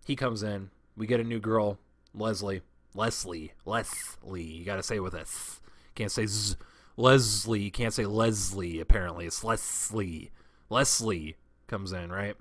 [0.06, 0.72] He comes in.
[0.96, 1.78] We get a new girl,
[2.16, 2.62] Leslie.
[2.94, 3.54] Leslie.
[3.66, 4.44] Leslie.
[4.44, 5.60] You gotta say it with a th.
[5.96, 6.56] Can't say z.
[6.98, 7.62] Leslie.
[7.62, 9.26] You can't say Leslie, apparently.
[9.26, 10.32] It's Leslie.
[10.70, 11.38] Leslie
[11.68, 12.36] comes in, right?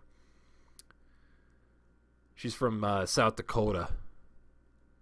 [2.34, 3.88] She's from uh, South Dakota.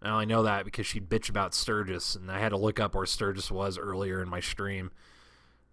[0.03, 2.95] I only know that because she bitched about Sturgis, and I had to look up
[2.95, 4.91] where Sturgis was earlier in my stream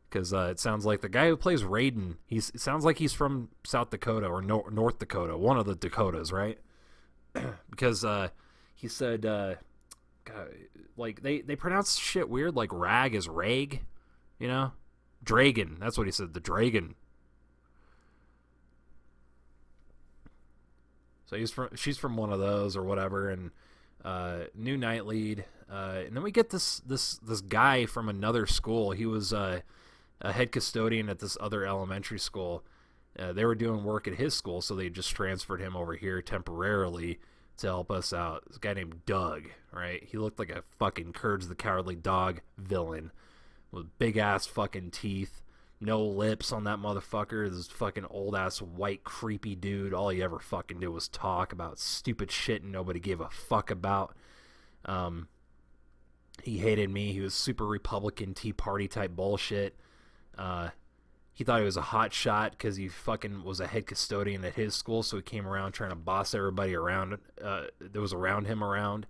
[0.09, 2.15] because uh, it sounds like the guy who plays Raiden.
[2.30, 6.32] It sounds like he's from South Dakota or no, North Dakota, one of the Dakotas,
[6.32, 6.57] right?
[7.69, 8.30] because uh,
[8.86, 9.55] he said, uh,
[10.25, 10.49] God,
[10.95, 13.81] like they they pronounce shit weird, like rag is rag,
[14.38, 14.73] you know,
[15.23, 15.77] dragon.
[15.79, 16.93] That's what he said, the dragon.
[21.25, 23.49] So he's from she's from one of those or whatever, and
[24.03, 28.45] uh, new night lead, uh, and then we get this this this guy from another
[28.45, 28.91] school.
[28.91, 29.61] He was uh,
[30.21, 32.63] a head custodian at this other elementary school.
[33.17, 36.21] Uh, they were doing work at his school, so they just transferred him over here
[36.21, 37.17] temporarily
[37.58, 38.43] to help us out.
[38.47, 40.03] This guy named Doug, right?
[40.03, 43.12] He looked like a fucking Courage the Cowardly Dog villain
[43.72, 45.41] with big ass fucking teeth,
[45.82, 47.49] no lips on that motherfucker.
[47.49, 49.93] This fucking old ass white creepy dude.
[49.93, 53.70] All he ever fucking did was talk about stupid shit and nobody gave a fuck
[53.70, 54.16] about.
[54.86, 55.28] Um,
[56.43, 57.12] he hated me.
[57.14, 59.76] He was super Republican Tea Party type bullshit.
[60.38, 60.70] Uh,
[61.36, 64.53] he thought he was a hot shot because he fucking was a head custodian at
[64.53, 68.47] his school, so he came around trying to boss everybody around uh, that was around
[68.47, 69.05] him around,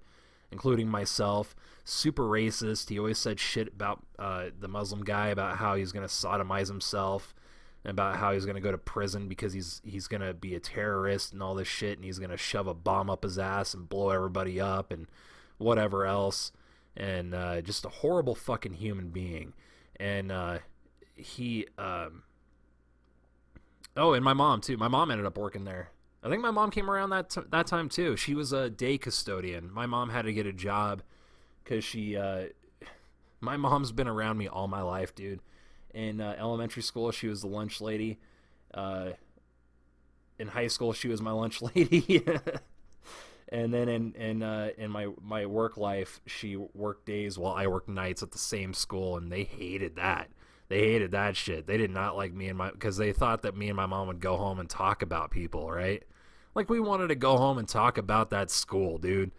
[0.51, 1.55] including myself.
[1.83, 2.89] Super racist.
[2.89, 7.35] He always said shit about uh, the Muslim guy about how he's gonna sodomize himself,
[7.83, 11.31] and about how he's gonna go to prison because he's he's gonna be a terrorist
[11.31, 14.09] and all this shit, and he's gonna shove a bomb up his ass and blow
[14.09, 15.05] everybody up and
[15.59, 16.51] whatever else,
[16.97, 19.53] and uh, just a horrible fucking human being.
[19.97, 20.57] And uh,
[21.15, 22.23] he um
[23.95, 24.77] oh and my mom too.
[24.77, 25.89] My mom ended up working there.
[26.23, 28.15] I think my mom came around that t- that time too.
[28.17, 29.71] She was a day custodian.
[29.71, 31.03] My mom had to get a job
[31.63, 32.45] because she uh
[33.39, 35.39] my mom's been around me all my life dude.
[35.93, 38.19] In uh, elementary school she was the lunch lady.
[38.73, 39.11] Uh
[40.37, 42.23] in high school she was my lunch lady.
[43.49, 47.67] And then in in uh, in my my work life she worked days while I
[47.67, 50.29] worked nights at the same school and they hated that
[50.67, 51.67] they hated that shit.
[51.67, 54.07] They did not like me and my because they thought that me and my mom
[54.07, 56.03] would go home and talk about people, right?
[56.55, 59.31] Like we wanted to go home and talk about that school, dude.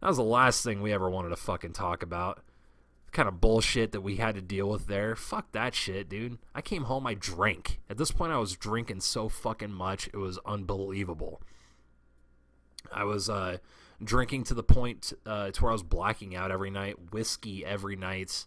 [0.00, 2.42] That was the last thing we ever wanted to fucking talk about.
[3.06, 5.16] The kind of bullshit that we had to deal with there.
[5.16, 6.38] Fuck that shit, dude.
[6.54, 7.80] I came home, I drank.
[7.88, 11.40] At this point, I was drinking so fucking much, it was unbelievable.
[12.92, 13.58] I was uh,
[14.02, 17.96] drinking to the point uh, to where I was blacking out every night, whiskey every
[17.96, 18.44] night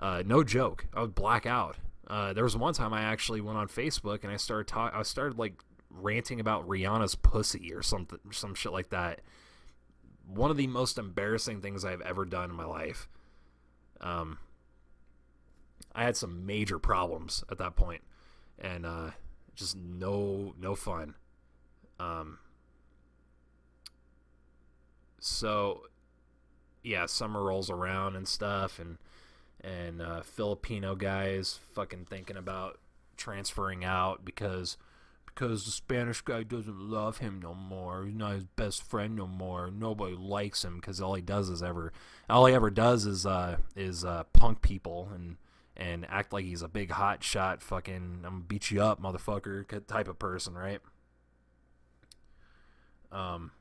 [0.00, 0.86] uh, no joke.
[0.94, 1.76] I would black out.
[2.06, 4.92] Uh, there was one time I actually went on Facebook and I started talk.
[4.94, 5.54] I started like
[5.90, 9.20] ranting about Rihanna's pussy or something, some shit like that.
[10.26, 13.08] One of the most embarrassing things I've ever done in my life.
[14.00, 14.38] Um,
[15.94, 18.02] I had some major problems at that point,
[18.58, 19.10] and uh,
[19.54, 21.14] just no no fun.
[22.00, 22.38] Um,
[25.20, 25.84] so
[26.82, 28.98] yeah, summer rolls around and stuff, and
[29.64, 32.78] and uh, Filipino guys fucking thinking about
[33.16, 34.76] transferring out because
[35.26, 38.04] because the Spanish guy doesn't love him no more.
[38.04, 39.70] He's not his best friend no more.
[39.70, 41.92] Nobody likes him because all he does is ever
[42.28, 45.36] all he ever does is uh is uh punk people and
[45.76, 49.86] and act like he's a big hot shot fucking I'm gonna beat you up motherfucker
[49.86, 50.80] type of person, right?
[53.10, 53.52] Um,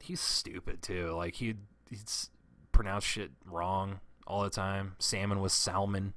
[0.00, 1.12] he's stupid too.
[1.12, 1.54] Like he
[1.88, 2.30] he's
[2.72, 4.94] pronounced shit wrong all the time.
[4.98, 6.14] Salmon was salmon.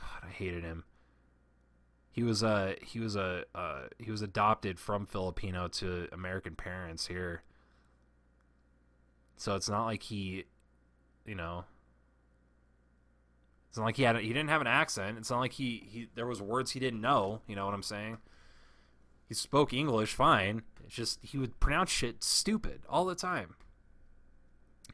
[0.00, 0.84] God, I hated him.
[2.10, 7.06] He was uh he was a uh, he was adopted from Filipino to American parents
[7.08, 7.42] here.
[9.36, 10.44] So it's not like he,
[11.26, 11.64] you know,
[13.68, 15.18] it's not like he had a, he didn't have an accent.
[15.18, 17.42] It's not like he he there was words he didn't know.
[17.46, 18.16] You know what I'm saying?
[19.28, 20.62] He spoke English fine.
[20.86, 23.56] It's just he would pronounce shit stupid all the time.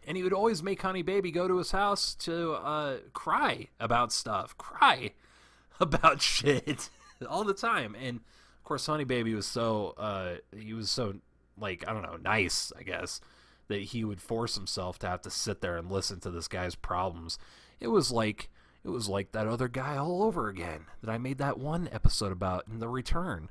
[0.07, 4.12] And he would always make Honey Baby go to his house to uh, cry about
[4.12, 5.12] stuff, cry
[5.80, 6.90] about shit
[7.28, 7.94] all the time.
[7.94, 11.14] And of course, Honey Baby was so uh, he was so
[11.59, 13.20] like I don't know, nice, I guess,
[13.68, 16.74] that he would force himself to have to sit there and listen to this guy's
[16.74, 17.38] problems.
[17.80, 18.50] It was like
[18.84, 22.32] it was like that other guy all over again that I made that one episode
[22.32, 23.48] about in the return.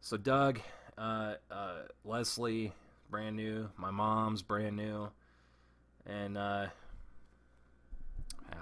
[0.00, 0.60] So Doug,
[0.98, 2.72] uh, uh, Leslie,
[3.10, 3.70] brand new.
[3.76, 5.10] My mom's brand new,
[6.06, 6.66] and uh,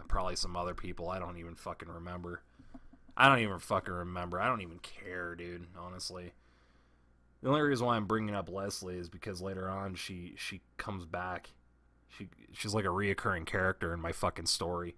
[0.09, 1.11] probably some other people.
[1.11, 2.41] I don't even fucking remember.
[3.16, 4.41] I don't even fucking remember.
[4.41, 5.66] I don't even care, dude.
[5.76, 6.32] Honestly,
[7.43, 11.05] the only reason why I'm bringing up Leslie is because later on she she comes
[11.05, 11.51] back.
[12.09, 14.95] She she's like a reoccurring character in my fucking story.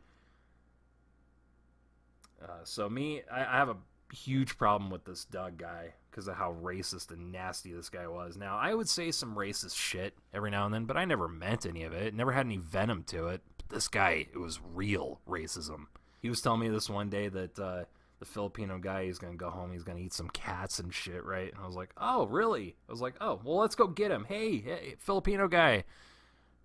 [2.43, 3.77] Uh, so me, I, I have a
[4.13, 8.37] huge problem with this Doug guy because of how racist and nasty this guy was.
[8.37, 11.67] Now, I would say some racist shit every now and then, but I never meant
[11.67, 12.15] any of it.
[12.15, 13.43] Never had any venom to it.
[13.59, 15.87] But this guy, it was real racism.
[16.21, 17.85] He was telling me this one day that uh,
[18.19, 19.73] the Filipino guy he's gonna go home.
[19.73, 21.53] He's gonna eat some cats and shit, right?
[21.53, 22.77] And I was like, oh, really?
[22.89, 24.25] I was like, oh, well, let's go get him.
[24.25, 25.85] Hey, hey Filipino guy.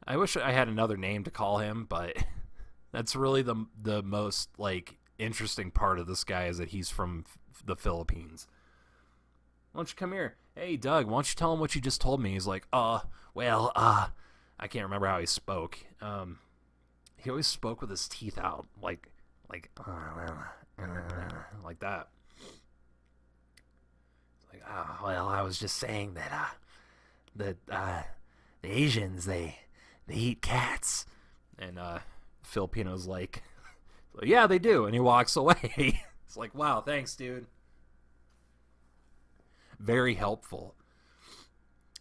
[0.08, 2.16] I wish I had another name to call him, but
[2.92, 7.26] that's really the the most like interesting part of this guy is that he's from
[7.65, 8.47] the Philippines.
[9.72, 10.36] Why don't you come here?
[10.55, 12.32] Hey, Doug, why don't you tell him what you just told me?
[12.32, 13.01] He's like, uh,
[13.34, 14.07] well, uh,
[14.59, 15.78] I can't remember how he spoke.
[16.01, 16.39] Um,
[17.15, 19.11] he always spoke with his teeth out, like,
[19.49, 19.69] like,
[21.63, 22.09] like that.
[24.51, 26.55] Like, oh, well, I was just saying that, uh,
[27.36, 28.01] that, uh,
[28.61, 29.59] the Asians, they,
[30.07, 31.05] they eat cats.
[31.57, 31.99] And, uh,
[32.43, 33.43] Filipino's like,
[34.24, 34.86] yeah, they do.
[34.86, 36.01] And he walks away.
[36.26, 37.47] it's like, wow, thanks, dude
[39.82, 40.76] very helpful.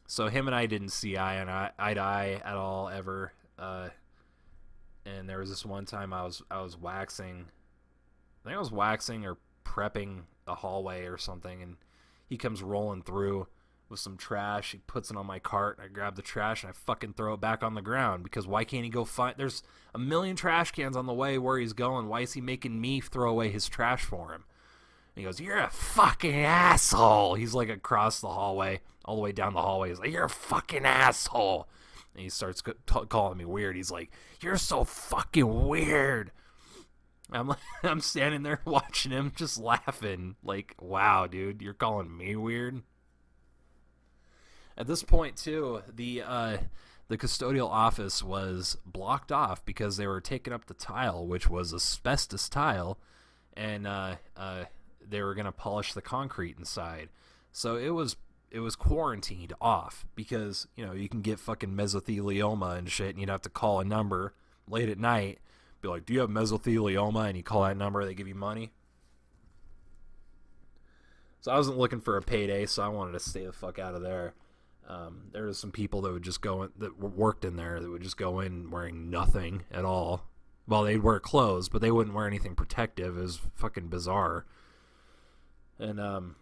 [0.07, 3.33] So him and I didn't see eye on eye, eye to eye at all ever.
[3.59, 3.89] Uh,
[5.07, 7.47] and there was this one time I was I was waxing,
[8.41, 11.77] I think I was waxing or prepping a hallway or something, and
[12.29, 13.47] he comes rolling through
[13.91, 14.73] with some trash.
[14.73, 17.35] He puts it on my cart, and I grab the trash and I fucking throw
[17.35, 19.35] it back on the ground because why can't he go find?
[19.37, 19.63] There's
[19.95, 22.09] a million trash cans on the way where he's going.
[22.09, 24.45] Why is he making me throw away his trash for him?
[25.21, 29.55] he goes, "You're a fucking asshole." He's like across the hallway, all the way down
[29.55, 29.91] the hallway.
[29.91, 31.69] He's like, "You're a fucking asshole."
[32.15, 32.63] And he starts
[33.09, 33.77] calling me weird.
[33.77, 34.11] He's like,
[34.41, 36.33] "You're so fucking weird."
[37.33, 42.35] I'm like, I'm standing there watching him, just laughing, like, "Wow, dude, you're calling me
[42.37, 42.83] weird."
[44.81, 46.57] At this point, too, the uh,
[47.09, 51.75] the custodial office was blocked off because they were taking up the tile, which was
[51.75, 52.97] asbestos tile,
[53.55, 54.65] and uh, uh,
[55.07, 57.11] they were going to polish the concrete inside.
[57.53, 58.17] So it was
[58.51, 63.21] it was quarantined off because you know you can get fucking mesothelioma and shit, and
[63.21, 64.33] you'd have to call a number
[64.67, 65.41] late at night,
[65.83, 68.73] be like, "Do you have mesothelioma?" And you call that number, they give you money.
[71.43, 73.95] So I wasn't looking for a payday, so I wanted to stay the fuck out
[73.95, 74.33] of there.
[74.89, 77.89] Um, there was some people that would just go in, that worked in there that
[77.89, 80.25] would just go in wearing nothing at all.
[80.67, 83.17] Well, they'd wear clothes, but they wouldn't wear anything protective.
[83.17, 84.47] It was fucking bizarre.
[85.79, 86.37] And um,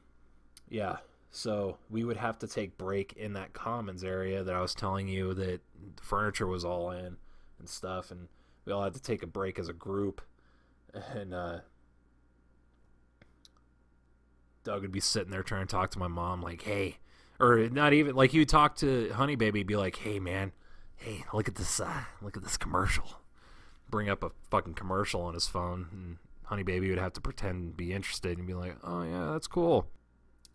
[0.68, 0.96] yeah,
[1.30, 5.08] so we would have to take break in that commons area that I was telling
[5.08, 5.60] you that
[5.96, 7.16] the furniture was all in
[7.58, 8.28] and stuff, and
[8.64, 10.20] we all had to take a break as a group.
[10.92, 11.58] And uh,
[14.64, 16.98] Doug would be sitting there trying to talk to my mom, like, "Hey,"
[17.40, 20.52] or not even like would talk to Honey Baby, be like, "Hey, man,
[20.96, 23.20] hey, look at this, uh, look at this commercial."
[23.90, 27.76] Bring up a fucking commercial on his phone, and Honey Baby would have to pretend
[27.76, 29.86] be interested and be like, "Oh yeah, that's cool."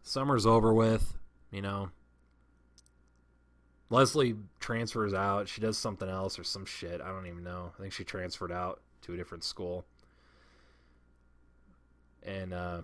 [0.03, 1.17] Summer's over with,
[1.51, 1.89] you know.
[3.89, 5.47] Leslie transfers out.
[5.47, 6.99] She does something else or some shit.
[6.99, 7.71] I don't even know.
[7.77, 9.85] I think she transferred out to a different school.
[12.23, 12.81] And uh,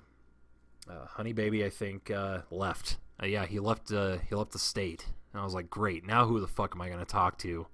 [0.90, 2.98] uh, Honey Baby, I think, uh, left.
[3.22, 3.92] Uh, yeah, he left.
[3.92, 5.06] Uh, he left the state.
[5.34, 6.06] And I was like, great.
[6.06, 7.68] Now who the fuck am I going to talk to?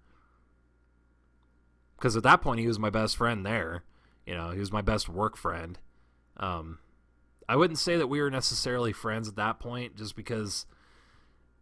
[1.97, 3.83] Because at that point, he was my best friend there.
[4.25, 5.79] You know, he was my best work friend.
[6.37, 6.79] Um,
[7.47, 10.65] I wouldn't say that we were necessarily friends at that point, just because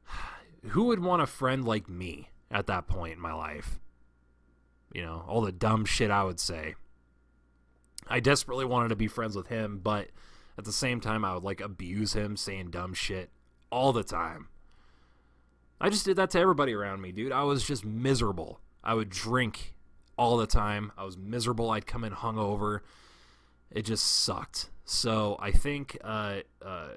[0.70, 3.80] who would want a friend like me at that point in my life?
[4.94, 6.76] You know, all the dumb shit I would say.
[8.08, 10.10] I desperately wanted to be friends with him, but
[10.58, 13.30] at the same time, I would like abuse him saying dumb shit
[13.74, 14.50] all the time.
[15.82, 17.32] I just did that to everybody around me, dude.
[17.32, 18.60] I was just miserable.
[18.84, 19.74] I would drink
[20.16, 20.92] all the time.
[20.96, 21.72] I was miserable.
[21.72, 22.82] I'd come in hungover.
[23.72, 24.70] It just sucked.
[24.86, 26.90] So I think, uh, uh,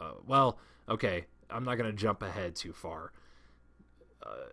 [0.00, 0.58] uh, well,
[0.88, 3.12] okay, I'm not gonna jump ahead too far.
[4.24, 4.50] Uh,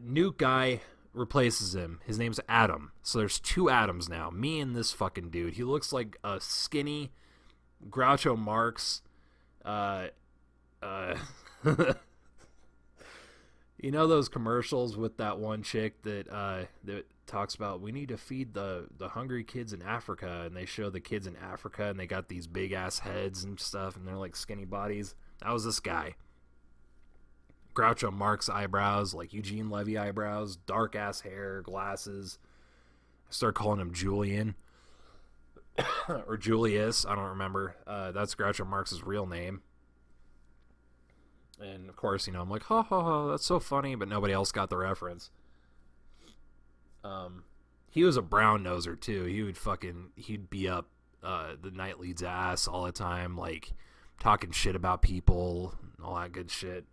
[0.00, 0.80] new guy
[1.12, 2.00] replaces him.
[2.06, 2.92] His name's Adam.
[3.02, 4.30] So there's two Adams now.
[4.30, 5.54] Me and this fucking dude.
[5.54, 7.12] He looks like a skinny
[7.90, 9.02] Groucho Marx.
[10.82, 11.16] Uh,
[13.78, 18.08] you know those commercials with that one chick that uh, that talks about we need
[18.08, 21.86] to feed the the hungry kids in Africa, and they show the kids in Africa,
[21.86, 25.14] and they got these big ass heads and stuff, and they're like skinny bodies.
[25.42, 26.14] That was this guy.
[27.74, 32.38] Groucho Marx eyebrows, like Eugene Levy eyebrows, dark ass hair, glasses.
[33.28, 34.56] I started calling him Julian
[36.26, 37.06] or Julius.
[37.06, 37.76] I don't remember.
[37.86, 39.62] Uh, that's Groucho Marx's real name.
[41.60, 44.32] And of course, you know, I'm like, ha ha ha, that's so funny, but nobody
[44.32, 45.30] else got the reference.
[47.02, 47.44] Um,
[47.90, 49.24] he was a brown noser too.
[49.24, 50.88] He would fucking he'd be up
[51.22, 53.72] uh, the night lead's ass all the time, like
[54.20, 56.84] talking shit about people, all that good shit.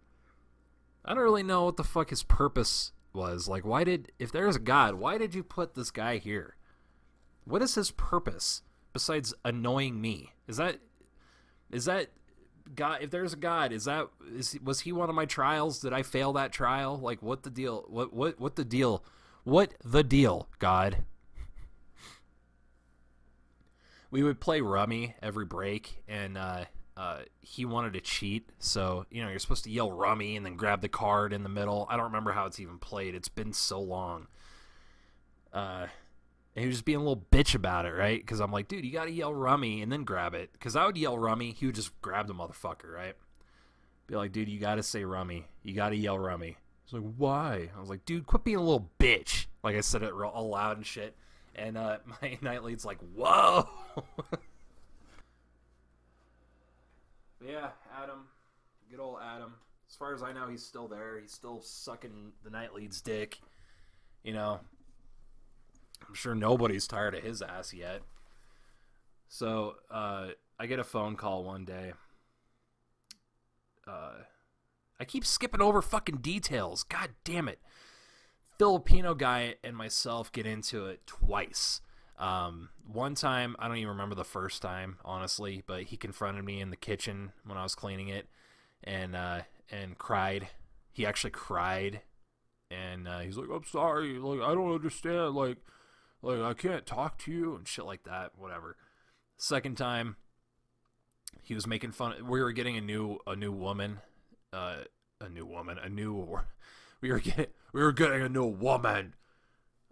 [1.04, 3.48] I don't really know what the fuck his purpose was.
[3.48, 6.56] Like, why did if there's a god, why did you put this guy here?
[7.46, 8.64] What is his purpose
[8.94, 10.34] besides annoying me?
[10.48, 10.80] Is that
[11.72, 12.10] is that
[12.74, 13.00] God?
[13.02, 15.80] If there's a God, is that is was he one of my trials?
[15.80, 16.98] Did I fail that trial?
[16.98, 17.86] Like, what the deal?
[17.88, 19.04] What what what the deal?
[19.44, 20.98] What the deal, God?
[24.12, 28.50] We would play rummy every break, and uh, uh, he wanted to cheat.
[28.60, 31.50] So, you know, you're supposed to yell rummy and then grab the card in the
[31.50, 31.86] middle.
[31.90, 33.16] I don't remember how it's even played.
[33.16, 34.28] It's been so long.
[35.52, 35.88] Uh,
[36.56, 38.20] and he was just being a little bitch about it, right?
[38.20, 40.54] Because I'm like, dude, you got to yell rummy and then grab it.
[40.54, 41.52] Because I would yell rummy.
[41.52, 43.16] He would just grab the motherfucker, right?
[44.08, 45.48] Be like, dude, you got to say rummy.
[45.64, 46.56] You got to yell rummy.
[46.86, 47.72] He's like, why?
[47.76, 49.48] I was like, dude, quit being a little bitch.
[49.64, 51.16] Like I said it real all loud and shit.
[51.56, 53.68] And uh, my night lead's like, whoa.
[57.46, 58.28] yeah, Adam.
[58.90, 59.56] Good old Adam.
[59.90, 61.20] As far as I know, he's still there.
[61.20, 63.40] He's still sucking the night lead's dick.
[64.24, 64.62] You know,
[66.08, 68.02] I'm sure nobody's tired of his ass yet.
[69.28, 70.30] So uh,
[70.60, 71.94] I get a phone call one day.
[73.88, 74.24] Uh,
[75.00, 76.84] I keep skipping over fucking details.
[76.84, 77.60] God damn it.
[78.58, 81.82] Filipino guy and myself get into it twice.
[82.18, 86.62] Um, one time, I don't even remember the first time, honestly, but he confronted me
[86.62, 88.28] in the kitchen when I was cleaning it,
[88.84, 90.48] and uh, and cried.
[90.94, 92.02] He actually cried,
[92.72, 95.58] and uh, he's like, "I'm sorry, like I don't understand, like,
[96.26, 98.76] like I can't talk to you and shit like that, whatever."
[99.38, 100.16] Second time,
[101.42, 102.28] he was making fun.
[102.28, 104.00] We were getting a new a new woman,
[104.52, 104.78] uh,
[105.22, 106.40] a new woman, a new.
[107.02, 109.14] We were getting we were getting a new woman,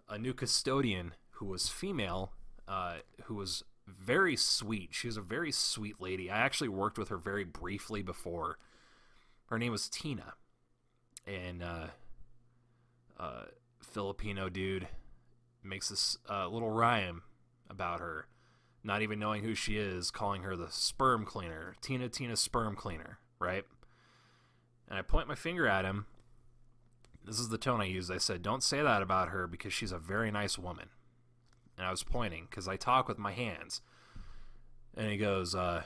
[0.08, 2.32] a new custodian who was female,
[2.66, 4.88] uh, who was very sweet.
[4.92, 6.28] She was a very sweet lady.
[6.30, 8.58] I actually worked with her very briefly before.
[9.46, 10.32] Her name was Tina,
[11.26, 11.86] and uh,
[13.20, 13.44] uh,
[13.80, 14.88] Filipino dude
[15.64, 17.22] makes this uh, little rhyme
[17.68, 18.26] about her,
[18.82, 23.18] not even knowing who she is, calling her the sperm cleaner, Tina Tina sperm cleaner,
[23.38, 23.64] right?
[24.88, 26.06] And I point my finger at him.
[27.24, 28.12] This is the tone I used.
[28.12, 30.90] I said, "Don't say that about her because she's a very nice woman."
[31.78, 33.80] And I was pointing because I talk with my hands.
[34.96, 35.84] And he goes, uh,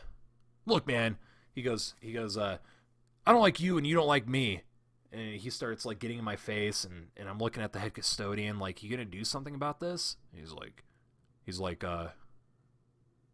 [0.66, 1.18] "Look, man."
[1.54, 2.58] He goes, he goes, uh,
[3.26, 4.62] "I don't like you and you don't like me."
[5.10, 7.94] And he starts like getting in my face, and, and I'm looking at the head
[7.94, 10.84] custodian, like, "You gonna do something about this?" And he's like,
[11.46, 12.08] he's like, uh,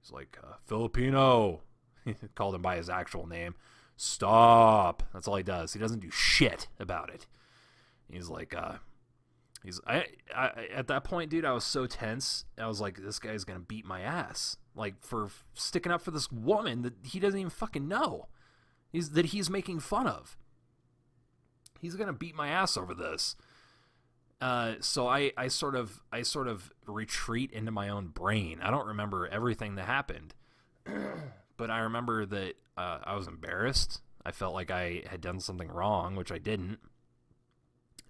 [0.00, 1.62] he's like, uh, Filipino.
[2.34, 3.56] Called him by his actual name.
[3.96, 5.02] Stop.
[5.12, 5.72] That's all he does.
[5.72, 7.26] He doesn't do shit about it.
[8.10, 8.74] He's like, uh,
[9.64, 12.44] he's I, I at that point, dude, I was so tense.
[12.58, 16.30] I was like, this guy's gonna beat my ass, like for sticking up for this
[16.30, 18.28] woman that he doesn't even fucking know.
[18.92, 20.36] He's that he's making fun of.
[21.84, 23.36] He's gonna beat my ass over this.
[24.40, 28.60] Uh, so I, I sort of I sort of retreat into my own brain.
[28.62, 30.34] I don't remember everything that happened,
[31.56, 34.02] but I remember that uh, I was embarrassed.
[34.26, 36.78] I felt like I had done something wrong, which I didn't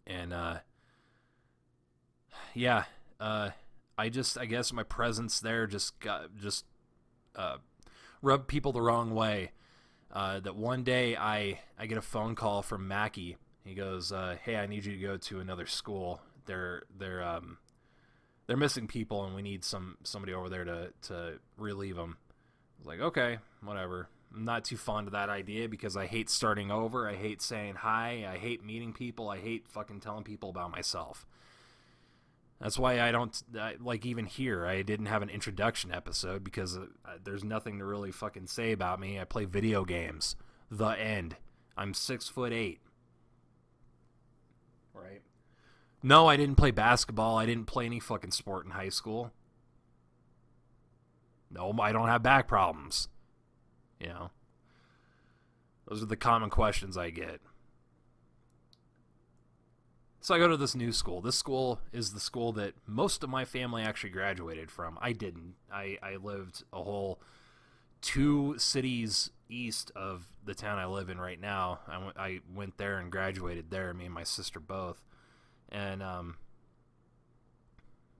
[0.06, 0.58] and uh,
[2.54, 2.84] yeah,
[3.20, 3.50] uh,
[3.96, 6.64] I just I guess my presence there just got just
[7.36, 7.56] uh,
[8.22, 9.52] rub people the wrong way.
[10.12, 13.36] Uh, that one day I I get a phone call from Mackie.
[13.64, 16.20] He goes, uh, "Hey, I need you to go to another school.
[16.46, 17.58] They're they're um
[18.46, 22.80] they're missing people, and we need some somebody over there to to relieve them." I
[22.80, 26.70] was like, "Okay, whatever." I'm not too fond of that idea because I hate starting
[26.70, 27.08] over.
[27.08, 28.26] I hate saying hi.
[28.28, 29.28] I hate meeting people.
[29.30, 31.24] I hate fucking telling people about myself.
[32.60, 34.66] That's why I don't I, like even here.
[34.66, 36.86] I didn't have an introduction episode because uh,
[37.22, 39.20] there's nothing to really fucking say about me.
[39.20, 40.34] I play video games.
[40.70, 41.36] The end.
[41.76, 42.80] I'm six foot eight.
[44.94, 45.22] Right.
[46.02, 47.36] No, I didn't play basketball.
[47.36, 49.32] I didn't play any fucking sport in high school.
[51.50, 53.08] No, I don't have back problems.
[54.00, 54.30] You know,
[55.88, 57.40] those are the common questions I get.
[60.20, 61.20] So I go to this new school.
[61.20, 64.98] This school is the school that most of my family actually graduated from.
[65.02, 65.54] I didn't.
[65.70, 67.20] I, I lived a whole
[68.00, 71.80] two cities east of the town I live in right now.
[71.88, 75.02] I went, went there and graduated there, me and my sister both.
[75.70, 76.36] And um,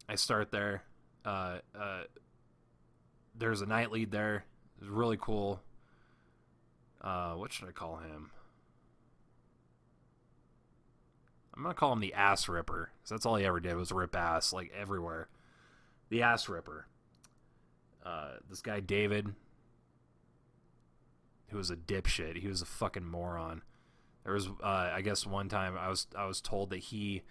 [0.08, 0.82] I start there.
[1.24, 2.02] Uh, uh,
[3.36, 4.44] there's a night lead there.
[4.80, 5.60] It's really cool.
[7.00, 8.30] Uh, what should I call him?
[11.56, 14.52] I'm gonna call him the ass ripper, that's all he ever did was rip ass
[14.52, 15.28] like everywhere.
[16.08, 16.86] The ass ripper.
[18.04, 19.34] Uh, this guy David,
[21.54, 22.36] who was a dipshit.
[22.36, 23.62] He was a fucking moron.
[24.24, 27.22] There was, uh, I guess, one time I was I was told that he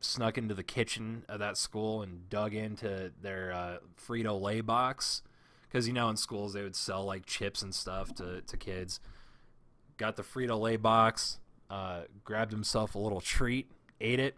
[0.00, 5.22] snuck into the kitchen of that school and dug into their uh, Frito Lay box
[5.66, 9.00] because you know in schools they would sell like chips and stuff to to kids.
[9.96, 11.38] Got the Frito Lay box,
[11.70, 14.36] uh, grabbed himself a little treat, ate it,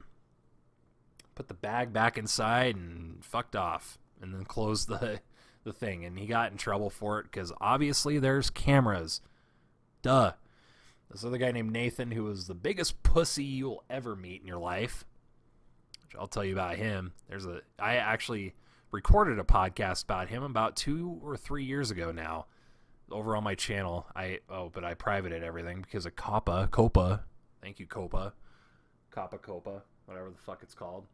[1.34, 5.20] put the bag back inside, and fucked off, and then closed the
[5.64, 6.04] the thing.
[6.04, 9.20] And he got in trouble for it because obviously there's cameras.
[10.02, 10.32] Duh.
[11.10, 14.58] This other guy named Nathan, who was the biggest pussy you'll ever meet in your
[14.58, 15.04] life,
[16.02, 17.12] which I'll tell you about him.
[17.28, 18.54] There's a I actually
[18.90, 22.46] recorded a podcast about him about two or three years ago now
[23.10, 24.06] over on my channel.
[24.16, 27.20] I oh, but I privated everything because of COPPA COPPA.
[27.60, 28.32] Thank you, COPPA.
[29.14, 31.04] COPPA COPPA, whatever the fuck it's called.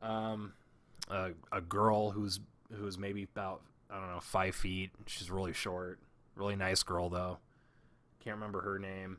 [0.00, 0.54] Um,
[1.10, 2.40] a, a girl who's
[2.72, 4.90] who's maybe about I don't know five feet.
[5.06, 6.00] She's really short.
[6.38, 7.38] Really nice girl though.
[8.22, 9.18] Can't remember her name.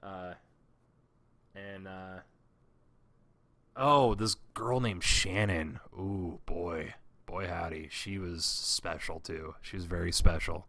[0.00, 0.34] Uh,
[1.56, 2.18] and uh,
[3.76, 5.80] oh, this girl named Shannon.
[5.98, 6.94] Ooh boy,
[7.26, 9.56] boy howdy, she was special too.
[9.62, 10.68] She was very special.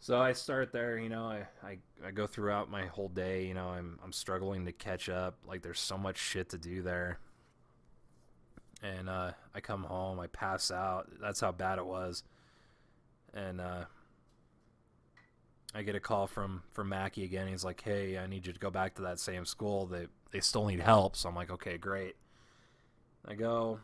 [0.00, 3.52] So I start there, you know, I, I, I go throughout my whole day, you
[3.52, 5.36] know, I'm I'm struggling to catch up.
[5.46, 7.18] Like there's so much shit to do there.
[8.82, 11.10] And uh, I come home, I pass out.
[11.20, 12.24] That's how bad it was.
[13.34, 13.84] And uh,
[15.74, 17.48] I get a call from from Mackie again.
[17.48, 19.86] He's like, "Hey, I need you to go back to that same school.
[19.86, 22.16] They they still need help." So I'm like, "Okay, great."
[23.26, 23.80] I go.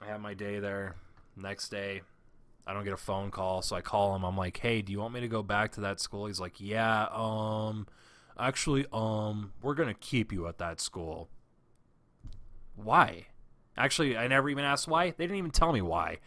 [0.00, 0.96] I have my day there.
[1.36, 2.02] Next day,
[2.66, 4.24] I don't get a phone call, so I call him.
[4.24, 6.60] I'm like, "Hey, do you want me to go back to that school?" He's like,
[6.60, 7.86] "Yeah, um
[8.38, 11.28] actually um we're going to keep you at that school."
[12.76, 13.26] Why?
[13.76, 15.10] Actually, I never even asked why.
[15.10, 16.18] They didn't even tell me why.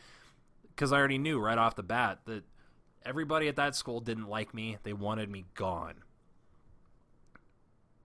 [0.75, 2.43] Cuz I already knew right off the bat that
[3.05, 4.77] everybody at that school didn't like me.
[4.83, 5.95] They wanted me gone.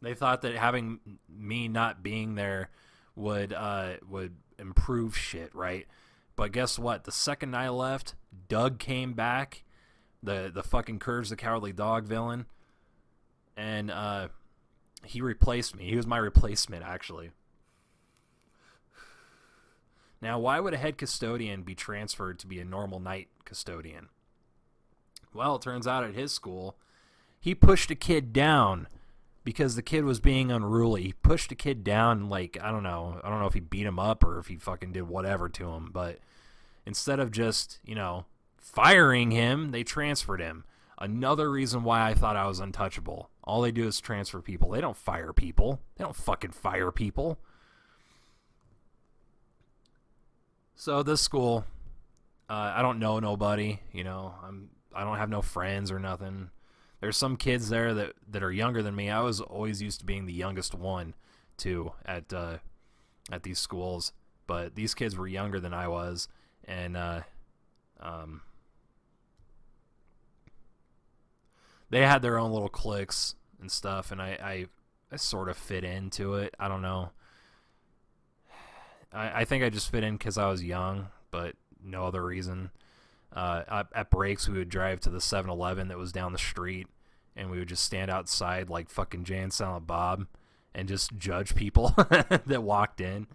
[0.03, 2.71] They thought that having me not being there
[3.17, 5.87] would uh, would improve shit, right?
[6.37, 7.05] But guess what?
[7.05, 8.15] The second I left,
[8.49, 9.63] Doug came back,
[10.23, 12.47] the the fucking Courage the Cowardly Dog villain,
[13.57, 14.29] and uh,
[15.05, 15.85] he replaced me.
[15.85, 17.31] He was my replacement, actually.
[20.23, 24.09] Now, why would a head custodian be transferred to be a normal night custodian?
[25.33, 26.77] Well, it turns out at his school,
[27.41, 28.89] he pushed a kid down
[29.45, 31.03] because the kid was being unruly.
[31.03, 33.21] He pushed a kid down like I don't know.
[33.23, 35.71] I don't know if he beat him up or if he fucking did whatever to
[35.71, 36.19] him, but
[36.85, 38.27] instead of just, you know,
[38.59, 40.65] firing him, they transferred him.
[40.99, 43.31] Another reason why I thought I was untouchable.
[43.43, 44.71] All they do is transfer people.
[44.71, 45.81] They don't fire people.
[45.97, 47.39] They don't fucking fire people.
[50.75, 51.65] So this school,
[52.51, 53.81] uh, I don't know nobody.
[53.93, 56.51] You know, I'm I don't have no friends or nothing.
[57.01, 59.11] There's some kids there that that are younger than me.
[59.11, 61.15] I was always used to being the youngest one,
[61.57, 62.59] too, at uh,
[63.33, 64.13] at these schools.
[64.47, 66.29] But these kids were younger than I was,
[66.65, 67.21] and uh,
[68.01, 68.43] um,
[71.89, 74.67] they had their own little cliques and stuff, and I, I
[75.13, 76.55] I sort of fit into it.
[76.59, 77.11] I don't know.
[79.13, 82.71] I, I think I just fit in because I was young, but no other reason.
[83.33, 86.89] Uh, at, breaks, we would drive to the 7-Eleven that was down the street,
[87.37, 90.27] and we would just stand outside like fucking Jay and Silent Bob,
[90.75, 93.29] and just judge people that walked in.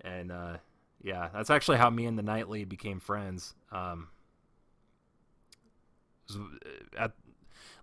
[0.00, 0.58] And uh,
[1.02, 3.54] yeah, that's actually how me and the night lead became friends.
[3.72, 4.08] Um,
[6.34, 6.38] uh,
[6.96, 7.12] at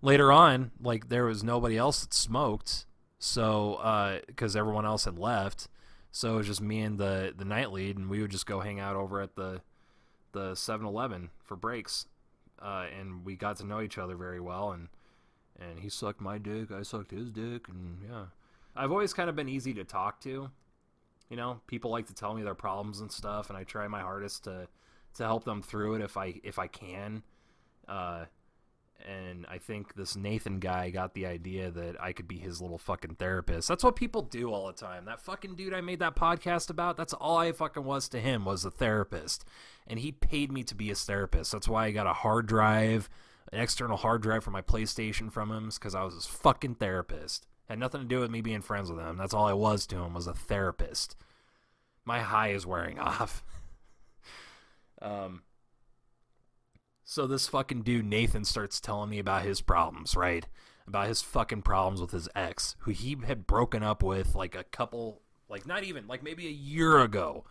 [0.00, 2.86] later on, like there was nobody else that smoked,
[3.18, 5.68] so because uh, everyone else had left,
[6.10, 8.60] so it was just me and the the night lead, and we would just go
[8.60, 9.60] hang out over at the
[10.32, 12.06] the 7-Eleven for breaks,
[12.60, 14.88] uh, and we got to know each other very well, and
[15.58, 18.24] and he sucked my dick, I sucked his dick, and yeah,
[18.74, 20.50] I've always kind of been easy to talk to.
[21.28, 24.00] You know, people like to tell me their problems and stuff, and I try my
[24.00, 24.68] hardest to
[25.14, 27.22] to help them through it if I if I can.
[27.86, 28.24] Uh,
[29.02, 32.78] and I think this Nathan guy got the idea that I could be his little
[32.78, 33.68] fucking therapist.
[33.68, 35.04] That's what people do all the time.
[35.04, 38.44] That fucking dude I made that podcast about, that's all I fucking was to him
[38.44, 39.44] was a therapist.
[39.86, 41.52] And he paid me to be his therapist.
[41.52, 43.08] That's why I got a hard drive,
[43.52, 47.46] an external hard drive for my PlayStation from him, because I was his fucking therapist.
[47.68, 49.16] Had nothing to do with me being friends with him.
[49.16, 51.16] That's all I was to him was a therapist.
[52.04, 53.42] My high is wearing off.
[55.00, 55.42] um
[57.12, 60.46] so this fucking dude Nathan starts telling me about his problems, right?
[60.86, 64.64] About his fucking problems with his ex, who he had broken up with like a
[64.64, 67.44] couple, like not even, like maybe a year ago.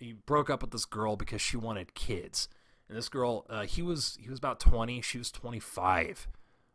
[0.00, 2.48] He broke up with this girl because she wanted kids,
[2.88, 6.26] and this girl, uh, he was he was about twenty, she was twenty five,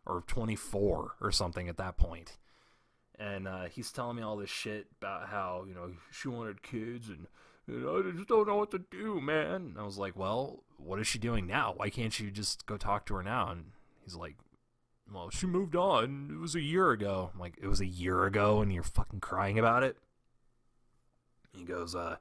[0.05, 2.37] or twenty four or something at that point.
[3.19, 7.09] And uh, he's telling me all this shit about how you know she wanted kids
[7.09, 7.27] and
[7.69, 9.51] I just don't know what to do, man.
[9.51, 11.73] And I was like, well, what is she doing now?
[11.75, 13.51] Why can't you just go talk to her now?
[13.51, 13.65] And
[14.03, 14.35] he's like,
[15.11, 16.29] well, she moved on.
[16.33, 17.31] It was a year ago.
[17.33, 19.97] I'm like, it was a year ago and you're fucking crying about it?
[21.55, 22.17] He goes, uh,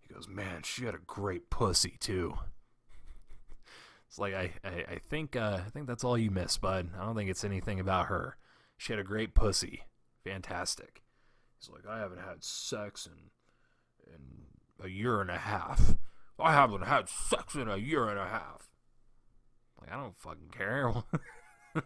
[0.00, 2.38] he goes, man, she had a great pussy too.
[4.08, 6.90] It's like, I, I, I think, uh, I think that's all you miss, bud.
[6.98, 8.36] I don't think it's anything about her.
[8.76, 9.84] She had a great pussy.
[10.24, 11.02] Fantastic.
[11.58, 14.20] He's like, I haven't had sex in, in
[14.82, 15.96] a year and a half.
[16.38, 18.68] I haven't had sex in a year and a half.
[19.80, 20.92] Like, I don't fucking care.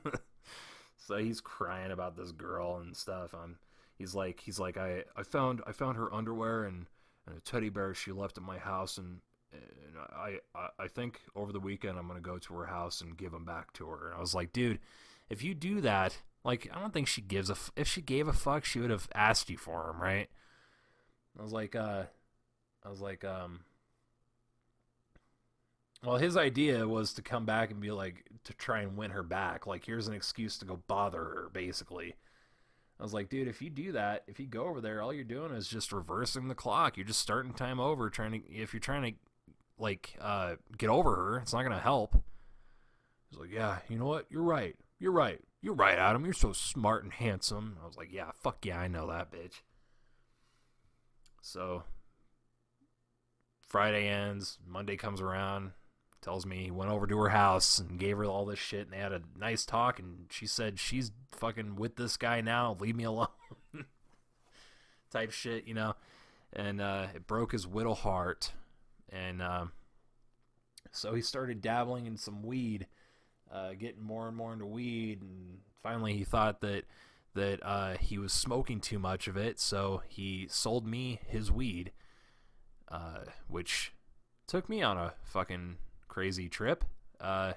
[0.97, 3.35] so he's crying about this girl and stuff.
[3.35, 3.57] Um,
[3.99, 6.87] he's like, he's like, I, I found, I found her underwear and,
[7.27, 9.21] and a teddy bear she left at my house, and,
[9.53, 13.17] and I, I, I think over the weekend I'm gonna go to her house and
[13.17, 14.09] give them back to her.
[14.09, 14.79] And I was like, dude,
[15.29, 17.55] if you do that, like, I don't think she gives a.
[17.55, 20.29] F- if she gave a fuck, she would have asked you for them, right?
[21.39, 22.05] I was like, uh,
[22.87, 23.61] I was like, um,
[26.05, 29.25] well, his idea was to come back and be like, to try and win her
[29.25, 29.67] back.
[29.67, 32.15] Like, here's an excuse to go bother her, basically.
[33.01, 35.25] I was like, dude, if you do that, if you go over there, all you're
[35.25, 36.97] doing is just reversing the clock.
[36.97, 39.19] You're just starting time over, trying to, if you're trying to,
[39.79, 42.15] like, uh, get over her, it's not going to help.
[43.31, 44.27] He's like, yeah, you know what?
[44.31, 44.77] You're right.
[45.01, 45.41] You're right.
[45.61, 46.25] You're right, Adam.
[46.25, 47.79] You're so smart and handsome.
[47.83, 49.63] I was like, yeah, fuck yeah, I know that, bitch.
[51.43, 51.83] So
[53.67, 55.73] Friday ends, Monday comes around,
[56.21, 58.93] tells me he went over to her house and gave her all this shit, and
[58.93, 62.97] they had a nice talk, and she said she's fucking with this guy now, leave
[62.97, 63.29] me alone,
[65.11, 65.95] type shit, you know,
[66.53, 68.53] and uh, it broke his widow heart,
[69.11, 69.67] and uh,
[70.93, 72.87] so he started dabbling in some weed,
[73.53, 76.85] uh, getting more and more into weed, and finally he thought that
[77.35, 81.93] that uh, he was smoking too much of it, so he sold me his weed
[82.89, 83.93] uh, which
[84.47, 85.77] took me on a fucking
[86.09, 86.85] crazy trip.
[87.21, 87.53] Uh,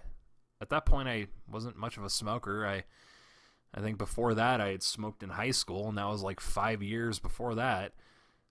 [0.62, 2.66] at that point, I wasn't much of a smoker.
[2.66, 2.84] I,
[3.74, 6.82] I think before that, I had smoked in high school, and that was like five
[6.82, 7.94] years before that.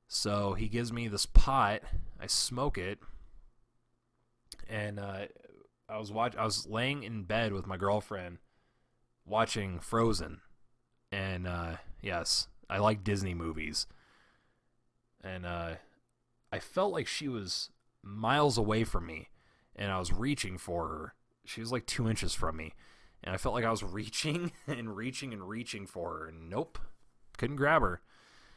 [0.07, 1.83] So he gives me this pot.
[2.19, 2.99] I smoke it,
[4.69, 5.27] and uh,
[5.89, 6.35] I was watch.
[6.37, 8.39] I was laying in bed with my girlfriend,
[9.27, 10.41] watching Frozen,
[11.13, 13.87] and uh, yes, I like Disney movies,
[15.23, 15.75] and uh,
[16.53, 17.71] I felt like she was
[18.03, 19.29] miles away from me
[19.77, 21.15] and I was reaching for her.
[21.45, 22.75] She was like two inches from me.
[23.23, 26.27] And I felt like I was reaching and reaching and reaching for her.
[26.27, 26.79] And nope,
[27.37, 28.01] couldn't grab her.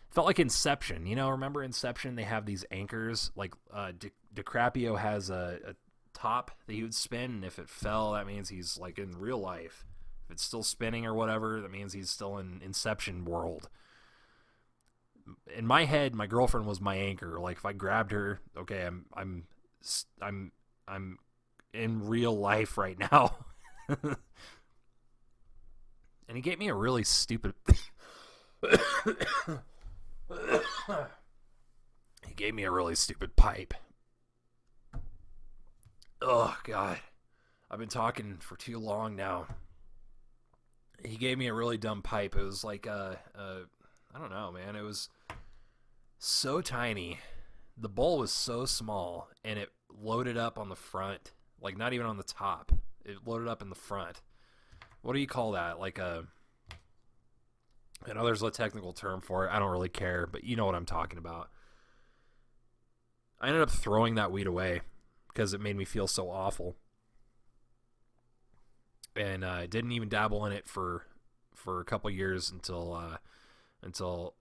[0.09, 1.05] Felt like Inception.
[1.05, 2.15] You know, remember Inception?
[2.15, 3.31] They have these anchors.
[3.35, 5.75] Like uh, Di- DiCaprio has a, a
[6.13, 7.31] top that he would spin.
[7.31, 9.85] And if it fell, that means he's like in real life.
[10.25, 13.69] If it's still spinning or whatever, that means he's still in Inception world
[15.55, 17.39] in my head, my girlfriend was my anchor.
[17.39, 19.43] Like if I grabbed her, okay, I'm I'm
[20.21, 20.51] I'm
[20.87, 21.17] I'm
[21.73, 23.35] in real life right now.
[23.87, 24.17] and
[26.33, 27.53] he gave me a really stupid
[32.27, 33.73] He gave me a really stupid pipe.
[36.21, 36.99] oh god,
[37.69, 39.47] I've been talking for too long now.
[41.03, 42.35] He gave me a really dumb pipe.
[42.35, 43.59] It was like a, uh
[44.13, 44.75] I don't know, man.
[44.75, 45.09] It was
[46.19, 47.19] so tiny.
[47.77, 51.31] The bowl was so small, and it loaded up on the front,
[51.61, 52.71] like not even on the top.
[53.05, 54.21] It loaded up in the front.
[55.01, 55.79] What do you call that?
[55.79, 56.25] Like a
[58.07, 59.51] I know there's a technical term for it.
[59.51, 61.49] I don't really care, but you know what I'm talking about.
[63.39, 64.81] I ended up throwing that weed away
[65.27, 66.75] because it made me feel so awful.
[69.15, 71.05] And I uh, didn't even dabble in it for
[71.53, 73.17] for a couple years until uh,
[73.81, 74.35] until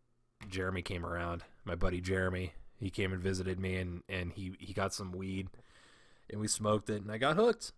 [0.48, 1.42] Jeremy came around.
[1.64, 5.48] My buddy Jeremy, he came and visited me, and and he he got some weed,
[6.28, 7.72] and we smoked it, and I got hooked.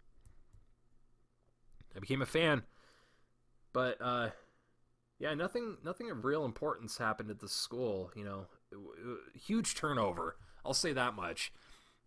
[1.94, 2.62] I became a fan,
[3.72, 4.30] but uh,
[5.18, 8.10] yeah, nothing nothing of real importance happened at the school.
[8.16, 8.46] You know,
[9.34, 10.36] huge turnover.
[10.64, 11.52] I'll say that much.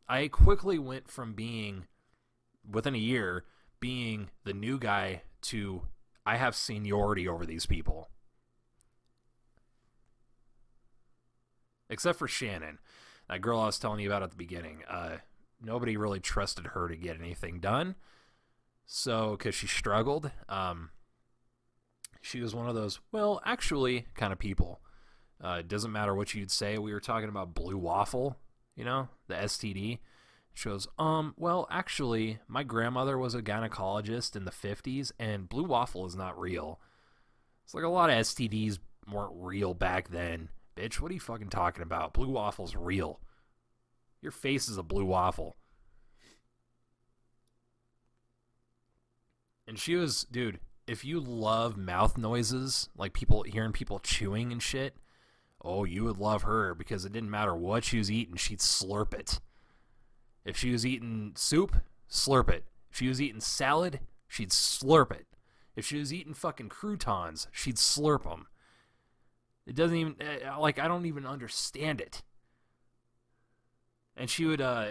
[0.08, 1.86] I quickly went from being
[2.70, 3.44] within a year
[3.80, 5.84] being the new guy to
[6.26, 8.10] I have seniority over these people.
[11.90, 12.80] Except for Shannon,
[13.30, 14.84] that girl I was telling you about at the beginning.
[14.90, 15.18] Uh,
[15.62, 17.96] nobody really trusted her to get anything done.
[18.86, 20.92] So, because she struggled, um,
[22.22, 24.82] she was one of those, well, actually, kind of people.
[25.44, 26.78] Uh, it doesn't matter what you'd say.
[26.78, 28.38] We were talking about blue waffle,
[28.76, 30.00] you know, the STD.
[30.54, 35.66] She goes, um, well, actually, my grandmother was a gynecologist in the 50s, and blue
[35.66, 36.80] waffle is not real.
[37.64, 38.80] It's like a lot of STDs
[39.12, 40.50] weren't real back then.
[40.76, 42.14] Bitch, what are you fucking talking about?
[42.14, 43.22] Blue waffle's real.
[44.22, 45.56] Your face is a blue waffle.
[49.68, 54.62] And she was, dude, if you love mouth noises, like people hearing people chewing and
[54.62, 54.96] shit,
[55.64, 59.14] oh, you would love her because it didn't matter what she was eating, she'd slurp
[59.14, 59.40] it.
[60.44, 61.78] If she was eating soup,
[62.10, 62.66] slurp it.
[62.92, 65.26] If she was eating salad, she'd slurp it.
[65.76, 68.48] If she was eating fucking croutons, she'd slurp them.
[69.68, 72.22] It doesn't even uh, like I don't even understand it.
[74.16, 74.88] And she would uh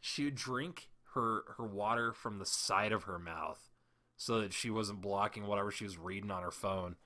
[0.00, 3.70] she would drink her her water from the side of her mouth
[4.16, 6.96] so that she wasn't blocking whatever she was reading on her phone.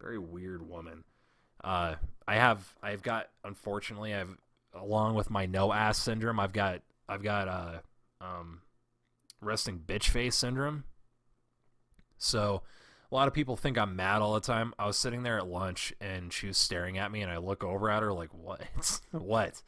[0.00, 1.04] Very weird woman.
[1.62, 1.96] Uh,
[2.26, 4.36] I have I've got unfortunately I've
[4.74, 7.78] along with my no ass syndrome I've got I've got uh
[8.20, 8.62] um
[9.40, 10.84] resting bitch face syndrome.
[12.18, 12.62] So
[13.10, 14.74] a lot of people think I'm mad all the time.
[14.78, 17.62] I was sitting there at lunch and she was staring at me and I look
[17.62, 18.62] over at her like what?
[19.12, 19.62] what?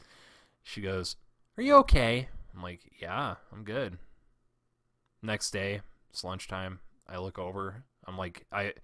[0.62, 1.16] She goes,
[1.56, 3.98] "Are you okay?" I'm like, "Yeah, I'm good."
[5.22, 6.80] Next day, it's lunchtime.
[7.08, 7.84] I look over.
[8.06, 8.74] I'm like, I,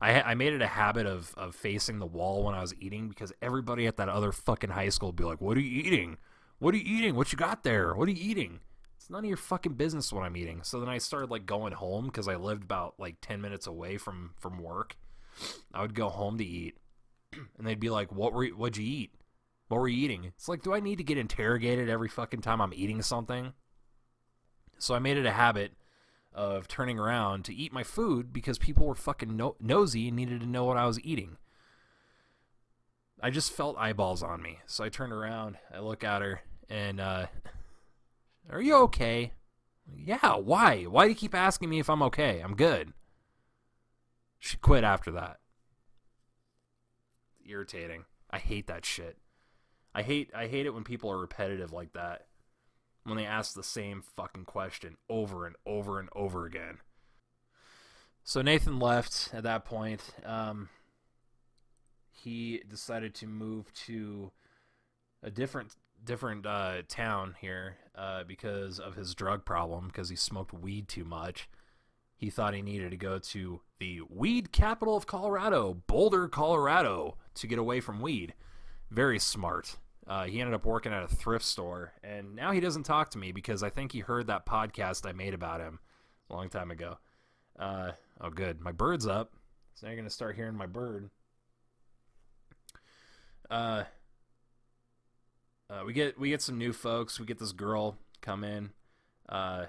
[0.00, 3.08] I, I made it a habit of of facing the wall when I was eating
[3.08, 6.18] because everybody at that other fucking high school would be like, "What are you eating?
[6.58, 7.14] What are you eating?
[7.16, 7.94] What you got there?
[7.94, 8.60] What are you eating?"
[9.02, 10.62] It's none of your fucking business what I'm eating.
[10.62, 13.98] So then I started like going home because I lived about like ten minutes away
[13.98, 14.96] from from work.
[15.74, 16.78] I would go home to eat,
[17.32, 19.10] and they'd be like, "What were you, what'd you eat?
[19.66, 22.60] What were you eating?" It's like, do I need to get interrogated every fucking time
[22.60, 23.54] I'm eating something?
[24.78, 25.72] So I made it a habit
[26.32, 30.40] of turning around to eat my food because people were fucking no- nosy and needed
[30.42, 31.38] to know what I was eating.
[33.20, 34.60] I just felt eyeballs on me.
[34.66, 37.26] So I turned around, I look at her, and, uh,
[38.50, 39.32] are you okay?
[39.94, 40.84] Yeah, why?
[40.84, 42.40] Why do you keep asking me if I'm okay?
[42.40, 42.92] I'm good.
[44.38, 45.38] She quit after that.
[47.46, 48.04] irritating.
[48.30, 49.18] I hate that shit.
[49.94, 52.26] I hate I hate it when people are repetitive like that
[53.04, 56.78] when they ask the same fucking question over and over and over again.
[58.24, 60.02] So Nathan left at that point.
[60.24, 60.68] Um,
[62.10, 64.30] he decided to move to
[65.22, 70.52] a different different uh, town here uh, because of his drug problem because he smoked
[70.52, 71.48] weed too much.
[72.16, 77.46] He thought he needed to go to the weed capital of Colorado, Boulder, Colorado, to
[77.46, 78.34] get away from weed.
[78.90, 79.76] Very smart.
[80.06, 83.18] Uh, he ended up working at a thrift store, and now he doesn't talk to
[83.18, 85.80] me because I think he heard that podcast I made about him
[86.30, 86.98] a long time ago.
[87.58, 88.60] Uh, oh, good.
[88.60, 89.32] My bird's up,
[89.74, 91.10] so now you're gonna start hearing my bird.
[93.50, 93.84] Uh,
[95.72, 97.18] uh, we get we get some new folks.
[97.18, 98.70] We get this girl come in.
[99.28, 99.66] Uh,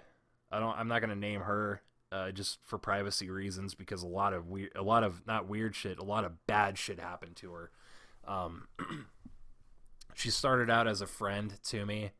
[0.52, 0.78] I don't.
[0.78, 1.82] I'm not gonna name her.
[2.12, 5.76] Uh, just for privacy reasons, because a lot of weird, a lot of not weird
[5.76, 7.72] shit, a lot of bad shit happened to her.
[8.28, 8.68] Um,
[10.14, 12.12] she started out as a friend to me.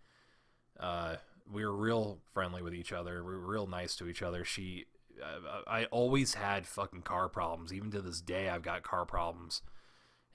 [0.80, 1.18] Uh,
[1.52, 3.24] we were real friendly with each other.
[3.24, 4.44] We were real nice to each other.
[4.44, 4.86] She,
[5.22, 7.72] uh, I always had fucking car problems.
[7.72, 9.62] Even to this day, I've got car problems.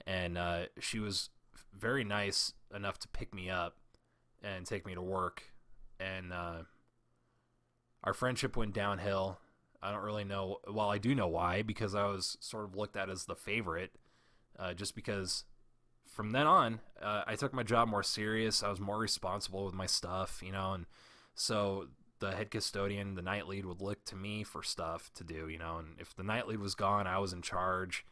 [0.07, 1.29] And uh, she was
[1.77, 3.77] very nice enough to pick me up
[4.43, 5.43] and take me to work.
[5.99, 6.63] And uh,
[8.03, 9.39] our friendship went downhill.
[9.81, 10.57] I don't really know.
[10.67, 13.91] Well, I do know why because I was sort of looked at as the favorite,
[14.57, 15.45] uh, just because
[16.05, 18.61] from then on uh, I took my job more serious.
[18.61, 20.85] I was more responsible with my stuff, you know, and
[21.33, 21.87] so
[22.19, 25.57] the head custodian, the night lead, would look to me for stuff to do, you
[25.57, 25.77] know.
[25.77, 28.05] And if the night lead was gone, I was in charge.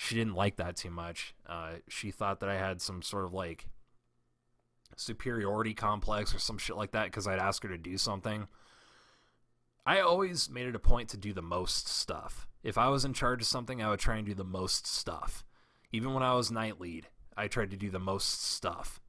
[0.00, 1.34] She didn't like that too much.
[1.44, 3.66] Uh, she thought that I had some sort of like
[4.96, 8.46] superiority complex or some shit like that because I'd ask her to do something.
[9.84, 12.46] I always made it a point to do the most stuff.
[12.62, 15.44] If I was in charge of something, I would try and do the most stuff.
[15.90, 19.00] Even when I was night lead, I tried to do the most stuff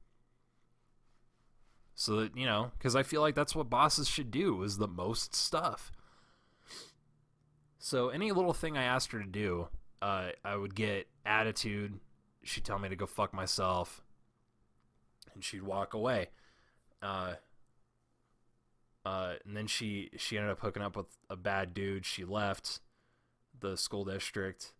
[2.00, 4.88] so that you know because i feel like that's what bosses should do is the
[4.88, 5.92] most stuff
[7.78, 9.68] so any little thing i asked her to do
[10.02, 11.98] uh, i would get attitude.
[12.42, 14.02] She'd tell me to go fuck myself.
[15.34, 16.28] And she'd walk away.
[17.02, 17.34] Uh,
[19.04, 22.04] uh, and then she she ended up hooking up with a bad dude.
[22.04, 22.80] She left
[23.58, 24.72] the school district.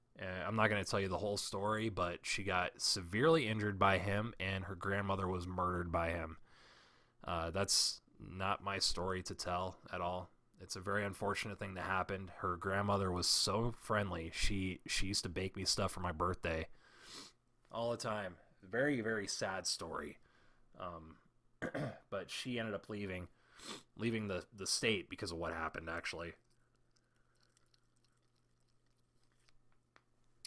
[0.47, 3.97] I'm not going to tell you the whole story but she got severely injured by
[3.97, 6.37] him and her grandmother was murdered by him.
[7.27, 10.31] Uh, that's not my story to tell at all.
[10.61, 12.31] It's a very unfortunate thing that happened.
[12.39, 14.31] Her grandmother was so friendly.
[14.35, 16.67] She she used to bake me stuff for my birthday
[17.73, 18.35] all the time.
[18.71, 20.19] Very very sad story.
[20.79, 21.17] Um,
[22.11, 23.29] but she ended up leaving
[23.97, 26.35] leaving the the state because of what happened actually.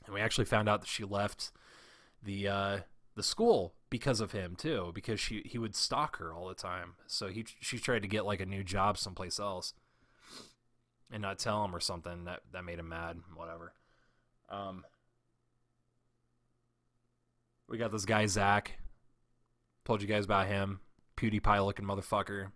[0.06, 1.52] And we actually found out that she left
[2.22, 2.78] the uh,
[3.16, 6.94] the school because of him too, because she he would stalk her all the time.
[7.08, 9.74] So he she tried to get like a new job someplace else,
[11.14, 12.26] and not tell him or something.
[12.26, 13.20] That that made him mad.
[13.36, 13.74] Whatever.
[14.50, 14.84] Um,
[17.70, 18.80] we got this guy Zach.
[19.86, 20.82] Told you guys about him.
[21.16, 22.52] PewDiePie looking motherfucker.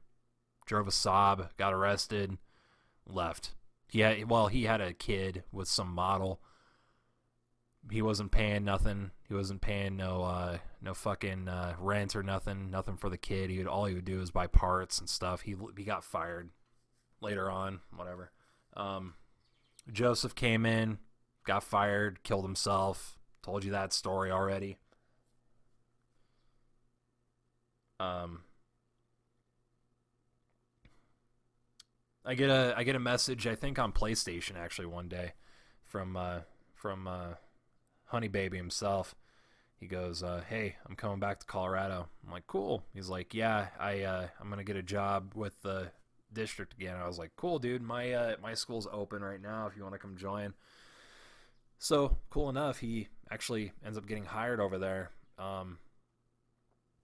[0.66, 2.38] Drove a Saab, got arrested,
[3.06, 3.52] left.
[3.92, 6.42] Yeah, well, he had a kid with some model
[7.92, 9.12] he wasn't paying nothing.
[9.28, 12.70] He wasn't paying no uh, no fucking uh, rent or nothing.
[12.70, 13.50] Nothing for the kid.
[13.50, 15.42] He would all he would do is buy parts and stuff.
[15.42, 16.50] He he got fired
[17.22, 17.82] later on.
[17.96, 18.32] Whatever.
[18.78, 19.16] Um,
[19.92, 21.00] Joseph came in,
[21.46, 23.18] got fired, killed himself.
[23.42, 24.78] Told you that story already.
[28.00, 28.42] Um,
[32.24, 35.32] I get a I get a message I think on PlayStation actually one day
[35.86, 36.42] from uh,
[36.76, 37.36] from uh,
[38.06, 39.16] Honey Baby himself.
[39.80, 43.68] He goes, uh, "Hey, I'm coming back to Colorado." I'm like, "Cool." He's like, "Yeah,
[43.80, 45.92] I uh, I'm gonna get a job with the
[46.34, 47.82] district again." I was like, "Cool, dude.
[47.82, 49.68] My uh, my school's open right now.
[49.68, 50.54] If you want to come join."
[51.80, 55.78] So cool enough, he actually ends up getting hired over there, um,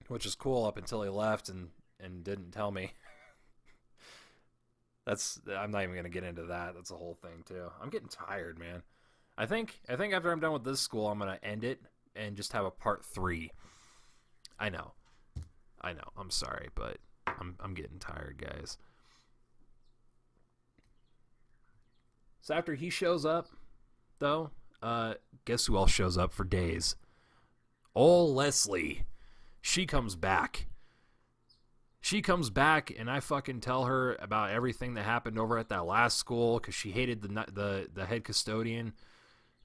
[0.08, 1.70] which is cool up until he left and
[2.00, 2.92] and didn't tell me.
[5.06, 6.76] That's I'm not even gonna get into that.
[6.76, 7.70] That's a whole thing too.
[7.82, 8.84] I'm getting tired, man.
[9.38, 11.82] I think I think after I'm done with this school, I'm gonna end it
[12.16, 13.52] and just have a part three.
[14.60, 14.94] I know,
[15.82, 16.10] I know.
[16.18, 16.98] I'm sorry, but
[17.28, 18.78] I'm I'm getting tired, guys.
[22.44, 23.48] So after he shows up,
[24.20, 24.52] though,
[24.84, 25.16] uh,
[25.46, 26.96] guess who else shows up for days?
[27.96, 29.06] Ol' Leslie.
[29.62, 30.68] She comes back.
[32.02, 35.86] She comes back, and I fucking tell her about everything that happened over at that
[35.86, 38.94] last school because she hated the the the head custodian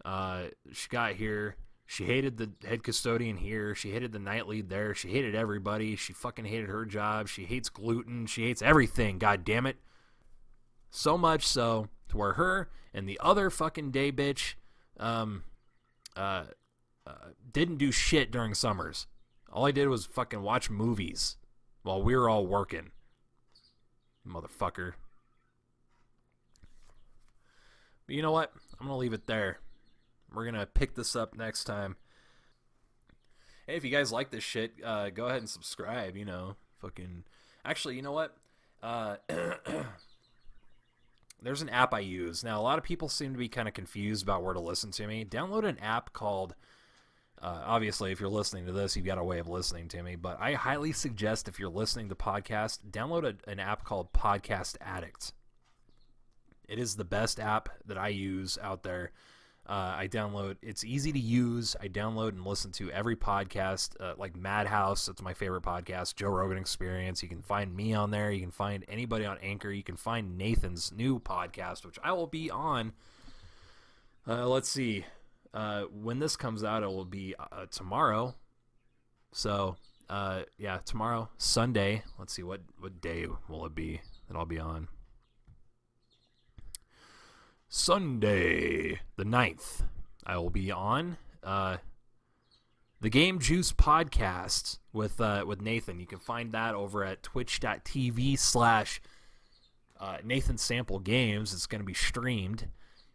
[0.04, 1.56] uh, she got here.
[1.86, 3.74] She hated the head custodian here.
[3.74, 4.94] She hated the night lead there.
[4.94, 5.96] She hated everybody.
[5.96, 7.28] She fucking hated her job.
[7.28, 8.26] She hates gluten.
[8.26, 9.18] She hates everything.
[9.18, 9.76] God damn it.
[10.90, 14.54] So much so to where her and the other fucking day bitch
[14.98, 15.44] um,
[16.16, 16.44] uh,
[17.06, 17.12] uh,
[17.52, 19.06] didn't do shit during summers.
[19.52, 21.36] All I did was fucking watch movies
[21.82, 22.90] while we were all working.
[24.26, 24.92] Motherfucker.
[28.06, 28.52] But you know what?
[28.80, 29.58] I'm going to leave it there.
[30.34, 31.96] We're gonna pick this up next time.
[33.66, 36.16] Hey, if you guys like this shit, uh, go ahead and subscribe.
[36.16, 37.24] You know, fucking.
[37.64, 38.36] Actually, you know what?
[38.82, 39.16] Uh,
[41.42, 42.60] there's an app I use now.
[42.60, 45.06] A lot of people seem to be kind of confused about where to listen to
[45.06, 45.24] me.
[45.24, 46.54] Download an app called.
[47.40, 50.16] Uh, obviously, if you're listening to this, you've got a way of listening to me.
[50.16, 54.76] But I highly suggest if you're listening to podcast, download a, an app called Podcast
[54.80, 55.32] Addict.
[56.68, 59.12] It is the best app that I use out there.
[59.68, 60.56] Uh, I download.
[60.62, 61.76] It's easy to use.
[61.78, 65.04] I download and listen to every podcast, uh, like Madhouse.
[65.04, 66.14] That's my favorite podcast.
[66.14, 67.22] Joe Rogan Experience.
[67.22, 68.30] You can find me on there.
[68.30, 69.70] You can find anybody on Anchor.
[69.70, 72.92] You can find Nathan's new podcast, which I will be on.
[74.26, 75.04] Uh, let's see.
[75.52, 78.34] Uh, when this comes out, it will be uh, tomorrow.
[79.32, 79.76] So,
[80.08, 82.04] uh, yeah, tomorrow, Sunday.
[82.18, 84.88] Let's see what what day will it be that I'll be on.
[87.70, 89.82] Sunday, the 9th,
[90.24, 91.76] I will be on uh,
[93.00, 96.00] the Game Juice podcast with uh, with Nathan.
[96.00, 99.02] You can find that over at twitch.tv slash
[100.00, 101.52] uh, Nathan Sample Games.
[101.52, 102.68] It's going to be streamed,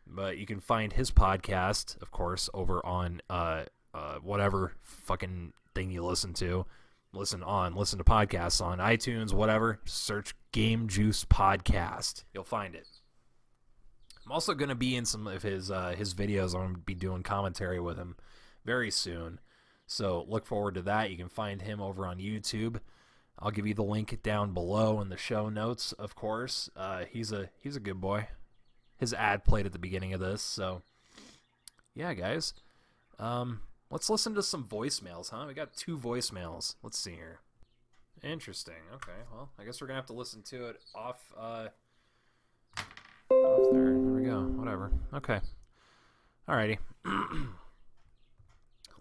[0.06, 3.64] but you can find his podcast, of course, over on uh,
[3.94, 6.68] uh, whatever fucking thing you listen to.
[7.12, 9.80] Listen on, listen to podcasts on iTunes, whatever.
[9.86, 12.24] Search Game Juice Podcast.
[12.34, 12.88] You'll find it.
[14.26, 16.54] I'm also going to be in some of his uh, his videos.
[16.56, 18.16] I'm going to be doing commentary with him
[18.66, 19.40] very soon.
[19.86, 21.12] So look forward to that.
[21.12, 22.80] You can find him over on YouTube.
[23.40, 25.92] I'll give you the link down below in the show notes.
[25.94, 28.28] Of course, uh, he's a he's a good boy.
[28.98, 30.82] His ad played at the beginning of this, so
[31.94, 32.54] yeah, guys.
[33.20, 35.46] Um, let's listen to some voicemails, huh?
[35.48, 36.76] We got two voicemails.
[36.84, 37.40] Let's see here.
[38.24, 38.76] Interesting.
[38.94, 41.34] Okay, well, I guess we're gonna have to listen to it off.
[41.38, 41.68] Uh,
[43.72, 43.84] there.
[43.84, 44.42] There we go.
[44.42, 44.92] Whatever.
[45.14, 45.40] Okay.
[46.48, 46.78] Alrighty.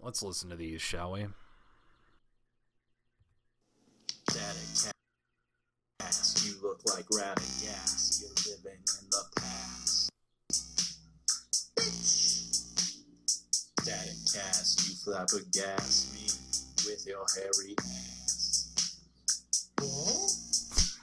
[0.01, 1.27] Let's listen to these, shall we?
[4.29, 4.93] Static
[5.99, 8.21] gas, you look like ratting gas.
[8.21, 10.09] You're living in the past.
[13.81, 16.25] Static gas, you flap flabbergast me
[16.85, 18.99] with your hairy ass.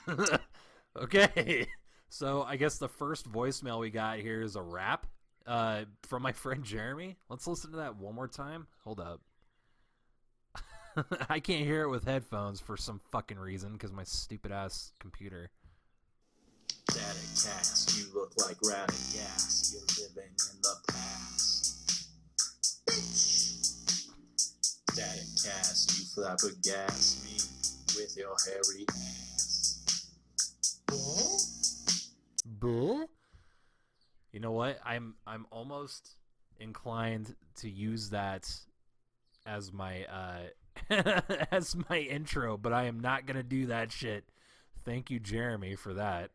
[0.97, 1.67] okay.
[2.11, 5.05] So I guess the first voicemail we got here is a rap
[5.47, 7.15] uh, from my friend Jeremy.
[7.29, 8.67] Let's listen to that one more time.
[8.83, 9.21] Hold up.
[11.29, 15.51] I can't hear it with headphones for some fucking reason because my stupid ass computer.
[16.89, 19.73] Static gas, you look like ratting gas.
[19.73, 22.09] You're living in the past.
[22.87, 24.09] Bitch.
[24.91, 27.37] Static gas, you flabbergast me
[27.95, 29.21] with your hairy ass.
[32.45, 33.09] Bull?
[34.31, 34.79] You know what?
[34.85, 36.15] I'm I'm almost
[36.59, 38.49] inclined to use that
[39.45, 40.39] as my uh
[41.51, 44.25] as my intro, but I am not gonna do that shit.
[44.85, 46.31] Thank you, Jeremy, for that.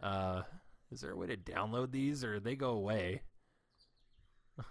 [0.00, 0.42] Uh
[0.90, 3.22] is there a way to download these or they go away?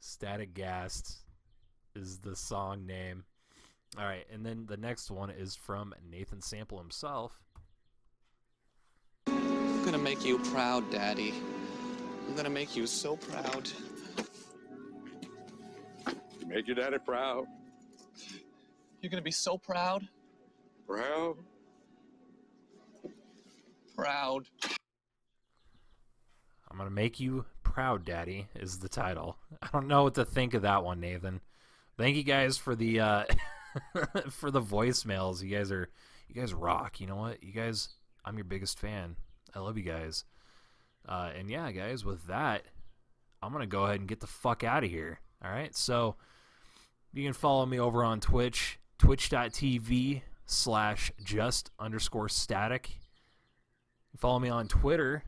[0.00, 1.18] Static Gassed
[1.96, 3.24] is the song name.
[3.98, 7.40] Alright, and then the next one is from Nathan Sample himself.
[9.88, 11.32] I'm gonna make you proud, Daddy.
[12.28, 13.70] I'm gonna make you so proud.
[16.38, 17.46] You Make your daddy proud.
[19.00, 20.06] You're gonna be so proud.
[20.86, 21.38] Proud.
[23.96, 24.44] Proud.
[26.70, 29.38] I'm gonna make you proud, Daddy, is the title.
[29.62, 31.40] I don't know what to think of that one, Nathan.
[31.96, 33.24] Thank you guys for the uh
[34.30, 35.42] for the voicemails.
[35.42, 35.88] You guys are
[36.28, 37.00] you guys rock.
[37.00, 37.42] You know what?
[37.42, 37.88] You guys
[38.22, 39.16] I'm your biggest fan.
[39.54, 40.24] I love you guys.
[41.08, 42.64] Uh and yeah, guys, with that,
[43.42, 45.20] I'm gonna go ahead and get the fuck out of here.
[45.44, 46.16] Alright, so
[47.12, 52.90] you can follow me over on Twitch, twitch.tv slash just underscore static.
[54.16, 55.22] Follow me on Twitter,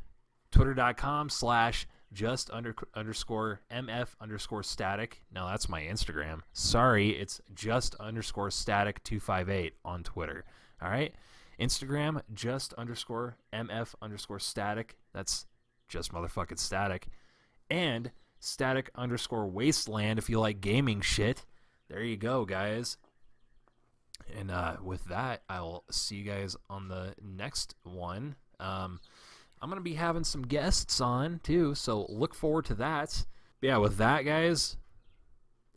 [0.51, 5.23] twitter.com slash just under, underscore mf underscore static.
[5.33, 6.41] Now that's my Instagram.
[6.53, 10.45] Sorry, it's just underscore static 258 on Twitter.
[10.83, 11.15] All right.
[11.61, 14.97] Instagram, just underscore mf underscore static.
[15.13, 15.47] That's
[15.89, 17.09] just motherfucking static.
[17.69, 18.11] And
[18.41, 21.45] static underscore wasteland if you like gaming shit.
[21.89, 22.97] There you go, guys.
[24.37, 28.37] And uh, with that, I'll see you guys on the next one.
[28.59, 29.01] Um,
[29.61, 33.27] I'm gonna be having some guests on too, so look forward to that.
[33.61, 34.77] Yeah, with that, guys,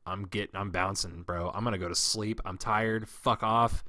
[0.05, 1.51] I'm getting, I'm bouncing, bro.
[1.53, 2.39] I'm gonna go to sleep.
[2.45, 3.10] I'm tired.
[3.10, 3.84] Fuck off.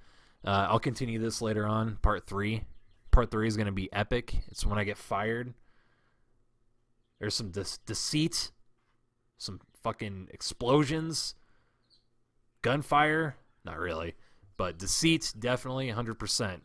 [0.44, 2.64] Uh, I'll continue this later on, part three.
[3.10, 4.42] Part three is gonna be epic.
[4.48, 5.54] It's when I get fired.
[7.18, 8.50] There's some de- deceit,
[9.38, 11.34] some fucking explosions,
[12.62, 13.36] gunfire.
[13.64, 14.14] Not really,
[14.56, 16.60] but deceit definitely 100%.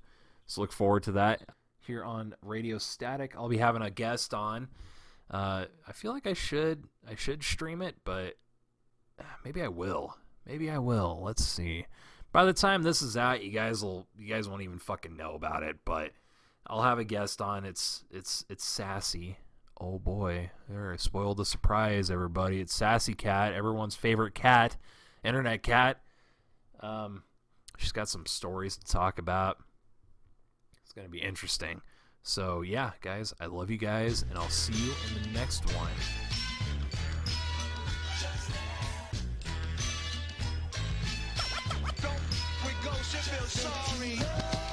[0.47, 1.43] So look forward to that
[1.79, 3.35] here on Radio Static.
[3.37, 4.67] I'll be having a guest on.
[5.31, 8.33] Uh, I feel like I should I should stream it, but
[9.19, 10.17] uh, maybe I will.
[10.45, 11.21] Maybe I will.
[11.23, 11.85] Let's see.
[12.31, 15.33] By the time this is out, you guys will you guys won't even fucking know
[15.33, 15.77] about it.
[15.85, 16.11] But
[16.67, 17.65] I'll have a guest on.
[17.65, 19.37] It's it's it's sassy.
[19.81, 22.59] Oh boy, there spoiled the surprise, everybody.
[22.59, 24.75] It's Sassy Cat, everyone's favorite cat,
[25.23, 26.01] internet cat.
[26.81, 27.23] Um,
[27.77, 29.57] she's got some stories to talk about.
[30.83, 31.81] It's to be interesting.
[32.23, 36.28] So, yeah, guys, I love you guys, and I'll see you in the next one.
[43.09, 44.68] Sorry.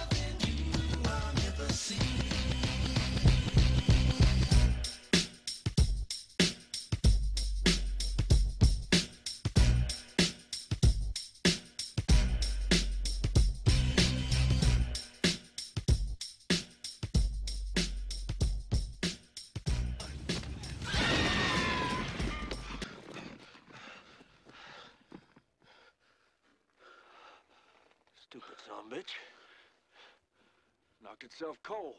[31.39, 31.97] Itself cold.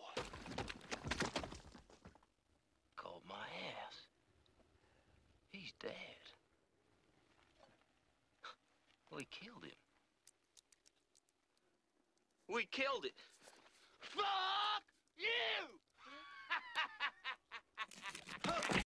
[2.95, 4.07] Called my ass.
[5.51, 5.91] He's dead.
[9.15, 9.71] We killed him.
[12.49, 13.13] We killed it.
[13.99, 14.83] Fuck
[15.17, 15.76] you!